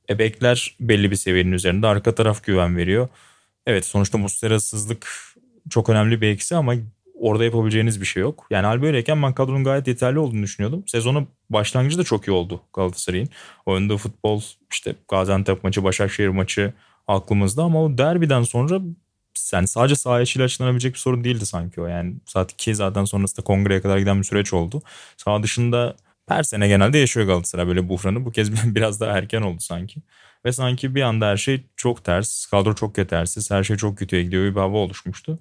E, 0.09 0.19
bekler 0.19 0.75
belli 0.79 1.11
bir 1.11 1.15
seviyenin 1.15 1.51
üzerinde. 1.51 1.87
Arka 1.87 2.15
taraf 2.15 2.43
güven 2.43 2.77
veriyor. 2.77 3.07
Evet 3.65 3.85
sonuçta 3.85 4.17
Muslera'sızlık 4.17 5.07
çok 5.69 5.89
önemli 5.89 6.21
bir 6.21 6.27
eksi 6.27 6.55
ama 6.55 6.75
orada 7.21 7.43
yapabileceğiniz 7.45 8.01
bir 8.01 8.05
şey 8.05 8.21
yok. 8.21 8.47
Yani 8.49 8.65
hal 8.65 8.81
böyleyken 8.81 9.23
ben 9.23 9.33
kadronun 9.33 9.63
gayet 9.63 9.87
yeterli 9.87 10.19
olduğunu 10.19 10.43
düşünüyordum. 10.43 10.83
Sezonu 10.87 11.27
başlangıcı 11.49 11.97
da 11.97 12.03
çok 12.03 12.27
iyi 12.27 12.31
oldu 12.31 12.61
Galatasaray'ın. 12.73 13.29
Oynadığı 13.65 13.97
futbol 13.97 14.41
işte 14.71 14.95
Gaziantep 15.07 15.63
maçı, 15.63 15.83
Başakşehir 15.83 16.29
maçı 16.29 16.73
aklımızda 17.07 17.63
ama 17.63 17.83
o 17.83 17.97
derbiden 17.97 18.43
sonra 18.43 18.81
yani 19.53 19.67
sadece 19.67 19.95
saha 19.95 20.21
içiyle 20.21 20.43
açıklanabilecek 20.43 20.93
bir 20.93 20.99
sorun 20.99 21.23
değildi 21.23 21.45
sanki 21.45 21.81
o. 21.81 21.87
Yani 21.87 22.15
saat 22.25 22.51
2 22.51 22.75
zaten 22.75 23.05
sonrasında 23.05 23.43
kongreye 23.43 23.81
kadar 23.81 23.97
giden 23.97 24.19
bir 24.19 24.23
süreç 24.23 24.53
oldu. 24.53 24.81
Sağ 25.17 25.43
dışında 25.43 25.95
her 26.27 26.43
sene 26.43 26.67
genelde 26.67 26.97
yaşıyor 26.97 27.27
Galatasaray 27.27 27.67
böyle 27.67 27.89
buhranı. 27.89 28.25
Bu 28.25 28.31
kez 28.31 28.75
biraz 28.75 28.99
daha 28.99 29.17
erken 29.17 29.41
oldu 29.41 29.59
sanki. 29.59 30.01
Ve 30.45 30.51
sanki 30.51 30.95
bir 30.95 31.01
anda 31.01 31.27
her 31.27 31.37
şey 31.37 31.65
çok 31.75 32.03
ters. 32.03 32.45
Kadro 32.45 32.75
çok 32.75 32.97
yetersiz. 32.97 33.51
Her 33.51 33.63
şey 33.63 33.77
çok 33.77 33.97
kötüye 33.97 34.23
gidiyor 34.23 34.55
bir 34.55 34.59
hava 34.59 34.77
oluşmuştu. 34.77 35.39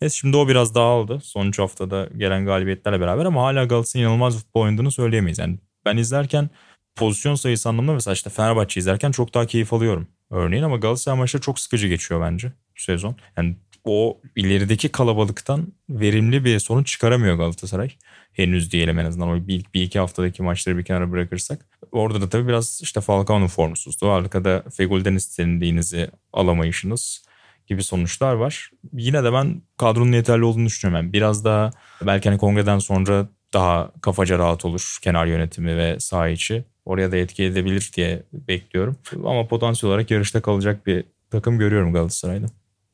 Neyse 0.00 0.16
şimdi 0.16 0.36
o 0.36 0.48
biraz 0.48 0.74
dağıldı. 0.74 1.20
Son 1.22 1.46
3 1.46 1.58
haftada 1.58 2.08
gelen 2.16 2.46
galibiyetlerle 2.46 3.00
beraber 3.00 3.24
ama 3.24 3.42
hala 3.42 3.64
Galatasaray'ın 3.64 4.08
inanılmaz 4.08 4.36
futbol 4.36 4.60
oynadığını 4.60 4.92
söyleyemeyiz. 4.92 5.38
Yani 5.38 5.58
ben 5.84 5.96
izlerken 5.96 6.50
pozisyon 6.96 7.34
sayısı 7.34 7.68
anlamında 7.68 7.92
mesela 7.92 8.14
işte 8.14 8.30
Fenerbahçe 8.30 8.80
izlerken 8.80 9.10
çok 9.10 9.34
daha 9.34 9.46
keyif 9.46 9.72
alıyorum 9.72 10.08
örneğin 10.30 10.62
ama 10.62 10.76
Galatasaray 10.76 11.18
maçları 11.18 11.42
çok 11.42 11.58
sıkıcı 11.58 11.88
geçiyor 11.88 12.20
bence 12.20 12.48
bu 12.48 12.80
sezon. 12.80 13.16
Yani 13.36 13.56
o 13.84 14.20
ilerideki 14.36 14.88
kalabalıktan 14.88 15.72
verimli 15.90 16.44
bir 16.44 16.58
sonuç 16.58 16.86
çıkaramıyor 16.86 17.36
Galatasaray. 17.36 17.90
Henüz 18.32 18.72
diyelim 18.72 18.98
en 18.98 19.04
azından 19.04 19.28
o 19.28 19.46
bir, 19.46 19.64
bir 19.74 19.82
iki 19.82 19.98
haftadaki 19.98 20.42
maçları 20.42 20.78
bir 20.78 20.84
kenara 20.84 21.12
bırakırsak. 21.12 21.66
Orada 21.92 22.20
da 22.20 22.28
tabii 22.28 22.48
biraz 22.48 22.80
işte 22.82 23.00
Falcao'nun 23.00 23.46
formsuzluğu. 23.46 24.10
Arkada 24.10 24.64
Fegül'den 24.76 25.14
istendiğinizi 25.14 26.10
alamayışınız 26.32 27.24
gibi 27.70 27.82
sonuçlar 27.82 28.34
var. 28.34 28.70
Yine 28.92 29.24
de 29.24 29.32
ben 29.32 29.62
kadronun 29.76 30.12
yeterli 30.12 30.44
olduğunu 30.44 30.66
düşünüyorum. 30.66 31.04
Yani 31.04 31.12
biraz 31.12 31.44
daha 31.44 31.70
belki 32.06 32.28
hani 32.28 32.38
kongreden 32.38 32.78
sonra 32.78 33.28
daha 33.54 33.90
kafaca 34.00 34.38
rahat 34.38 34.64
olur 34.64 34.98
kenar 35.02 35.26
yönetimi 35.26 35.76
ve 35.76 36.00
saha 36.00 36.28
içi. 36.28 36.64
Oraya 36.84 37.12
da 37.12 37.16
etki 37.16 37.44
edebilir 37.44 37.90
diye 37.96 38.22
bekliyorum. 38.32 38.96
Ama 39.24 39.46
potansiyel 39.48 39.92
olarak 39.92 40.10
yarışta 40.10 40.40
kalacak 40.40 40.86
bir 40.86 41.04
takım 41.30 41.58
görüyorum 41.58 41.92
Galatasaray'da. 41.92 42.46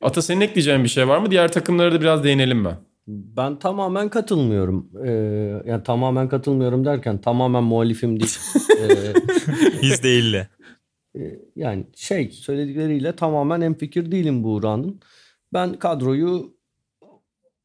Ata 0.03 0.23
senin 0.23 0.41
ekleyeceğin 0.41 0.85
bir 0.85 0.89
şey 0.89 1.09
var 1.09 1.19
mı? 1.19 1.31
Diğer 1.31 1.53
takımlara 1.53 1.93
da 1.93 2.01
biraz 2.01 2.25
değinelim 2.25 2.59
mi? 2.59 2.77
Ben 3.09 3.59
tamamen 3.59 4.09
katılmıyorum. 4.09 4.91
Ee, 5.07 5.11
yani 5.71 5.83
tamamen 5.83 6.29
katılmıyorum 6.29 6.85
derken 6.85 7.19
tamamen 7.21 7.63
muhalifim 7.63 8.21
değil. 8.21 8.39
ee, 8.81 9.15
Biz 9.83 10.03
değille. 10.03 10.49
Ee, 11.17 11.39
yani 11.57 11.87
şey 11.97 12.31
söyledikleriyle 12.31 13.17
tamamen 13.17 13.61
emfikir 13.61 14.11
değilim 14.13 14.45
Buğra'nın. 14.45 15.01
Ben 15.53 15.73
kadroyu 15.75 16.57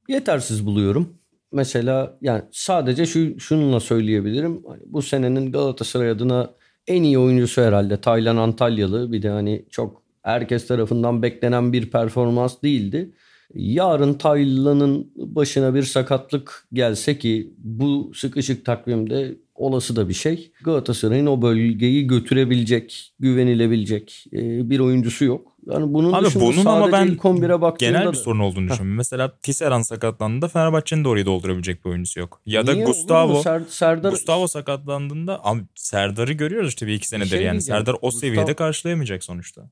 yetersiz 0.07 0.65
buluyorum. 0.65 1.17
Mesela 1.51 2.17
yani 2.21 2.43
sadece 2.51 3.05
şu 3.05 3.39
şununla 3.39 3.79
söyleyebilirim. 3.79 4.63
Hani 4.67 4.81
bu 4.85 5.01
senenin 5.01 5.51
Galatasaray 5.51 6.09
adına 6.09 6.53
en 6.87 7.03
iyi 7.03 7.19
oyuncusu 7.19 7.61
herhalde 7.61 8.01
Taylan 8.01 8.37
Antalyalı. 8.37 9.11
Bir 9.11 9.21
de 9.21 9.29
hani 9.29 9.65
çok 9.69 10.03
herkes 10.21 10.67
tarafından 10.67 11.21
beklenen 11.21 11.73
bir 11.73 11.91
performans 11.91 12.61
değildi. 12.63 13.13
Yarın 13.53 14.13
Taylan'ın 14.13 15.11
başına 15.15 15.75
bir 15.75 15.83
sakatlık 15.83 16.67
gelse 16.73 17.19
ki 17.19 17.53
bu 17.57 18.11
sıkışık 18.15 18.65
takvimde 18.65 19.37
olası 19.61 19.95
da 19.95 20.09
bir 20.09 20.13
şey. 20.13 20.51
Galatasaray'ın 20.63 21.25
o 21.25 21.41
bölgeyi 21.41 22.07
götürebilecek, 22.07 23.13
güvenilebilecek 23.19 24.25
e, 24.33 24.69
bir 24.69 24.79
oyuncusu 24.79 25.25
yok. 25.25 25.51
Yani 25.67 25.93
bunun 25.93 26.13
Abi 26.13 26.25
dışında 26.25 26.43
bunun 26.43 26.65
ama 26.65 26.91
ben 26.91 27.07
ilk 27.07 27.21
11'e 27.21 27.61
baktığında 27.61 27.89
genel 27.91 28.05
da- 28.07 28.11
bir 28.11 28.17
sorun 28.17 28.39
olduğunu 28.39 28.69
düşünüyorum. 28.69 28.95
Mesela 28.97 29.37
Tisserand 29.41 29.83
sakatlandığında 29.83 30.47
Fenerbahçe'nin 30.47 31.03
de 31.03 31.07
orayı 31.07 31.25
doldurabilecek 31.25 31.85
bir 31.85 31.89
oyuncusu 31.89 32.19
yok. 32.19 32.41
Ya 32.45 32.67
da 32.67 32.73
Niye 32.73 32.85
mu? 32.85 32.91
Gustavo 32.91 33.41
Ser- 33.41 33.67
Serdar 33.69 34.09
Gustavo 34.11 34.47
sakatlandığında 34.47 35.45
abi 35.45 35.61
Serdar'ı 35.75 36.33
görüyoruz 36.33 36.69
işte 36.69 36.87
bir 36.87 36.93
iki 36.93 37.07
senedir 37.07 37.27
şey 37.29 37.43
yani. 37.43 37.61
Serdar 37.61 37.93
o 38.01 38.07
Gustav- 38.07 38.19
seviyede 38.19 38.53
karşılayamayacak 38.53 39.23
sonuçta. 39.23 39.69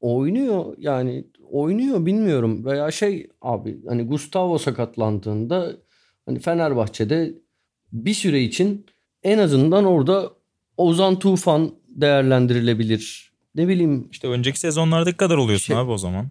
oynuyor 0.00 0.64
yani 0.78 1.24
oynuyor 1.50 2.06
bilmiyorum 2.06 2.64
veya 2.64 2.90
şey 2.90 3.28
abi 3.42 3.78
hani 3.88 4.02
Gustavo 4.06 4.58
sakatlandığında 4.58 5.72
hani 6.26 6.38
Fenerbahçe'de 6.38 7.34
bir 7.92 8.14
süre 8.14 8.42
için 8.42 8.86
en 9.22 9.38
azından 9.38 9.84
orada 9.84 10.30
Ozan 10.76 11.18
Tufan 11.18 11.70
değerlendirilebilir. 11.88 13.32
Ne 13.54 13.68
bileyim 13.68 14.08
İşte 14.10 14.28
önceki 14.28 14.60
sezonlardaki 14.60 15.16
kadar 15.16 15.36
oluyorsun 15.36 15.66
Şey- 15.66 15.76
abi 15.76 15.90
o 15.90 15.98
zaman. 15.98 16.26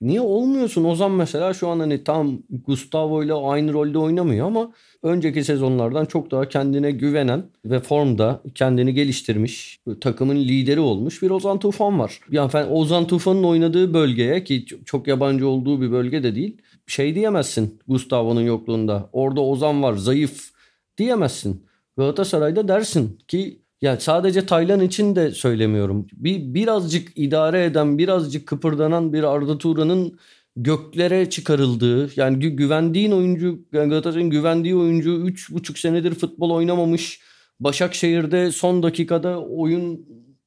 Niye 0.00 0.20
olmuyorsun? 0.20 0.84
Ozan 0.84 1.10
mesela 1.10 1.54
şu 1.54 1.68
an 1.68 1.80
hani 1.80 2.04
tam 2.04 2.38
Gustavo 2.66 3.22
ile 3.24 3.32
aynı 3.34 3.72
rolde 3.72 3.98
oynamıyor 3.98 4.46
ama 4.46 4.72
önceki 5.02 5.44
sezonlardan 5.44 6.04
çok 6.04 6.30
daha 6.30 6.48
kendine 6.48 6.90
güvenen 6.90 7.44
ve 7.64 7.80
formda 7.80 8.42
kendini 8.54 8.94
geliştirmiş, 8.94 9.80
takımın 10.00 10.36
lideri 10.36 10.80
olmuş 10.80 11.22
bir 11.22 11.30
Ozan 11.30 11.58
Tufan 11.58 11.98
var. 11.98 12.20
Yani 12.30 12.64
Ozan 12.64 13.06
Tufan'ın 13.06 13.44
oynadığı 13.44 13.94
bölgeye 13.94 14.44
ki 14.44 14.66
çok 14.86 15.06
yabancı 15.06 15.48
olduğu 15.48 15.80
bir 15.80 15.92
bölge 15.92 16.22
de 16.22 16.34
değil. 16.34 16.56
Şey 16.86 17.14
diyemezsin 17.14 17.80
Gustavo'nun 17.88 18.42
yokluğunda. 18.42 19.10
Orada 19.12 19.40
Ozan 19.40 19.82
var, 19.82 19.94
zayıf 19.94 20.50
diyemezsin. 20.98 21.69
Galatasaray'da 21.96 22.68
dersin 22.68 23.18
ki 23.28 23.62
yani 23.82 24.00
sadece 24.00 24.46
Taylan 24.46 24.80
için 24.80 25.16
de 25.16 25.30
söylemiyorum. 25.30 26.06
Bir 26.12 26.54
birazcık 26.54 27.08
idare 27.16 27.64
eden, 27.64 27.98
birazcık 27.98 28.46
kıpırdanan 28.46 29.12
bir 29.12 29.22
Arda 29.22 29.58
Turan'ın 29.58 30.18
göklere 30.56 31.30
çıkarıldığı, 31.30 32.10
yani 32.16 32.36
gü- 32.44 32.56
güvendiğin 32.56 33.10
oyuncu, 33.12 33.58
yani 33.72 33.88
Galatasaray'ın 33.90 34.30
güvendiği 34.30 34.76
oyuncu 34.76 35.10
3,5 35.10 35.78
senedir 35.78 36.14
futbol 36.14 36.50
oynamamış. 36.50 37.20
Başakşehir'de 37.60 38.52
son 38.52 38.82
dakikada 38.82 39.40
oyun 39.40 40.06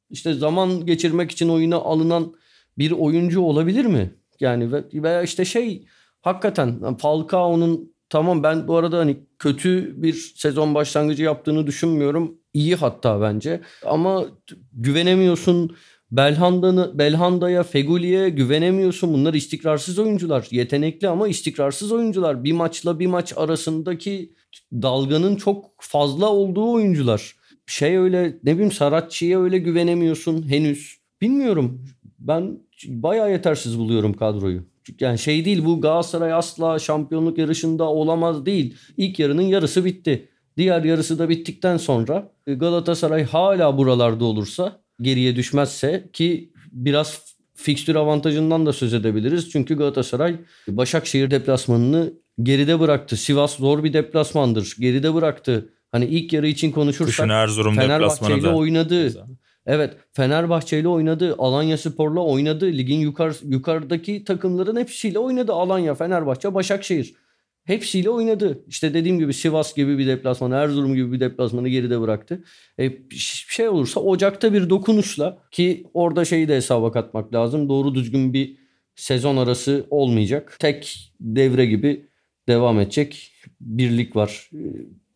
işte 0.10 0.34
zaman 0.34 0.86
geçirmek 0.86 1.32
için 1.32 1.50
oyuna 1.50 1.76
alınan 1.76 2.34
bir 2.78 2.92
oyuncu 2.92 3.42
olabilir 3.42 3.86
mi? 3.86 4.12
Yani 4.40 4.72
ve- 4.72 4.84
veya 4.94 5.22
işte 5.24 5.46
şey 5.46 5.86
hakikaten 6.22 6.98
Falcao'nun 6.98 7.93
tamam 8.14 8.44
ben 8.44 8.68
bu 8.68 8.78
arada 8.78 8.98
hani 8.98 9.18
kötü 9.40 10.02
bir 10.04 10.34
sezon 10.36 10.76
başlangıcı 10.76 11.24
yaptığını 11.24 11.68
düşünmüyorum. 11.68 12.38
İyi 12.54 12.76
hatta 12.76 13.22
bence. 13.22 13.62
Ama 13.86 14.26
güvenemiyorsun. 14.74 15.76
Belhanda'nı, 16.12 16.98
Belhanda'ya, 16.98 17.64
Feguli'ye 17.64 18.30
güvenemiyorsun. 18.30 19.14
Bunlar 19.14 19.34
istikrarsız 19.34 20.00
oyuncular. 20.00 20.48
Yetenekli 20.52 21.08
ama 21.10 21.28
istikrarsız 21.28 21.92
oyuncular. 21.92 22.44
Bir 22.44 22.52
maçla 22.52 23.00
bir 23.00 23.08
maç 23.08 23.34
arasındaki 23.36 24.34
dalganın 24.74 25.36
çok 25.36 25.72
fazla 25.80 26.30
olduğu 26.30 26.72
oyuncular. 26.72 27.36
Şey 27.66 27.98
öyle 27.98 28.38
ne 28.44 28.54
bileyim 28.54 28.72
Saratçı'ya 28.72 29.42
öyle 29.42 29.58
güvenemiyorsun 29.58 30.50
henüz. 30.50 30.98
Bilmiyorum. 31.22 31.86
Ben 32.20 32.60
bayağı 32.88 33.32
yetersiz 33.32 33.80
buluyorum 33.80 34.14
kadroyu. 34.14 34.73
Yani 35.00 35.20
şey 35.20 35.46
değil 35.46 35.66
bu 35.66 35.82
Galatasaray 35.82 36.34
asla 36.34 36.80
şampiyonluk 36.80 37.38
yarışında 37.38 37.84
olamaz 37.84 38.46
değil. 38.46 38.78
İlk 38.98 39.20
yarının 39.20 39.42
yarısı 39.42 39.86
bitti. 39.86 40.30
Diğer 40.58 40.84
yarısı 40.84 41.20
da 41.20 41.30
bittikten 41.30 41.78
sonra 41.78 42.32
e, 42.48 42.54
Galatasaray 42.54 43.24
hala 43.24 43.78
buralarda 43.78 44.26
olursa 44.26 44.82
geriye 45.02 45.36
düşmezse 45.36 46.10
ki 46.14 46.54
biraz 46.72 47.22
fikstür 47.56 47.96
avantajından 47.96 48.66
da 48.66 48.74
söz 48.74 48.94
edebiliriz. 48.94 49.50
Çünkü 49.50 49.78
Galatasaray 49.78 50.36
Başakşehir 50.68 51.32
deplasmanını 51.32 52.14
geride 52.44 52.80
bıraktı. 52.80 53.18
Sivas 53.18 53.56
zor 53.56 53.84
bir 53.84 53.94
deplasmandır. 53.94 54.76
Geride 54.80 55.14
bıraktı. 55.14 55.70
Hani 55.92 56.06
ilk 56.06 56.34
yarı 56.34 56.48
için 56.48 56.72
konuşursak 56.72 57.08
Kışın 57.08 57.30
Erzurum 57.30 57.76
Fenerbahçe 57.76 58.38
ile 58.38 58.50
oynadı. 58.50 59.26
Evet 59.66 59.98
Fenerbahçe 60.14 60.80
ile 60.80 60.88
oynadı. 60.88 61.36
Alanya 61.38 61.78
Spor'la 61.78 62.20
oynadı. 62.20 62.66
Ligin 62.66 63.00
yukarı, 63.00 63.34
yukarıdaki 63.44 64.24
takımların 64.24 64.76
hepsiyle 64.76 65.20
oynadı. 65.20 65.54
Alanya, 65.54 65.96
Fenerbahçe, 65.96 66.54
Başakşehir. 66.54 67.14
Hepsiyle 67.64 68.10
oynadı. 68.10 68.64
İşte 68.68 68.94
dediğim 68.94 69.20
gibi 69.20 69.34
Sivas 69.34 69.76
gibi 69.76 69.98
bir 69.98 70.08
deplasman, 70.08 70.52
Erzurum 70.52 70.96
gibi 70.96 71.12
bir 71.12 71.20
deplasmanı 71.20 71.70
geride 71.70 72.02
bıraktı. 72.02 72.44
E, 72.80 72.92
şey 73.50 73.70
olursa 73.70 74.00
Ocak'ta 74.00 74.54
bir 74.54 74.70
dokunuşla 74.70 75.44
ki 75.52 75.88
orada 75.94 76.26
şeyi 76.26 76.48
de 76.48 76.56
hesaba 76.56 76.92
katmak 76.92 77.34
lazım. 77.34 77.70
Doğru 77.70 77.96
düzgün 77.96 78.34
bir 78.34 78.58
sezon 78.96 79.38
arası 79.38 79.88
olmayacak. 79.90 80.58
Tek 80.60 81.12
devre 81.20 81.66
gibi 81.66 82.08
devam 82.48 82.80
edecek 82.80 83.32
birlik 83.62 84.16
var 84.16 84.50
e, 84.54 84.64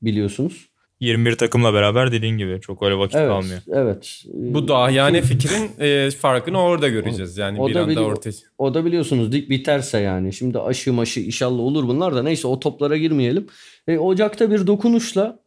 biliyorsunuz. 0.01 0.69
21 0.99 1.35
takımla 1.35 1.73
beraber 1.73 2.11
dediğin 2.11 2.37
gibi 2.37 2.61
çok 2.61 2.83
öyle 2.83 2.95
vakit 2.97 3.15
Evet, 3.15 3.27
kalmıyor. 3.29 3.61
evet. 3.67 4.23
Bu 4.33 4.67
dahiyane 4.67 5.21
fikrin 5.21 5.71
e, 5.79 6.11
farkını 6.11 6.61
orada 6.61 6.87
göreceğiz. 6.87 7.37
Yani 7.37 7.61
O 7.61 7.67
bir 7.69 7.73
da 7.73 7.81
anda 7.83 7.91
bili- 7.93 7.99
ortaya. 7.99 8.31
O 8.57 8.73
da 8.73 8.85
biliyorsunuz 8.85 9.33
lig 9.33 9.49
biterse 9.49 9.97
yani. 9.99 10.33
Şimdi 10.33 10.59
aşı 10.59 10.93
maşı 10.93 11.19
inşallah 11.19 11.59
olur 11.59 11.87
bunlar 11.87 12.15
da 12.15 12.23
neyse 12.23 12.47
o 12.47 12.59
toplara 12.59 12.97
girmeyelim. 12.97 13.47
E, 13.87 13.97
Ocak'ta 13.97 14.51
bir 14.51 14.67
dokunuşla 14.67 15.39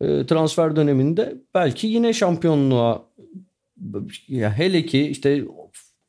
e, 0.00 0.26
transfer 0.26 0.76
döneminde 0.76 1.34
belki 1.54 1.86
yine 1.86 2.12
şampiyonluğa 2.12 3.02
ya 4.28 4.52
hele 4.58 4.86
ki 4.86 5.06
işte 5.08 5.44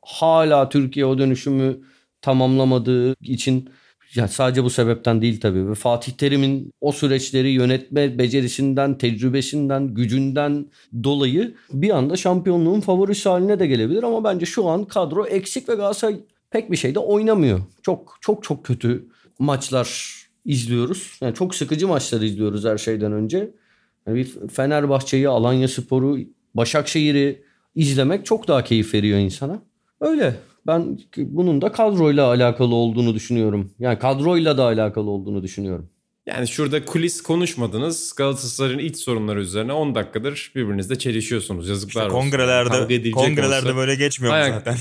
hala 0.02 0.70
Türkiye 0.70 1.06
o 1.06 1.18
dönüşümü 1.18 1.78
tamamlamadığı 2.22 3.16
için 3.22 3.70
ya 4.16 4.28
sadece 4.28 4.64
bu 4.64 4.70
sebepten 4.70 5.22
değil 5.22 5.40
tabii. 5.40 5.70
Ve 5.70 5.76
Fatih 5.76 6.12
Terim'in 6.12 6.74
o 6.82 6.92
süreçleri 6.92 7.50
yönetme 7.50 8.18
becerisinden, 8.18 8.98
tecrübesinden, 8.98 9.94
gücünden 9.94 10.66
dolayı 11.04 11.56
bir 11.72 11.90
anda 11.90 12.16
şampiyonluğun 12.16 12.82
favorisi 12.82 13.30
haline 13.30 13.60
de 13.60 13.68
gelebilir 13.68 14.04
ama 14.04 14.24
bence 14.24 14.46
şu 14.46 14.68
an 14.68 14.86
kadro 14.86 15.26
eksik 15.26 15.70
ve 15.70 15.76
Galatasaray 15.76 16.20
pek 16.52 16.72
bir 16.72 16.78
şeyde 16.78 17.00
oynamıyor. 17.00 17.60
Çok 17.82 18.18
çok 18.22 18.44
çok 18.44 18.66
kötü 18.66 19.08
maçlar 19.40 20.18
izliyoruz. 20.46 21.18
Yani 21.22 21.34
çok 21.36 21.56
sıkıcı 21.56 21.88
maçlar 21.88 22.22
izliyoruz 22.22 22.66
her 22.66 22.78
şeyden 22.78 23.12
önce. 23.12 23.52
Yani 24.08 24.18
bir 24.18 24.48
Fenerbahçe'yi, 24.48 25.30
Alanya 25.30 25.68
Sporu, 25.68 26.18
Başakşehir'i 26.54 27.42
izlemek 27.76 28.26
çok 28.26 28.48
daha 28.48 28.64
keyif 28.64 28.94
veriyor 28.94 29.20
insana. 29.20 29.60
Öyle. 30.02 30.36
Ben 30.68 31.00
bunun 31.18 31.62
da 31.62 31.72
kadroyla 31.72 32.26
alakalı 32.28 32.76
olduğunu 32.76 33.16
düşünüyorum. 33.16 33.72
Yani 33.80 34.00
kadroyla 34.00 34.58
da 34.58 34.64
alakalı 34.64 35.10
olduğunu 35.10 35.44
düşünüyorum. 35.44 35.90
Yani 36.26 36.48
şurada 36.48 36.86
kulis 36.86 37.22
konuşmadınız. 37.22 38.14
Galatasaray'ın 38.18 38.80
iç 38.80 38.98
sorunları 38.98 39.40
üzerine 39.42 39.74
10 39.74 39.96
dakikadır 39.96 40.52
birbirinizle 40.56 41.00
çelişiyorsunuz. 41.00 41.70
Yazıklar 41.70 42.02
İşte 42.02 42.16
olsun. 42.16 42.30
Kavga 42.32 42.38
kongrelerde 42.38 42.96
edilecek 42.96 43.14
kongrelerde 43.14 43.66
olsa- 43.68 43.76
böyle 43.76 43.96
geçmiyor 43.96 44.34
Ayak- 44.34 44.54
zaten. 44.54 44.78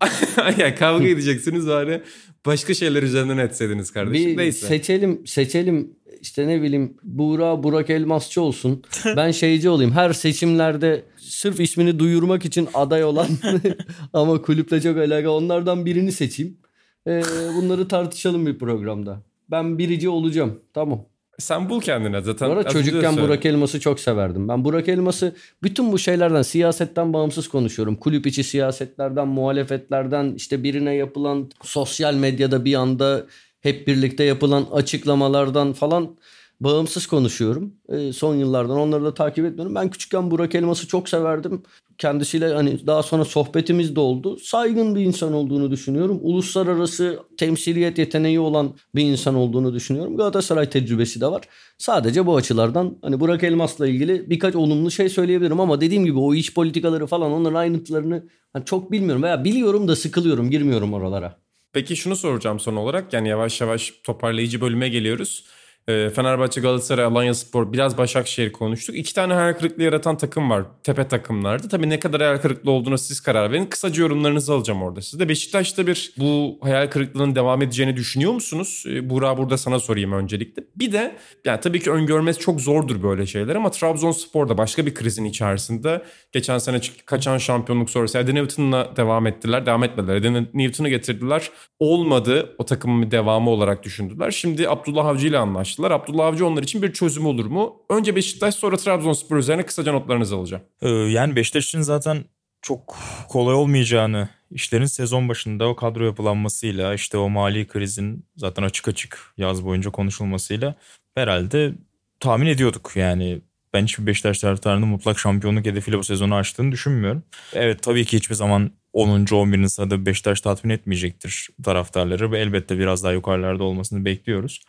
yani 0.58 0.74
kavga 0.74 1.06
edeceksiniz 1.08 1.66
bari 1.66 2.02
başka 2.46 2.74
şeyler 2.74 3.02
üzerinden 3.02 3.38
etseydiniz 3.38 3.90
kardeşim. 3.90 4.30
Bir 4.30 4.36
Neyse. 4.36 4.66
seçelim 4.66 5.26
seçelim 5.26 5.95
işte 6.26 6.48
ne 6.48 6.62
bileyim 6.62 6.96
Buğra 7.02 7.62
Burak 7.62 7.90
Elmasçı 7.90 8.42
olsun. 8.42 8.82
Ben 9.16 9.30
şeyci 9.30 9.68
olayım. 9.68 9.92
Her 9.92 10.12
seçimlerde 10.12 11.04
sırf 11.16 11.60
ismini 11.60 11.98
duyurmak 11.98 12.44
için 12.44 12.68
aday 12.74 13.04
olan 13.04 13.28
ama 14.12 14.42
kulüple 14.42 14.80
çok 14.80 14.98
alakalı 14.98 15.32
onlardan 15.32 15.86
birini 15.86 16.12
seçeyim. 16.12 16.58
Ee, 17.06 17.22
bunları 17.56 17.88
tartışalım 17.88 18.46
bir 18.46 18.58
programda. 18.58 19.22
Ben 19.50 19.78
birici 19.78 20.08
olacağım. 20.08 20.60
Tamam. 20.74 21.04
Sen 21.38 21.70
bul 21.70 21.80
kendine 21.80 22.20
zaten. 22.20 22.48
Bu 22.48 22.52
arada 22.52 22.68
çocukken. 22.68 23.16
Burak 23.16 23.46
Elmas'ı 23.46 23.80
çok 23.80 24.00
severdim. 24.00 24.48
Ben 24.48 24.64
Burak 24.64 24.88
Elmas'ı 24.88 25.34
bütün 25.62 25.92
bu 25.92 25.98
şeylerden, 25.98 26.42
siyasetten 26.42 27.12
bağımsız 27.12 27.48
konuşuyorum. 27.48 27.96
Kulüp 27.96 28.26
içi 28.26 28.44
siyasetlerden, 28.44 29.28
muhalefetlerden, 29.28 30.34
işte 30.36 30.62
birine 30.62 30.94
yapılan 30.94 31.50
sosyal 31.62 32.14
medyada 32.14 32.64
bir 32.64 32.74
anda 32.74 33.26
hep 33.66 33.86
birlikte 33.86 34.24
yapılan 34.24 34.66
açıklamalardan 34.72 35.72
falan 35.72 36.16
bağımsız 36.60 37.06
konuşuyorum. 37.06 37.74
Ee, 37.88 38.12
son 38.12 38.34
yıllardan 38.34 38.76
onları 38.76 39.04
da 39.04 39.14
takip 39.14 39.44
etmiyorum. 39.44 39.74
Ben 39.74 39.90
küçükken 39.90 40.30
Burak 40.30 40.54
Elmas'ı 40.54 40.88
çok 40.88 41.08
severdim. 41.08 41.62
Kendisiyle 41.98 42.54
hani 42.54 42.86
daha 42.86 43.02
sonra 43.02 43.24
sohbetimiz 43.24 43.96
de 43.96 44.00
oldu. 44.00 44.38
Saygın 44.38 44.94
bir 44.94 45.00
insan 45.00 45.32
olduğunu 45.32 45.70
düşünüyorum. 45.70 46.18
Uluslararası 46.22 47.18
temsiliyet 47.36 47.98
yeteneği 47.98 48.40
olan 48.40 48.74
bir 48.94 49.02
insan 49.02 49.34
olduğunu 49.34 49.74
düşünüyorum. 49.74 50.16
Galatasaray 50.16 50.70
tecrübesi 50.70 51.20
de 51.20 51.26
var. 51.26 51.42
Sadece 51.78 52.26
bu 52.26 52.36
açılardan 52.36 52.98
hani 53.02 53.20
Burak 53.20 53.44
Elmas'la 53.44 53.86
ilgili 53.86 54.30
birkaç 54.30 54.54
olumlu 54.54 54.90
şey 54.90 55.08
söyleyebilirim 55.08 55.60
ama 55.60 55.80
dediğim 55.80 56.04
gibi 56.04 56.18
o 56.18 56.34
iç 56.34 56.54
politikaları 56.54 57.06
falan 57.06 57.32
onların 57.32 57.54
ayrıntılarını 57.58 58.28
hani 58.52 58.64
çok 58.64 58.92
bilmiyorum 58.92 59.22
veya 59.22 59.44
biliyorum 59.44 59.88
da 59.88 59.96
sıkılıyorum 59.96 60.50
girmiyorum 60.50 60.94
oralara. 60.94 61.45
Peki 61.76 61.96
şunu 61.96 62.16
soracağım 62.16 62.60
son 62.60 62.76
olarak. 62.76 63.12
Yani 63.12 63.28
yavaş 63.28 63.60
yavaş 63.60 63.92
toparlayıcı 64.04 64.60
bölüme 64.60 64.88
geliyoruz. 64.88 65.44
Ee, 65.88 66.10
Fenerbahçe, 66.10 66.60
Galatasaray, 66.60 67.04
Alanya 67.04 67.34
Spor, 67.34 67.72
biraz 67.72 67.98
Başakşehir 67.98 68.52
konuştuk. 68.52 68.96
İki 68.96 69.14
tane 69.14 69.34
hayal 69.34 69.52
kırıklığı 69.52 69.82
yaratan 69.82 70.16
takım 70.16 70.50
var. 70.50 70.64
Tepe 70.82 71.08
takımlardı. 71.08 71.68
Tabii 71.68 71.90
ne 71.90 72.00
kadar 72.00 72.20
hayal 72.20 72.38
kırıklığı 72.38 72.70
olduğuna 72.70 72.98
siz 72.98 73.20
karar 73.20 73.52
verin. 73.52 73.66
Kısaca 73.66 74.02
yorumlarınızı 74.02 74.52
alacağım 74.52 74.82
orada. 74.82 75.02
Siz 75.02 75.20
de 75.20 75.28
Beşiktaş'ta 75.28 75.86
bir 75.86 76.12
bu 76.18 76.58
hayal 76.62 76.86
kırıklığının 76.86 77.34
devam 77.34 77.62
edeceğini 77.62 77.96
düşünüyor 77.96 78.32
musunuz? 78.32 78.84
Buğra 79.02 79.36
burada 79.38 79.58
sana 79.58 79.78
sorayım 79.78 80.12
öncelikle. 80.12 80.62
Bir 80.76 80.92
de 80.92 81.16
yani 81.44 81.60
tabii 81.60 81.80
ki 81.80 81.90
öngörmesi 81.90 82.40
çok 82.40 82.60
zordur 82.60 83.02
böyle 83.02 83.26
şeyler 83.26 83.56
ama 83.56 83.70
Trabzonspor 83.70 84.48
da 84.48 84.58
başka 84.58 84.86
bir 84.86 84.94
krizin 84.94 85.24
içerisinde. 85.24 86.02
Geçen 86.32 86.58
sene 86.58 86.80
kaçan 87.06 87.38
şampiyonluk 87.38 87.90
sonrası 87.90 88.18
Eddie 88.18 88.34
Newton'la 88.34 88.96
devam 88.96 89.26
ettiler. 89.26 89.66
Devam 89.66 89.84
etmediler. 89.84 90.16
Eddie 90.16 90.46
Newton'u 90.54 90.88
getirdiler. 90.88 91.50
Olmadı. 91.78 92.54
O 92.58 92.64
takımın 92.64 93.10
devamı 93.10 93.50
olarak 93.50 93.82
düşündüler. 93.82 94.30
Şimdi 94.30 94.68
Abdullah 94.68 95.06
Avcı 95.06 95.26
ile 95.28 95.38
anlaştılar. 95.76 95.90
Abdullah 95.90 96.26
Avcı 96.26 96.46
onlar 96.46 96.62
için 96.62 96.82
bir 96.82 96.92
çözüm 96.92 97.26
olur 97.26 97.46
mu? 97.46 97.76
Önce 97.90 98.16
Beşiktaş 98.16 98.54
sonra 98.54 98.76
Trabzonspor 98.76 99.36
üzerine 99.36 99.66
kısaca 99.66 99.92
notlarınızı 99.92 100.36
alacağım. 100.36 100.62
Ee, 100.82 100.88
yani 100.88 101.36
Beşiktaş 101.36 101.66
için 101.66 101.80
zaten 101.80 102.24
çok 102.62 102.96
kolay 103.28 103.54
olmayacağını 103.54 104.28
işlerin 104.50 104.86
sezon 104.86 105.28
başında 105.28 105.68
o 105.68 105.76
kadro 105.76 106.04
yapılanmasıyla 106.04 106.94
işte 106.94 107.18
o 107.18 107.28
mali 107.28 107.66
krizin 107.66 108.24
zaten 108.36 108.62
açık 108.62 108.88
açık 108.88 109.18
yaz 109.36 109.64
boyunca 109.64 109.90
konuşulmasıyla 109.90 110.74
herhalde 111.14 111.72
tahmin 112.20 112.46
ediyorduk 112.46 112.92
yani. 112.94 113.40
Ben 113.72 113.84
hiçbir 113.84 114.06
Beşiktaş 114.06 114.38
taraftarının 114.38 114.88
mutlak 114.88 115.18
şampiyonluk 115.18 115.66
hedefiyle 115.66 115.98
bu 115.98 116.04
sezonu 116.04 116.34
açtığını 116.34 116.72
düşünmüyorum. 116.72 117.22
Evet 117.52 117.82
tabii 117.82 118.04
ki 118.04 118.16
hiçbir 118.16 118.34
zaman 118.34 118.70
10. 118.92 119.26
11. 119.32 119.68
sırada 119.68 120.06
Beşiktaş 120.06 120.40
tatmin 120.40 120.70
etmeyecektir 120.70 121.48
taraftarları 121.64 122.32
ve 122.32 122.38
elbette 122.38 122.78
biraz 122.78 123.04
daha 123.04 123.12
yukarılarda 123.12 123.64
olmasını 123.64 124.04
bekliyoruz. 124.04 124.60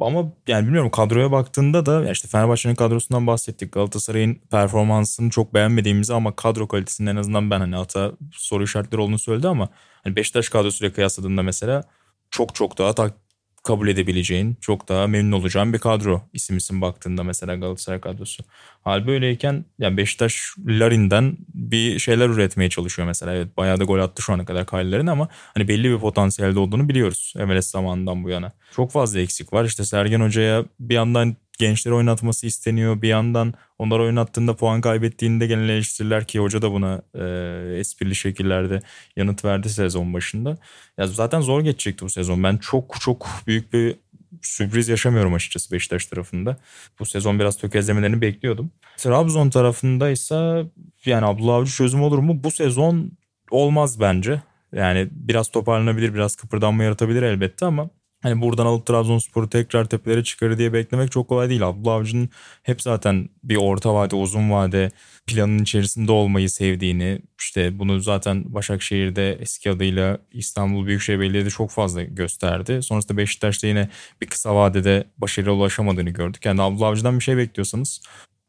Ama 0.00 0.32
yani 0.46 0.64
bilmiyorum 0.64 0.90
kadroya 0.90 1.32
baktığında 1.32 1.86
da 1.86 2.10
işte 2.12 2.28
Fenerbahçe'nin 2.28 2.74
kadrosundan 2.74 3.26
bahsettik. 3.26 3.72
Galatasaray'ın 3.72 4.34
performansını 4.50 5.30
çok 5.30 5.54
beğenmediğimizi 5.54 6.14
ama 6.14 6.36
kadro 6.36 6.68
kalitesinin 6.68 7.10
en 7.10 7.16
azından 7.16 7.50
ben 7.50 7.60
hani 7.60 7.76
hatta 7.76 8.12
soru 8.32 8.64
işaretleri 8.64 9.00
olduğunu 9.00 9.18
söyledi 9.18 9.48
ama 9.48 9.68
hani 10.04 10.16
Beşiktaş 10.16 10.48
kadrosuyla 10.48 10.92
kıyasladığında 10.94 11.42
mesela 11.42 11.84
çok 12.30 12.54
çok 12.54 12.78
daha 12.78 12.94
tak 12.94 13.14
kabul 13.62 13.88
edebileceğin, 13.88 14.56
çok 14.60 14.88
daha 14.88 15.06
memnun 15.06 15.32
olacağın 15.32 15.72
bir 15.72 15.78
kadro 15.78 16.22
isim 16.32 16.56
isim 16.56 16.80
baktığında 16.80 17.22
mesela 17.22 17.54
Galatasaray 17.54 18.00
kadrosu. 18.00 18.42
Hal 18.82 19.06
böyleyken 19.06 19.64
yani 19.78 19.96
Beşiktaş 19.96 20.54
Larin'den 20.66 21.36
bir 21.54 21.98
şeyler 21.98 22.28
üretmeye 22.28 22.70
çalışıyor 22.70 23.08
mesela. 23.08 23.34
Evet 23.34 23.56
bayağı 23.56 23.80
da 23.80 23.84
gol 23.84 23.98
attı 23.98 24.22
şu 24.22 24.32
ana 24.32 24.44
kadar 24.44 24.66
Kaylıların 24.66 25.06
ama 25.06 25.28
hani 25.54 25.68
belli 25.68 25.90
bir 25.90 25.98
potansiyelde 25.98 26.58
olduğunu 26.58 26.88
biliyoruz 26.88 27.34
MLS 27.46 27.70
zamanından 27.70 28.24
bu 28.24 28.30
yana. 28.30 28.52
Çok 28.76 28.92
fazla 28.92 29.20
eksik 29.20 29.52
var. 29.52 29.64
İşte 29.64 29.84
Sergen 29.84 30.20
Hoca'ya 30.20 30.64
bir 30.80 30.94
yandan 30.94 31.36
gençleri 31.60 31.94
oynatması 31.94 32.46
isteniyor. 32.46 33.02
Bir 33.02 33.08
yandan 33.08 33.54
onları 33.78 34.02
oynattığında 34.02 34.56
puan 34.56 34.80
kaybettiğinde 34.80 35.46
genel 35.46 35.68
eleştiriler 35.68 36.26
ki 36.26 36.38
hoca 36.38 36.62
da 36.62 36.72
buna 36.72 37.02
e, 37.14 37.78
esprili 37.78 38.14
şekillerde 38.14 38.82
yanıt 39.16 39.44
verdi 39.44 39.68
sezon 39.70 40.14
başında. 40.14 40.58
Ya 40.98 41.06
zaten 41.06 41.40
zor 41.40 41.60
geçecekti 41.60 42.04
bu 42.04 42.10
sezon. 42.10 42.42
Ben 42.42 42.56
çok 42.56 43.00
çok 43.00 43.28
büyük 43.46 43.72
bir 43.72 43.96
sürpriz 44.42 44.88
yaşamıyorum 44.88 45.34
açıkçası 45.34 45.74
Beşiktaş 45.74 46.06
tarafında. 46.06 46.56
Bu 46.98 47.06
sezon 47.06 47.38
biraz 47.38 47.58
tökezlemelerini 47.58 48.20
bekliyordum. 48.20 48.70
Trabzon 48.96 49.50
tarafında 49.50 50.10
ise 50.10 50.64
yani 51.04 51.26
Abdullah 51.26 51.54
Avcı 51.54 51.72
çözüm 51.72 52.02
olur 52.02 52.18
mu? 52.18 52.44
Bu 52.44 52.50
sezon 52.50 53.12
olmaz 53.50 54.00
bence. 54.00 54.42
Yani 54.72 55.08
biraz 55.10 55.50
toparlanabilir, 55.50 56.14
biraz 56.14 56.36
kıpırdanma 56.36 56.84
yaratabilir 56.84 57.22
elbette 57.22 57.66
ama 57.66 57.90
Hani 58.22 58.40
buradan 58.42 58.66
alıp 58.66 58.86
Trabzonspor'u 58.86 59.48
tekrar 59.50 59.84
tepelere 59.84 60.24
çıkarır 60.24 60.58
diye 60.58 60.72
beklemek 60.72 61.12
çok 61.12 61.28
kolay 61.28 61.48
değil. 61.48 61.66
Abdullah 61.66 61.94
Avcı'nın 61.94 62.28
hep 62.62 62.82
zaten 62.82 63.28
bir 63.44 63.56
orta 63.56 63.94
vade, 63.94 64.16
uzun 64.16 64.50
vade 64.50 64.90
planın 65.26 65.58
içerisinde 65.58 66.12
olmayı 66.12 66.50
sevdiğini, 66.50 67.18
işte 67.40 67.78
bunu 67.78 68.00
zaten 68.00 68.54
Başakşehir'de 68.54 69.32
eski 69.32 69.70
adıyla 69.70 70.18
İstanbul 70.32 70.86
Büyükşehir 70.86 71.20
Belediye'de 71.20 71.50
çok 71.50 71.70
fazla 71.70 72.02
gösterdi. 72.02 72.82
Sonrasında 72.82 73.16
Beşiktaş'ta 73.16 73.66
yine 73.66 73.88
bir 74.20 74.26
kısa 74.26 74.54
vadede 74.54 75.04
başarıya 75.18 75.54
ulaşamadığını 75.54 76.10
gördük. 76.10 76.44
Yani 76.44 76.62
Abdullah 76.62 76.88
Avcı'dan 76.88 77.18
bir 77.18 77.24
şey 77.24 77.36
bekliyorsanız 77.36 78.00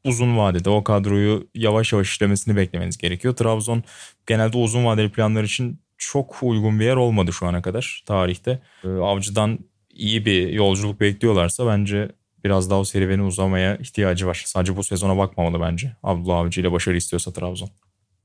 uzun 0.03 0.37
vadede 0.37 0.69
o 0.69 0.83
kadroyu 0.83 1.47
yavaş 1.55 1.93
yavaş 1.93 2.09
işlemesini 2.09 2.55
beklemeniz 2.55 2.97
gerekiyor. 2.97 3.35
Trabzon 3.35 3.83
genelde 4.27 4.57
uzun 4.57 4.85
vadeli 4.85 5.11
planlar 5.11 5.43
için 5.43 5.79
çok 6.01 6.43
uygun 6.43 6.79
bir 6.79 6.85
yer 6.85 6.95
olmadı 6.95 7.33
şu 7.33 7.47
ana 7.47 7.61
kadar 7.61 8.03
tarihte. 8.05 8.61
Ee, 8.85 8.89
avcı'dan 8.89 9.59
iyi 9.89 10.25
bir 10.25 10.49
yolculuk 10.49 10.99
bekliyorlarsa 10.99 11.67
bence 11.67 12.11
biraz 12.43 12.69
daha 12.69 12.79
o 12.79 12.83
serüveni 12.83 13.23
uzamaya 13.23 13.75
ihtiyacı 13.75 14.27
var. 14.27 14.43
Sadece 14.45 14.77
bu 14.77 14.83
sezona 14.83 15.17
bakmamalı 15.17 15.61
bence. 15.61 15.95
Abdullah 16.03 16.37
Avcı 16.37 16.61
ile 16.61 16.71
başarı 16.71 16.97
istiyorsa 16.97 17.33
Trabzon. 17.33 17.69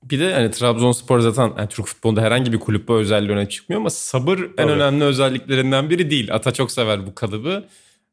Bir 0.04 0.20
de 0.20 0.34
hani 0.34 0.50
Trabzonspor 0.50 1.20
zaten 1.20 1.52
yani 1.58 1.68
Türk 1.68 1.86
futbolunda 1.86 2.22
herhangi 2.22 2.52
bir 2.52 2.60
kulüp 2.60 2.88
bu 2.88 2.94
özelliği 2.94 3.32
öne 3.32 3.48
çıkmıyor 3.48 3.80
ama 3.80 3.90
sabır 3.90 4.36
Tabii. 4.36 4.52
en 4.58 4.68
önemli 4.68 5.04
özelliklerinden 5.04 5.90
biri 5.90 6.10
değil. 6.10 6.34
Ata 6.34 6.52
çok 6.52 6.70
sever 6.70 7.06
bu 7.06 7.14
kalıbı. 7.14 7.64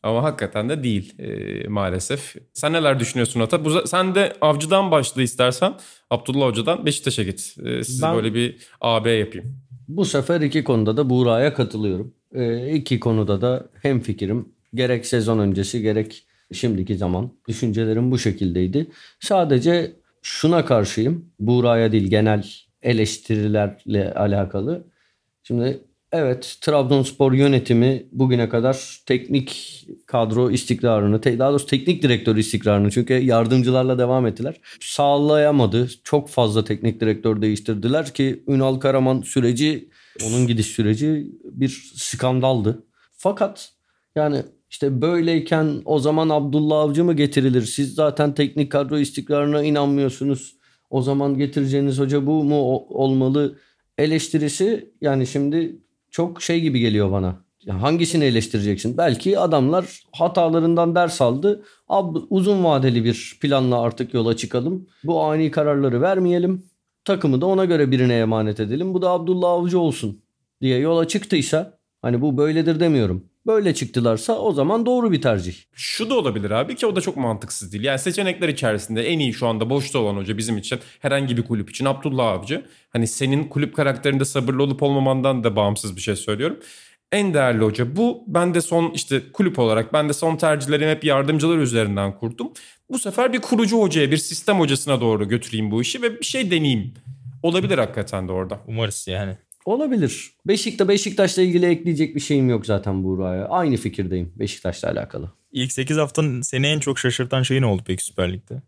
Ama 0.03 0.23
hakikaten 0.23 0.69
de 0.69 0.83
değil 0.83 1.19
e, 1.19 1.67
maalesef. 1.67 2.35
Sen 2.53 2.73
neler 2.73 2.99
düşünüyorsun 2.99 3.39
Ata? 3.39 3.65
Bu, 3.65 3.87
sen 3.87 4.15
de 4.15 4.33
avcıdan 4.41 4.91
başla 4.91 5.21
istersen. 5.21 5.73
Abdullah 6.09 6.45
Hoca'dan 6.45 6.85
Beşiktaş'a 6.85 7.23
git. 7.23 7.55
E, 7.65 7.83
size 7.83 8.05
ben, 8.05 8.15
böyle 8.15 8.33
bir 8.33 8.57
AB 8.81 9.11
yapayım. 9.11 9.55
Bu 9.87 10.05
sefer 10.05 10.41
iki 10.41 10.63
konuda 10.63 10.97
da 10.97 11.09
Buğra'ya 11.09 11.53
katılıyorum. 11.53 12.13
E, 12.33 12.73
iki 12.73 12.99
konuda 12.99 13.41
da 13.41 13.69
hem 13.81 13.99
fikrim 13.99 14.49
gerek 14.73 15.05
sezon 15.05 15.39
öncesi 15.39 15.81
gerek 15.81 16.25
şimdiki 16.53 16.95
zaman 16.95 17.31
düşüncelerim 17.47 18.11
bu 18.11 18.19
şekildeydi. 18.19 18.87
Sadece 19.19 19.95
şuna 20.21 20.65
karşıyım. 20.65 21.25
Buğra'ya 21.39 21.91
değil 21.91 22.09
genel 22.09 22.45
eleştirilerle 22.81 24.13
alakalı. 24.13 24.87
Şimdi 25.43 25.83
Evet, 26.13 26.57
Trabzonspor 26.61 27.33
yönetimi 27.33 28.05
bugüne 28.11 28.49
kadar 28.49 29.01
teknik 29.05 29.79
kadro 30.05 30.51
istikrarını, 30.51 31.23
daha 31.23 31.51
doğrusu 31.51 31.67
teknik 31.67 32.03
direktör 32.03 32.35
istikrarını 32.35 32.91
çünkü 32.91 33.13
yardımcılarla 33.13 33.97
devam 33.97 34.27
ettiler. 34.27 34.61
Sağlayamadı. 34.79 35.89
Çok 36.03 36.29
fazla 36.29 36.63
teknik 36.63 37.01
direktör 37.01 37.41
değiştirdiler 37.41 38.13
ki 38.13 38.43
Ünal 38.47 38.79
Karaman 38.79 39.21
süreci, 39.21 39.89
onun 40.27 40.47
gidiş 40.47 40.67
süreci 40.67 41.31
bir 41.43 41.91
skandaldı. 41.95 42.83
Fakat 43.11 43.71
yani 44.15 44.43
işte 44.69 45.01
böyleyken 45.01 45.81
o 45.85 45.99
zaman 45.99 46.29
Abdullah 46.29 46.79
Avcı 46.79 47.03
mı 47.03 47.13
getirilir? 47.13 47.61
Siz 47.61 47.95
zaten 47.95 48.33
teknik 48.33 48.71
kadro 48.71 48.99
istikrarına 48.99 49.63
inanmıyorsunuz. 49.63 50.57
O 50.89 51.01
zaman 51.01 51.37
getireceğiniz 51.37 51.99
hoca 51.99 52.25
bu 52.25 52.43
mu 52.43 52.55
olmalı? 52.89 53.57
eleştirisi 53.97 54.93
yani 55.01 55.27
şimdi 55.27 55.77
çok 56.13 56.41
şey 56.41 56.61
gibi 56.61 56.79
geliyor 56.79 57.11
bana. 57.11 57.35
Ya 57.63 57.81
hangisini 57.81 58.23
eleştireceksin? 58.23 58.97
Belki 58.97 59.39
adamlar 59.39 60.03
hatalarından 60.11 60.95
ders 60.95 61.21
aldı. 61.21 61.63
Ab, 61.87 62.19
uzun 62.29 62.63
vadeli 62.63 63.03
bir 63.03 63.37
planla 63.41 63.81
artık 63.81 64.13
yola 64.13 64.37
çıkalım. 64.37 64.87
Bu 65.03 65.21
ani 65.23 65.51
kararları 65.51 66.01
vermeyelim. 66.01 66.65
Takımı 67.05 67.41
da 67.41 67.45
ona 67.45 67.65
göre 67.65 67.91
birine 67.91 68.19
emanet 68.19 68.59
edelim. 68.59 68.93
Bu 68.93 69.01
da 69.01 69.09
Abdullah 69.09 69.49
Avcı 69.49 69.79
olsun 69.79 70.21
diye 70.61 70.79
yola 70.79 71.07
çıktıysa 71.07 71.79
hani 72.01 72.21
bu 72.21 72.37
böyledir 72.37 72.79
demiyorum. 72.79 73.25
Böyle 73.47 73.73
çıktılarsa 73.73 74.33
o 74.39 74.53
zaman 74.53 74.85
doğru 74.85 75.11
bir 75.11 75.21
tercih. 75.21 75.55
Şu 75.73 76.09
da 76.09 76.15
olabilir 76.15 76.51
abi 76.51 76.75
ki 76.75 76.87
o 76.87 76.95
da 76.95 77.01
çok 77.01 77.17
mantıksız 77.17 77.73
değil. 77.73 77.83
Yani 77.83 77.99
seçenekler 77.99 78.49
içerisinde 78.49 79.07
en 79.07 79.19
iyi 79.19 79.33
şu 79.33 79.47
anda 79.47 79.69
boşta 79.69 79.99
olan 79.99 80.15
hoca 80.15 80.37
bizim 80.37 80.57
için 80.57 80.79
herhangi 80.99 81.37
bir 81.37 81.43
kulüp 81.43 81.69
için 81.69 81.85
Abdullah 81.85 82.27
Avcı. 82.27 82.65
Hani 82.89 83.07
senin 83.07 83.43
kulüp 83.43 83.75
karakterinde 83.75 84.25
sabırlı 84.25 84.63
olup 84.63 84.83
olmamandan 84.83 85.43
da 85.43 85.55
bağımsız 85.55 85.95
bir 85.95 86.01
şey 86.01 86.15
söylüyorum. 86.15 86.59
En 87.11 87.33
değerli 87.33 87.63
hoca 87.63 87.95
bu. 87.95 88.23
Ben 88.27 88.53
de 88.53 88.61
son 88.61 88.91
işte 88.91 89.21
kulüp 89.33 89.59
olarak 89.59 89.93
ben 89.93 90.09
de 90.09 90.13
son 90.13 90.35
tercihlerimi 90.35 90.91
hep 90.91 91.03
yardımcılar 91.03 91.57
üzerinden 91.57 92.17
kurdum. 92.17 92.51
Bu 92.89 92.99
sefer 92.99 93.33
bir 93.33 93.39
kurucu 93.39 93.81
hocaya, 93.81 94.11
bir 94.11 94.17
sistem 94.17 94.59
hocasına 94.59 95.01
doğru 95.01 95.27
götüreyim 95.27 95.71
bu 95.71 95.81
işi 95.81 96.01
ve 96.01 96.19
bir 96.19 96.25
şey 96.25 96.51
deneyeyim. 96.51 96.93
Olabilir 97.43 97.77
hakikaten 97.77 98.27
de 98.27 98.31
orada. 98.31 98.59
Umarız 98.67 99.07
yani. 99.07 99.37
Olabilir. 99.65 100.31
Beşik'te 100.47 100.87
Beşiktaş'la 100.87 101.41
ilgili 101.41 101.65
ekleyecek 101.65 102.15
bir 102.15 102.19
şeyim 102.19 102.49
yok 102.49 102.65
zaten 102.65 103.03
Buğra'ya. 103.03 103.45
Aynı 103.45 103.77
fikirdeyim 103.77 104.33
Beşiktaş'la 104.35 104.91
alakalı. 104.91 105.31
İlk 105.51 105.71
8 105.71 105.97
haftanın 105.97 106.41
seni 106.41 106.67
en 106.67 106.79
çok 106.79 106.99
şaşırtan 106.99 107.43
şey 107.43 107.61
ne 107.61 107.65
oldu 107.65 107.81
peki 107.85 108.05
Süper 108.05 108.33
Lig'de? 108.33 108.61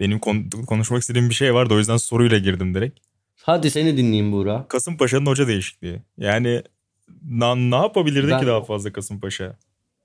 Benim 0.00 0.18
kon- 0.18 0.50
konuşmak 0.66 1.00
istediğim 1.00 1.28
bir 1.28 1.34
şey 1.34 1.54
vardı 1.54 1.74
o 1.74 1.78
yüzden 1.78 1.96
soruyla 1.96 2.38
girdim 2.38 2.74
direkt. 2.74 3.00
Hadi 3.42 3.70
seni 3.70 3.96
dinleyeyim 3.96 4.32
Buğra. 4.32 4.66
Kasımpaşa'nın 4.68 5.26
hoca 5.26 5.48
değişikliği. 5.48 6.02
Yani 6.18 6.62
na- 7.28 7.54
ne 7.54 7.76
yapabilirdi 7.76 8.30
ben, 8.30 8.40
ki 8.40 8.46
daha 8.46 8.62
fazla 8.62 8.92
Kasımpaşa? 8.92 9.56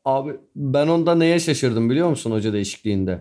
Abi 0.06 0.32
ben 0.56 0.88
onda 0.88 1.16
neye 1.16 1.40
şaşırdım 1.40 1.90
biliyor 1.90 2.10
musun 2.10 2.32
hoca 2.32 2.54
değişikliğinde? 2.54 3.20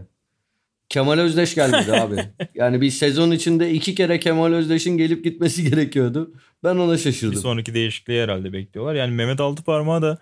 Kemal 0.88 1.18
Özdeş 1.18 1.54
gelmedi 1.54 1.92
abi. 1.92 2.16
Yani 2.54 2.80
bir 2.80 2.90
sezon 2.90 3.30
içinde 3.30 3.72
iki 3.72 3.94
kere 3.94 4.20
Kemal 4.20 4.52
Özdeş'in 4.52 4.98
gelip 4.98 5.24
gitmesi 5.24 5.70
gerekiyordu. 5.70 6.32
Ben 6.64 6.76
ona 6.76 6.98
şaşırdım. 6.98 7.36
Bir 7.36 7.40
sonraki 7.40 7.74
değişikliği 7.74 8.22
herhalde 8.22 8.52
bekliyorlar. 8.52 8.94
Yani 8.94 9.14
Mehmet 9.14 9.40
Altıparmağı 9.40 10.02
da 10.02 10.18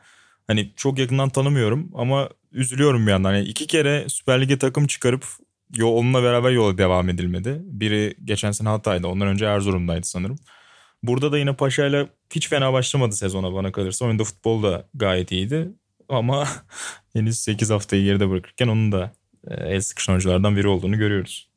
hani 0.47 0.73
çok 0.77 0.99
yakından 0.99 1.29
tanımıyorum 1.29 1.91
ama 1.95 2.29
üzülüyorum 2.53 3.07
bir 3.07 3.11
yandan. 3.11 3.35
Yani 3.35 3.49
iki 3.49 3.67
kere 3.67 4.05
Süper 4.09 4.41
Lig'e 4.41 4.59
takım 4.59 4.87
çıkarıp 4.87 5.25
yol, 5.77 5.97
onunla 5.97 6.23
beraber 6.23 6.51
yola 6.51 6.79
devam 6.79 7.09
edilmedi. 7.09 7.61
Biri 7.65 8.15
geçen 8.25 8.53
sene 8.53 8.69
Hatay'da 8.69 9.09
ondan 9.09 9.29
önce 9.29 9.45
Erzurum'daydı 9.45 10.07
sanırım. 10.07 10.37
Burada 11.03 11.33
da 11.33 11.39
yine 11.39 11.57
Paşa'yla 11.57 12.09
hiç 12.35 12.49
fena 12.49 12.73
başlamadı 12.73 13.17
sezona 13.17 13.55
bana 13.55 13.73
kalırsa. 13.73 14.05
Oyunda 14.05 14.25
futbol 14.25 14.63
da 14.63 14.89
gayet 14.95 15.33
iyiydi. 15.33 15.69
Ama 16.09 16.49
henüz 17.13 17.39
8 17.39 17.71
haftayı 17.71 18.05
geride 18.05 18.31
bırakırken 18.31 18.69
onun 18.69 18.93
da 18.93 19.13
el 19.51 19.81
sıkışan 19.81 20.13
oyunculardan 20.13 20.57
biri 20.57 20.69
olduğunu 20.69 20.99
görüyoruz. 20.99 21.49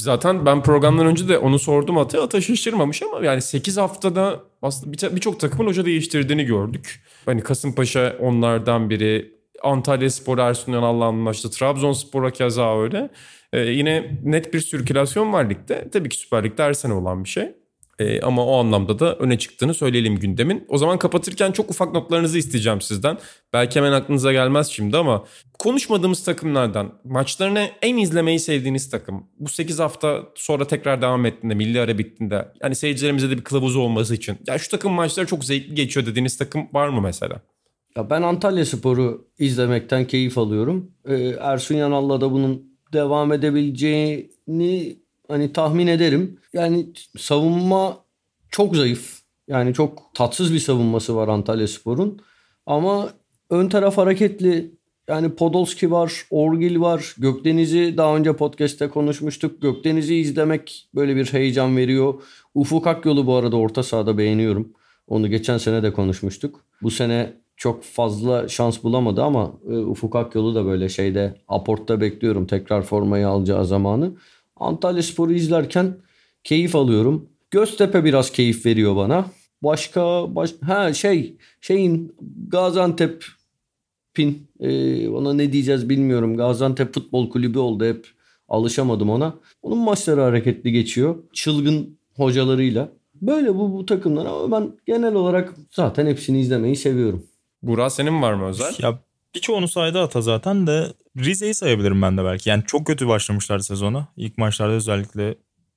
Zaten 0.00 0.46
ben 0.46 0.62
programdan 0.62 1.06
önce 1.06 1.28
de 1.28 1.38
onu 1.38 1.58
sordum 1.58 1.98
Ata. 1.98 2.22
Ata 2.22 2.40
şaşırmamış 2.40 3.02
ama 3.02 3.26
yani 3.26 3.42
8 3.42 3.76
haftada 3.76 4.40
aslında 4.62 5.16
birçok 5.16 5.40
takımın 5.40 5.66
hoca 5.66 5.84
değiştirdiğini 5.84 6.44
gördük. 6.44 7.04
Hani 7.26 7.42
Kasımpaşa 7.42 8.16
onlardan 8.20 8.90
biri. 8.90 9.42
Antalya 9.62 10.10
Spor 10.10 10.38
Ersun 10.38 10.72
Yanal'la 10.72 11.04
anlaştı. 11.04 11.50
Trabzonspor'a 11.50 12.30
keza 12.30 12.80
öyle. 12.82 13.10
Ee, 13.52 13.60
yine 13.60 14.18
net 14.24 14.54
bir 14.54 14.60
sirkülasyon 14.60 15.32
var 15.32 15.50
ligde. 15.50 15.88
Tabii 15.92 16.08
ki 16.08 16.16
Süper 16.16 16.44
Lig'de 16.44 16.62
her 16.62 16.72
sene 16.72 16.92
olan 16.92 17.24
bir 17.24 17.28
şey. 17.28 17.52
Ee, 18.02 18.20
ama 18.20 18.46
o 18.46 18.58
anlamda 18.58 18.98
da 18.98 19.14
öne 19.16 19.38
çıktığını 19.38 19.74
söyleyelim 19.74 20.16
gündemin. 20.16 20.64
O 20.68 20.78
zaman 20.78 20.98
kapatırken 20.98 21.52
çok 21.52 21.70
ufak 21.70 21.92
notlarınızı 21.92 22.38
isteyeceğim 22.38 22.80
sizden. 22.80 23.18
Belki 23.52 23.78
hemen 23.78 23.92
aklınıza 23.92 24.32
gelmez 24.32 24.68
şimdi 24.68 24.96
ama 24.96 25.24
konuşmadığımız 25.58 26.24
takımlardan 26.24 26.92
maçlarını 27.04 27.68
en 27.82 27.96
izlemeyi 27.96 28.38
sevdiğiniz 28.38 28.90
takım. 28.90 29.26
Bu 29.38 29.48
8 29.48 29.78
hafta 29.78 30.22
sonra 30.34 30.66
tekrar 30.66 31.02
devam 31.02 31.26
ettiğinde, 31.26 31.54
milli 31.54 31.80
ara 31.80 31.98
bittiğinde 31.98 32.48
yani 32.62 32.74
seyircilerimize 32.74 33.30
de 33.30 33.36
bir 33.36 33.44
kılavuz 33.44 33.76
olması 33.76 34.14
için. 34.14 34.38
Ya 34.46 34.58
şu 34.58 34.70
takım 34.70 34.92
maçları 34.92 35.26
çok 35.26 35.44
zevkli 35.44 35.74
geçiyor 35.74 36.06
dediğiniz 36.06 36.38
takım 36.38 36.68
var 36.72 36.88
mı 36.88 37.00
mesela? 37.00 37.40
Ya 37.96 38.10
ben 38.10 38.22
Antalya 38.22 38.66
Spor'u 38.66 39.28
izlemekten 39.38 40.06
keyif 40.06 40.38
alıyorum. 40.38 40.90
Ee, 41.08 41.14
Ersun 41.40 41.74
Yanal'la 41.74 42.20
da 42.20 42.32
bunun 42.32 42.72
devam 42.92 43.32
edebileceğini 43.32 45.01
hani 45.28 45.52
tahmin 45.52 45.86
ederim. 45.86 46.38
Yani 46.52 46.86
savunma 47.18 48.04
çok 48.50 48.76
zayıf. 48.76 49.22
Yani 49.48 49.74
çok 49.74 50.14
tatsız 50.14 50.54
bir 50.54 50.58
savunması 50.58 51.16
var 51.16 51.28
Antalya 51.28 51.68
Spor'un. 51.68 52.20
Ama 52.66 53.10
ön 53.50 53.68
taraf 53.68 53.96
hareketli. 53.96 54.74
Yani 55.08 55.34
Podolski 55.34 55.90
var, 55.90 56.26
Orgil 56.30 56.80
var. 56.80 57.14
Gökdeniz'i 57.18 57.94
daha 57.96 58.16
önce 58.16 58.36
podcast'te 58.36 58.88
konuşmuştuk. 58.88 59.62
Gökdeniz'i 59.62 60.14
izlemek 60.14 60.88
böyle 60.94 61.16
bir 61.16 61.26
heyecan 61.32 61.76
veriyor. 61.76 62.22
Ufuk 62.54 62.86
Akyol'u 62.86 63.26
bu 63.26 63.34
arada 63.34 63.56
orta 63.56 63.82
sahada 63.82 64.18
beğeniyorum. 64.18 64.72
Onu 65.06 65.28
geçen 65.30 65.58
sene 65.58 65.82
de 65.82 65.92
konuşmuştuk. 65.92 66.64
Bu 66.82 66.90
sene 66.90 67.32
çok 67.56 67.84
fazla 67.84 68.48
şans 68.48 68.82
bulamadı 68.82 69.22
ama 69.22 69.52
e, 69.68 69.76
Ufuk 69.76 70.16
Akyol'u 70.16 70.54
da 70.54 70.66
böyle 70.66 70.88
şeyde 70.88 71.40
aportta 71.48 72.00
bekliyorum 72.00 72.46
tekrar 72.46 72.82
formayı 72.82 73.28
alacağı 73.28 73.66
zamanı. 73.66 74.12
Antalya 74.62 75.02
Spor'u 75.02 75.32
izlerken 75.32 75.96
keyif 76.44 76.76
alıyorum. 76.76 77.28
Göztepe 77.50 78.04
biraz 78.04 78.32
keyif 78.32 78.66
veriyor 78.66 78.96
bana. 78.96 79.26
Başka 79.62 80.34
baş, 80.34 80.50
ha 80.62 80.92
şey 80.92 81.36
şeyin 81.60 82.16
Gaziantep 82.48 83.24
Pin 84.14 84.48
ee, 84.60 85.08
ona 85.08 85.34
ne 85.34 85.52
diyeceğiz 85.52 85.88
bilmiyorum. 85.88 86.36
Gaziantep 86.36 86.94
Futbol 86.94 87.30
Kulübü 87.30 87.58
oldu 87.58 87.84
hep 87.84 88.06
alışamadım 88.48 89.10
ona. 89.10 89.34
Onun 89.62 89.78
maçları 89.78 90.20
hareketli 90.20 90.72
geçiyor. 90.72 91.16
Çılgın 91.32 91.98
hocalarıyla. 92.16 92.88
Böyle 93.22 93.54
bu, 93.54 93.72
bu 93.72 93.86
takımlar 93.86 94.26
ama 94.26 94.50
ben 94.50 94.72
genel 94.86 95.14
olarak 95.14 95.54
zaten 95.70 96.06
hepsini 96.06 96.40
izlemeyi 96.40 96.76
seviyorum. 96.76 97.26
Burak 97.62 97.92
senin 97.92 98.22
var 98.22 98.32
mı 98.32 98.46
özel? 98.46 98.74
Ya 98.78 98.98
birçoğunu 99.34 99.68
saydı 99.68 99.98
Ata 99.98 100.20
zaten 100.20 100.66
de 100.66 100.86
Rize'yi 101.18 101.54
sayabilirim 101.54 102.02
ben 102.02 102.18
de 102.18 102.24
belki. 102.24 102.50
Yani 102.50 102.62
çok 102.66 102.86
kötü 102.86 103.08
başlamışlar 103.08 103.58
sezona. 103.58 104.08
İlk 104.16 104.38
maçlarda 104.38 104.72
özellikle 104.72 105.34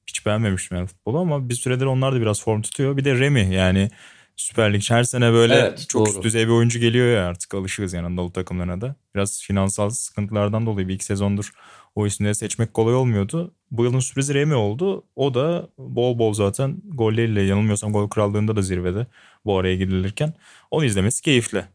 hiç 0.08 0.26
beğenmemiştim 0.26 0.78
yani 0.78 0.88
futbolu 0.88 1.20
ama 1.20 1.50
bir 1.50 1.56
süredir 1.56 1.86
onlar 1.86 2.16
da 2.16 2.22
biraz 2.22 2.42
form 2.42 2.62
tutuyor. 2.62 2.98
Bir 2.98 3.06
de 3.06 3.20
Remi 3.20 3.56
yani 3.56 3.90
Süper 4.36 4.74
Lig 4.74 4.84
her 4.90 5.04
sene 5.04 5.32
böyle 5.34 5.56
Evet, 5.56 5.86
çok 5.90 6.06
doğru. 6.06 6.10
üst 6.16 6.24
düzey 6.24 6.46
bir 6.48 6.52
oyuncu 6.52 6.80
geliyor 6.80 7.08
ya 7.08 7.28
artık 7.28 7.54
alışığız 7.54 7.94
yani 7.94 8.08
Anadolu 8.08 8.34
takımlarına 8.34 8.82
da. 8.82 8.96
Biraz 9.16 9.42
finansal 9.42 9.90
sıkıntılardan 9.90 10.66
dolayı 10.66 10.88
bir 10.88 10.94
iki 10.94 11.06
sezondur 11.06 11.52
o 11.96 12.08
isimleri 12.08 12.36
seçmek 12.36 12.74
kolay 12.74 12.96
olmuyordu. 12.96 13.54
Bu 13.72 13.84
yılın 13.84 14.00
sürprizi 14.00 14.34
Remi 14.34 14.56
oldu. 14.56 15.04
O 15.16 15.34
da 15.34 15.68
bol 15.78 16.20
bol 16.20 16.34
zaten 16.34 16.78
golleriyle 16.86 17.42
yanılmıyorsam 17.42 17.94
gol 17.94 18.10
krallığında 18.10 18.56
da 18.56 18.62
zirvede 18.62 19.08
bu 19.46 19.58
araya 19.58 19.76
gidilirken. 19.76 20.34
Onu 20.72 20.86
izlemesi 20.86 21.22
keyifli. 21.22 21.66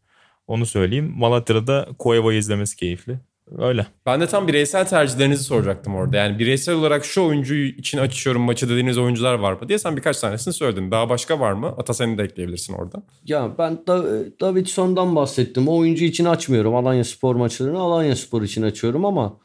Onu 0.47 0.67
söyleyeyim. 0.67 1.15
Malatya'da 1.17 1.67
da 1.67 1.89
Koeva'yı 1.99 2.39
izlemesi 2.39 2.77
keyifli. 2.77 3.19
Öyle. 3.59 3.87
Ben 4.07 4.21
de 4.21 4.27
tam 4.27 4.49
bireysel 4.49 4.87
tercihlerinizi 4.87 5.45
soracaktım 5.45 5.95
orada. 5.95 6.17
Yani 6.17 6.39
bireysel 6.39 6.75
olarak 6.75 7.05
şu 7.05 7.23
oyuncuyu 7.23 7.67
için 7.69 7.99
açıyorum 7.99 8.43
maçı 8.43 8.69
dediğiniz 8.69 8.99
oyuncular 8.99 9.35
var 9.35 9.53
mı 9.53 9.69
diye 9.69 9.79
sen 9.79 9.97
birkaç 9.97 10.21
tanesini 10.21 10.55
söyledin. 10.55 10.91
Daha 10.91 11.09
başka 11.09 11.41
var 11.41 11.53
mı? 11.53 11.67
Ata 11.79 11.95
seni 11.95 12.19
de 12.19 12.23
ekleyebilirsin 12.23 12.75
orada. 12.75 13.03
Ya 13.27 13.51
ben 13.59 13.87
da, 13.87 14.05
Davidson'dan 14.41 15.17
bahsettim. 15.17 15.69
O 15.69 15.77
oyuncu 15.77 16.05
için 16.05 16.25
açmıyorum. 16.25 16.75
Alanya 16.75 17.05
Spor 17.05 17.35
maçlarını 17.35 17.79
Alanya 17.79 18.17
Spor 18.17 18.43
için 18.43 18.63
açıyorum 18.63 19.05
ama 19.05 19.37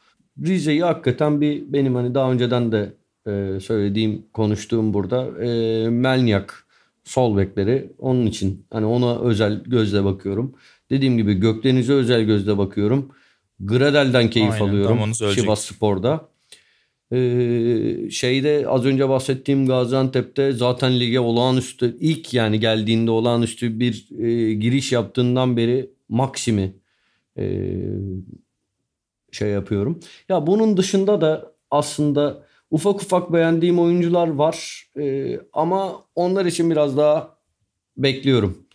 Rize'yi 0.46 0.82
hakikaten 0.82 1.40
bir 1.40 1.72
benim 1.72 1.94
hani 1.94 2.14
daha 2.14 2.32
önceden 2.32 2.72
de 2.72 2.94
e, 3.26 3.60
söylediğim, 3.60 4.26
konuştuğum 4.32 4.94
burada 4.94 5.44
e, 5.44 5.48
Melnyak 5.88 6.66
sol 7.04 7.36
bekleri 7.36 7.92
onun 7.98 8.26
için 8.26 8.66
hani 8.72 8.86
ona 8.86 9.20
özel 9.20 9.62
gözle 9.64 10.04
bakıyorum. 10.04 10.54
Dediğim 10.90 11.16
gibi 11.16 11.34
Gökdeniz'e 11.34 11.92
özel 11.92 12.22
gözle 12.22 12.58
bakıyorum. 12.58 13.12
Gradel'den 13.60 14.30
keyif 14.30 14.52
Aynen, 14.52 14.64
alıyorum. 14.68 15.14
Sivas 15.14 15.64
Spor'da. 15.64 16.28
Ee, 17.12 18.10
şeyde 18.10 18.64
az 18.68 18.84
önce 18.84 19.08
bahsettiğim 19.08 19.66
Gaziantep'te 19.66 20.52
zaten 20.52 21.00
lige 21.00 21.20
olağanüstü 21.20 21.96
ilk 22.00 22.34
yani 22.34 22.60
geldiğinde 22.60 23.10
olağanüstü 23.10 23.80
bir 23.80 24.08
e, 24.18 24.54
giriş 24.54 24.92
yaptığından 24.92 25.56
beri 25.56 25.90
Maxim'i 26.08 26.76
e, 27.38 27.72
şey 29.32 29.50
yapıyorum. 29.50 30.00
Ya 30.28 30.46
bunun 30.46 30.76
dışında 30.76 31.20
da 31.20 31.52
aslında 31.70 32.42
ufak 32.70 33.02
ufak 33.02 33.32
beğendiğim 33.32 33.78
oyuncular 33.78 34.28
var 34.28 34.86
E, 34.98 35.38
ama 35.52 36.04
onlar 36.14 36.46
için 36.46 36.70
biraz 36.70 36.96
daha 36.96 37.36
bekliyorum. 37.96 38.66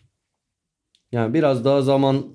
Yani 1.12 1.34
biraz 1.34 1.66
daha 1.66 1.82
zaman 1.82 2.26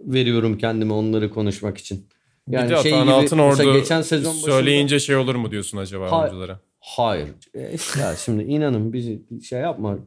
veriyorum 0.00 0.58
kendime 0.58 0.92
onları 0.92 1.30
konuşmak 1.30 1.78
için. 1.78 2.06
bir 2.48 2.58
de 2.58 2.76
şey 2.82 3.00
gibi, 3.02 3.10
Altınordu 3.10 3.56
mesela 3.56 3.78
geçen 3.78 4.02
sezon 4.02 4.32
başında- 4.32 4.50
söyleyince 4.52 4.98
şey 5.00 5.16
olur 5.16 5.34
mu 5.34 5.50
diyorsun 5.50 5.78
acaba 5.78 6.12
Hayır. 6.12 6.22
oyunculara? 6.32 6.60
Hayır. 6.80 7.28
E, 7.54 7.60
ya 8.00 8.16
şimdi 8.24 8.42
inanın 8.42 8.92
bizi 8.92 9.22
şey 9.48 9.60
yapma. 9.60 9.98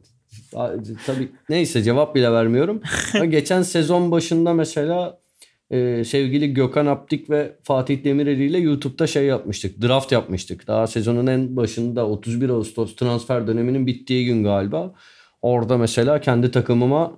Tabii 1.06 1.28
neyse 1.48 1.82
cevap 1.82 2.14
bile 2.14 2.32
vermiyorum. 2.32 2.80
Geçen 3.28 3.62
sezon 3.62 4.10
başında 4.10 4.54
mesela 4.54 5.18
e, 5.70 6.04
sevgili 6.04 6.54
Gökhan 6.54 6.86
Aptik 6.86 7.30
ve 7.30 7.56
Fatih 7.62 8.04
Demireli 8.04 8.44
ile 8.46 8.58
YouTube'da 8.58 9.06
şey 9.06 9.24
yapmıştık. 9.24 9.82
Draft 9.82 10.12
yapmıştık. 10.12 10.66
Daha 10.66 10.86
sezonun 10.86 11.26
en 11.26 11.56
başında 11.56 12.06
31 12.08 12.48
Ağustos 12.48 12.96
transfer 12.96 13.46
döneminin 13.46 13.86
bittiği 13.86 14.26
gün 14.26 14.44
galiba. 14.44 14.94
Orada 15.42 15.78
mesela 15.78 16.20
kendi 16.20 16.50
takımıma 16.50 17.12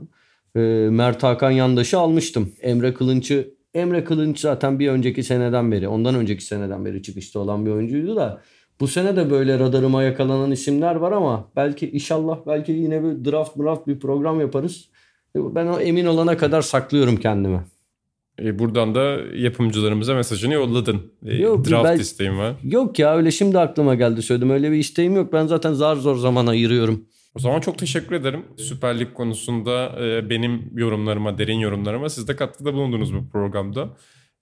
e, 0.57 0.61
Mert 0.91 1.23
Hakan 1.23 1.51
Yandaş'ı 1.51 1.99
almıştım. 1.99 2.53
Emre 2.61 2.95
Kılınç'ı 2.95 3.55
Emre 3.75 4.05
Kılınç 4.05 4.41
zaten 4.41 4.79
bir 4.79 4.89
önceki 4.89 5.23
seneden 5.23 5.73
beri, 5.73 5.89
ondan 5.89 6.15
önceki 6.15 6.45
seneden 6.45 6.85
beri 6.85 7.03
çıkışta 7.03 7.41
olan 7.41 7.67
bir 7.67 7.71
oyuncuydu 7.71 8.17
da 8.17 8.41
bu 8.81 8.89
sene 8.89 9.17
de 9.17 9.31
böyle 9.31 9.59
radarıma 9.59 10.03
yakalanan 10.03 10.51
isimler 10.51 10.95
var 10.95 11.13
ama 11.13 11.49
belki 11.57 11.91
inşallah 11.91 12.39
belki 12.47 12.73
yine 12.73 13.03
bir 13.05 13.31
draft 13.31 13.59
draft 13.59 13.87
bir 13.87 13.99
program 13.99 14.41
yaparız. 14.41 14.89
Ben 15.37 15.67
o 15.67 15.81
emin 15.81 16.07
olana 16.07 16.37
kadar 16.37 16.63
saklıyorum 16.63 17.17
kendimi. 17.17 17.61
E, 18.43 18.59
buradan 18.59 18.95
da 18.95 19.17
yapımcılarımıza 19.35 20.15
mesajını 20.15 20.55
yolladın. 20.55 21.13
E, 21.27 21.37
Yok, 21.37 21.71
draft 21.71 21.85
ben- 21.85 21.99
isteğim 21.99 22.39
var. 22.39 22.55
Yok 22.65 22.99
ya 22.99 23.17
öyle 23.17 23.31
şimdi 23.31 23.59
aklıma 23.59 23.95
geldi 23.95 24.23
söyledim. 24.23 24.51
Öyle 24.51 24.71
bir 24.73 24.77
isteğim 24.77 25.17
yok. 25.17 25.33
Ben 25.33 25.47
zaten 25.47 25.73
zar 25.73 25.97
zor 25.97 26.17
zaman 26.17 26.47
ayırıyorum. 26.47 27.05
O 27.35 27.39
zaman 27.39 27.61
çok 27.61 27.79
teşekkür 27.79 28.15
ederim. 28.15 28.45
Süper 28.57 29.01
Lig 29.01 29.15
konusunda 29.15 29.97
e, 30.05 30.31
benim 30.31 30.71
yorumlarıma, 30.75 31.39
derin 31.39 31.59
yorumlarıma 31.59 32.09
siz 32.09 32.29
de 32.29 32.37
katkıda 32.37 32.75
bulundunuz 32.75 33.15
bu 33.15 33.29
programda. 33.29 33.97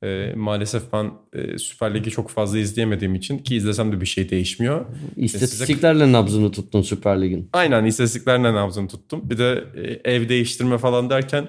E, 0.05 0.32
maalesef 0.36 0.82
ben 0.93 1.11
e, 1.32 1.59
Süper 1.59 1.95
Lig'i 1.95 2.11
çok 2.11 2.30
fazla 2.30 2.59
izleyemediğim 2.59 3.14
için 3.14 3.38
ki 3.38 3.57
izlesem 3.57 3.93
de 3.93 4.01
bir 4.01 4.07
şey 4.07 4.30
değişmiyor. 4.30 4.86
İstatistiklerle 5.16 6.12
nabzını 6.12 6.51
tuttun 6.51 6.82
Süper 6.82 7.22
Lig'in. 7.22 7.49
Aynen 7.53 7.84
istatistiklerle 7.84 8.55
nabzını 8.55 8.88
tuttum. 8.88 9.20
Bir 9.30 9.38
de 9.38 9.64
e, 9.74 10.12
ev 10.14 10.28
değiştirme 10.28 10.78
falan 10.78 11.11
derken 11.11 11.49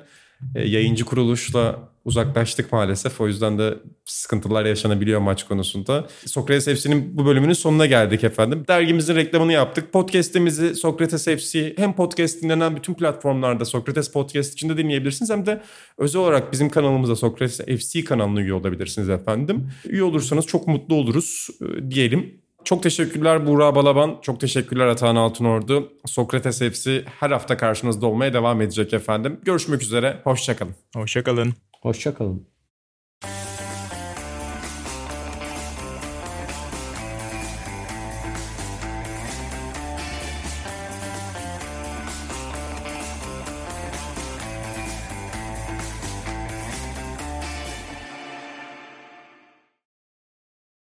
yayıncı 0.55 1.05
kuruluşla 1.05 1.93
uzaklaştık 2.05 2.71
maalesef. 2.71 3.21
O 3.21 3.27
yüzden 3.27 3.57
de 3.57 3.77
sıkıntılar 4.05 4.65
yaşanabiliyor 4.65 5.19
maç 5.19 5.43
konusunda. 5.43 6.07
Sokrates 6.25 6.79
FC'nin 6.79 7.17
bu 7.17 7.25
bölümünün 7.25 7.53
sonuna 7.53 7.85
geldik 7.85 8.23
efendim. 8.23 8.63
Dergimizin 8.67 9.15
reklamını 9.15 9.53
yaptık. 9.53 9.93
Podcast'imizi 9.93 10.75
Sokrates 10.75 11.25
FC 11.25 11.73
hem 11.77 11.93
podcast 11.93 12.43
dinlenen 12.43 12.75
bütün 12.75 12.93
platformlarda 12.93 13.65
Sokrates 13.65 14.11
Podcast 14.11 14.53
içinde 14.53 14.77
dinleyebilirsiniz 14.77 15.31
hem 15.31 15.45
de 15.45 15.61
özel 15.97 16.21
olarak 16.21 16.51
bizim 16.51 16.69
kanalımıza 16.69 17.15
Sokrates 17.15 17.81
FC 17.81 18.03
kanalına 18.03 18.41
üye 18.41 18.53
olabilirsiniz 18.53 19.09
efendim. 19.09 19.71
Üye 19.85 20.03
olursanız 20.03 20.45
çok 20.45 20.67
mutlu 20.67 20.95
oluruz 20.95 21.47
e, 21.61 21.91
diyelim. 21.91 22.42
Çok 22.63 22.83
teşekkürler 22.83 23.47
Buğra 23.47 23.75
Balaban. 23.75 24.17
Çok 24.21 24.39
teşekkürler 24.39 24.87
Atahan 24.87 25.15
Altınordu. 25.15 25.93
Sokrates 26.05 26.59
FC 26.59 27.03
her 27.19 27.31
hafta 27.31 27.57
karşınızda 27.57 28.07
olmaya 28.07 28.33
devam 28.33 28.61
edecek 28.61 28.93
efendim. 28.93 29.39
Görüşmek 29.43 29.81
üzere. 29.81 30.21
Hoşçakalın. 30.23 30.75
Hoşçakalın. 30.95 31.53
Hoşçakalın. 31.81 32.52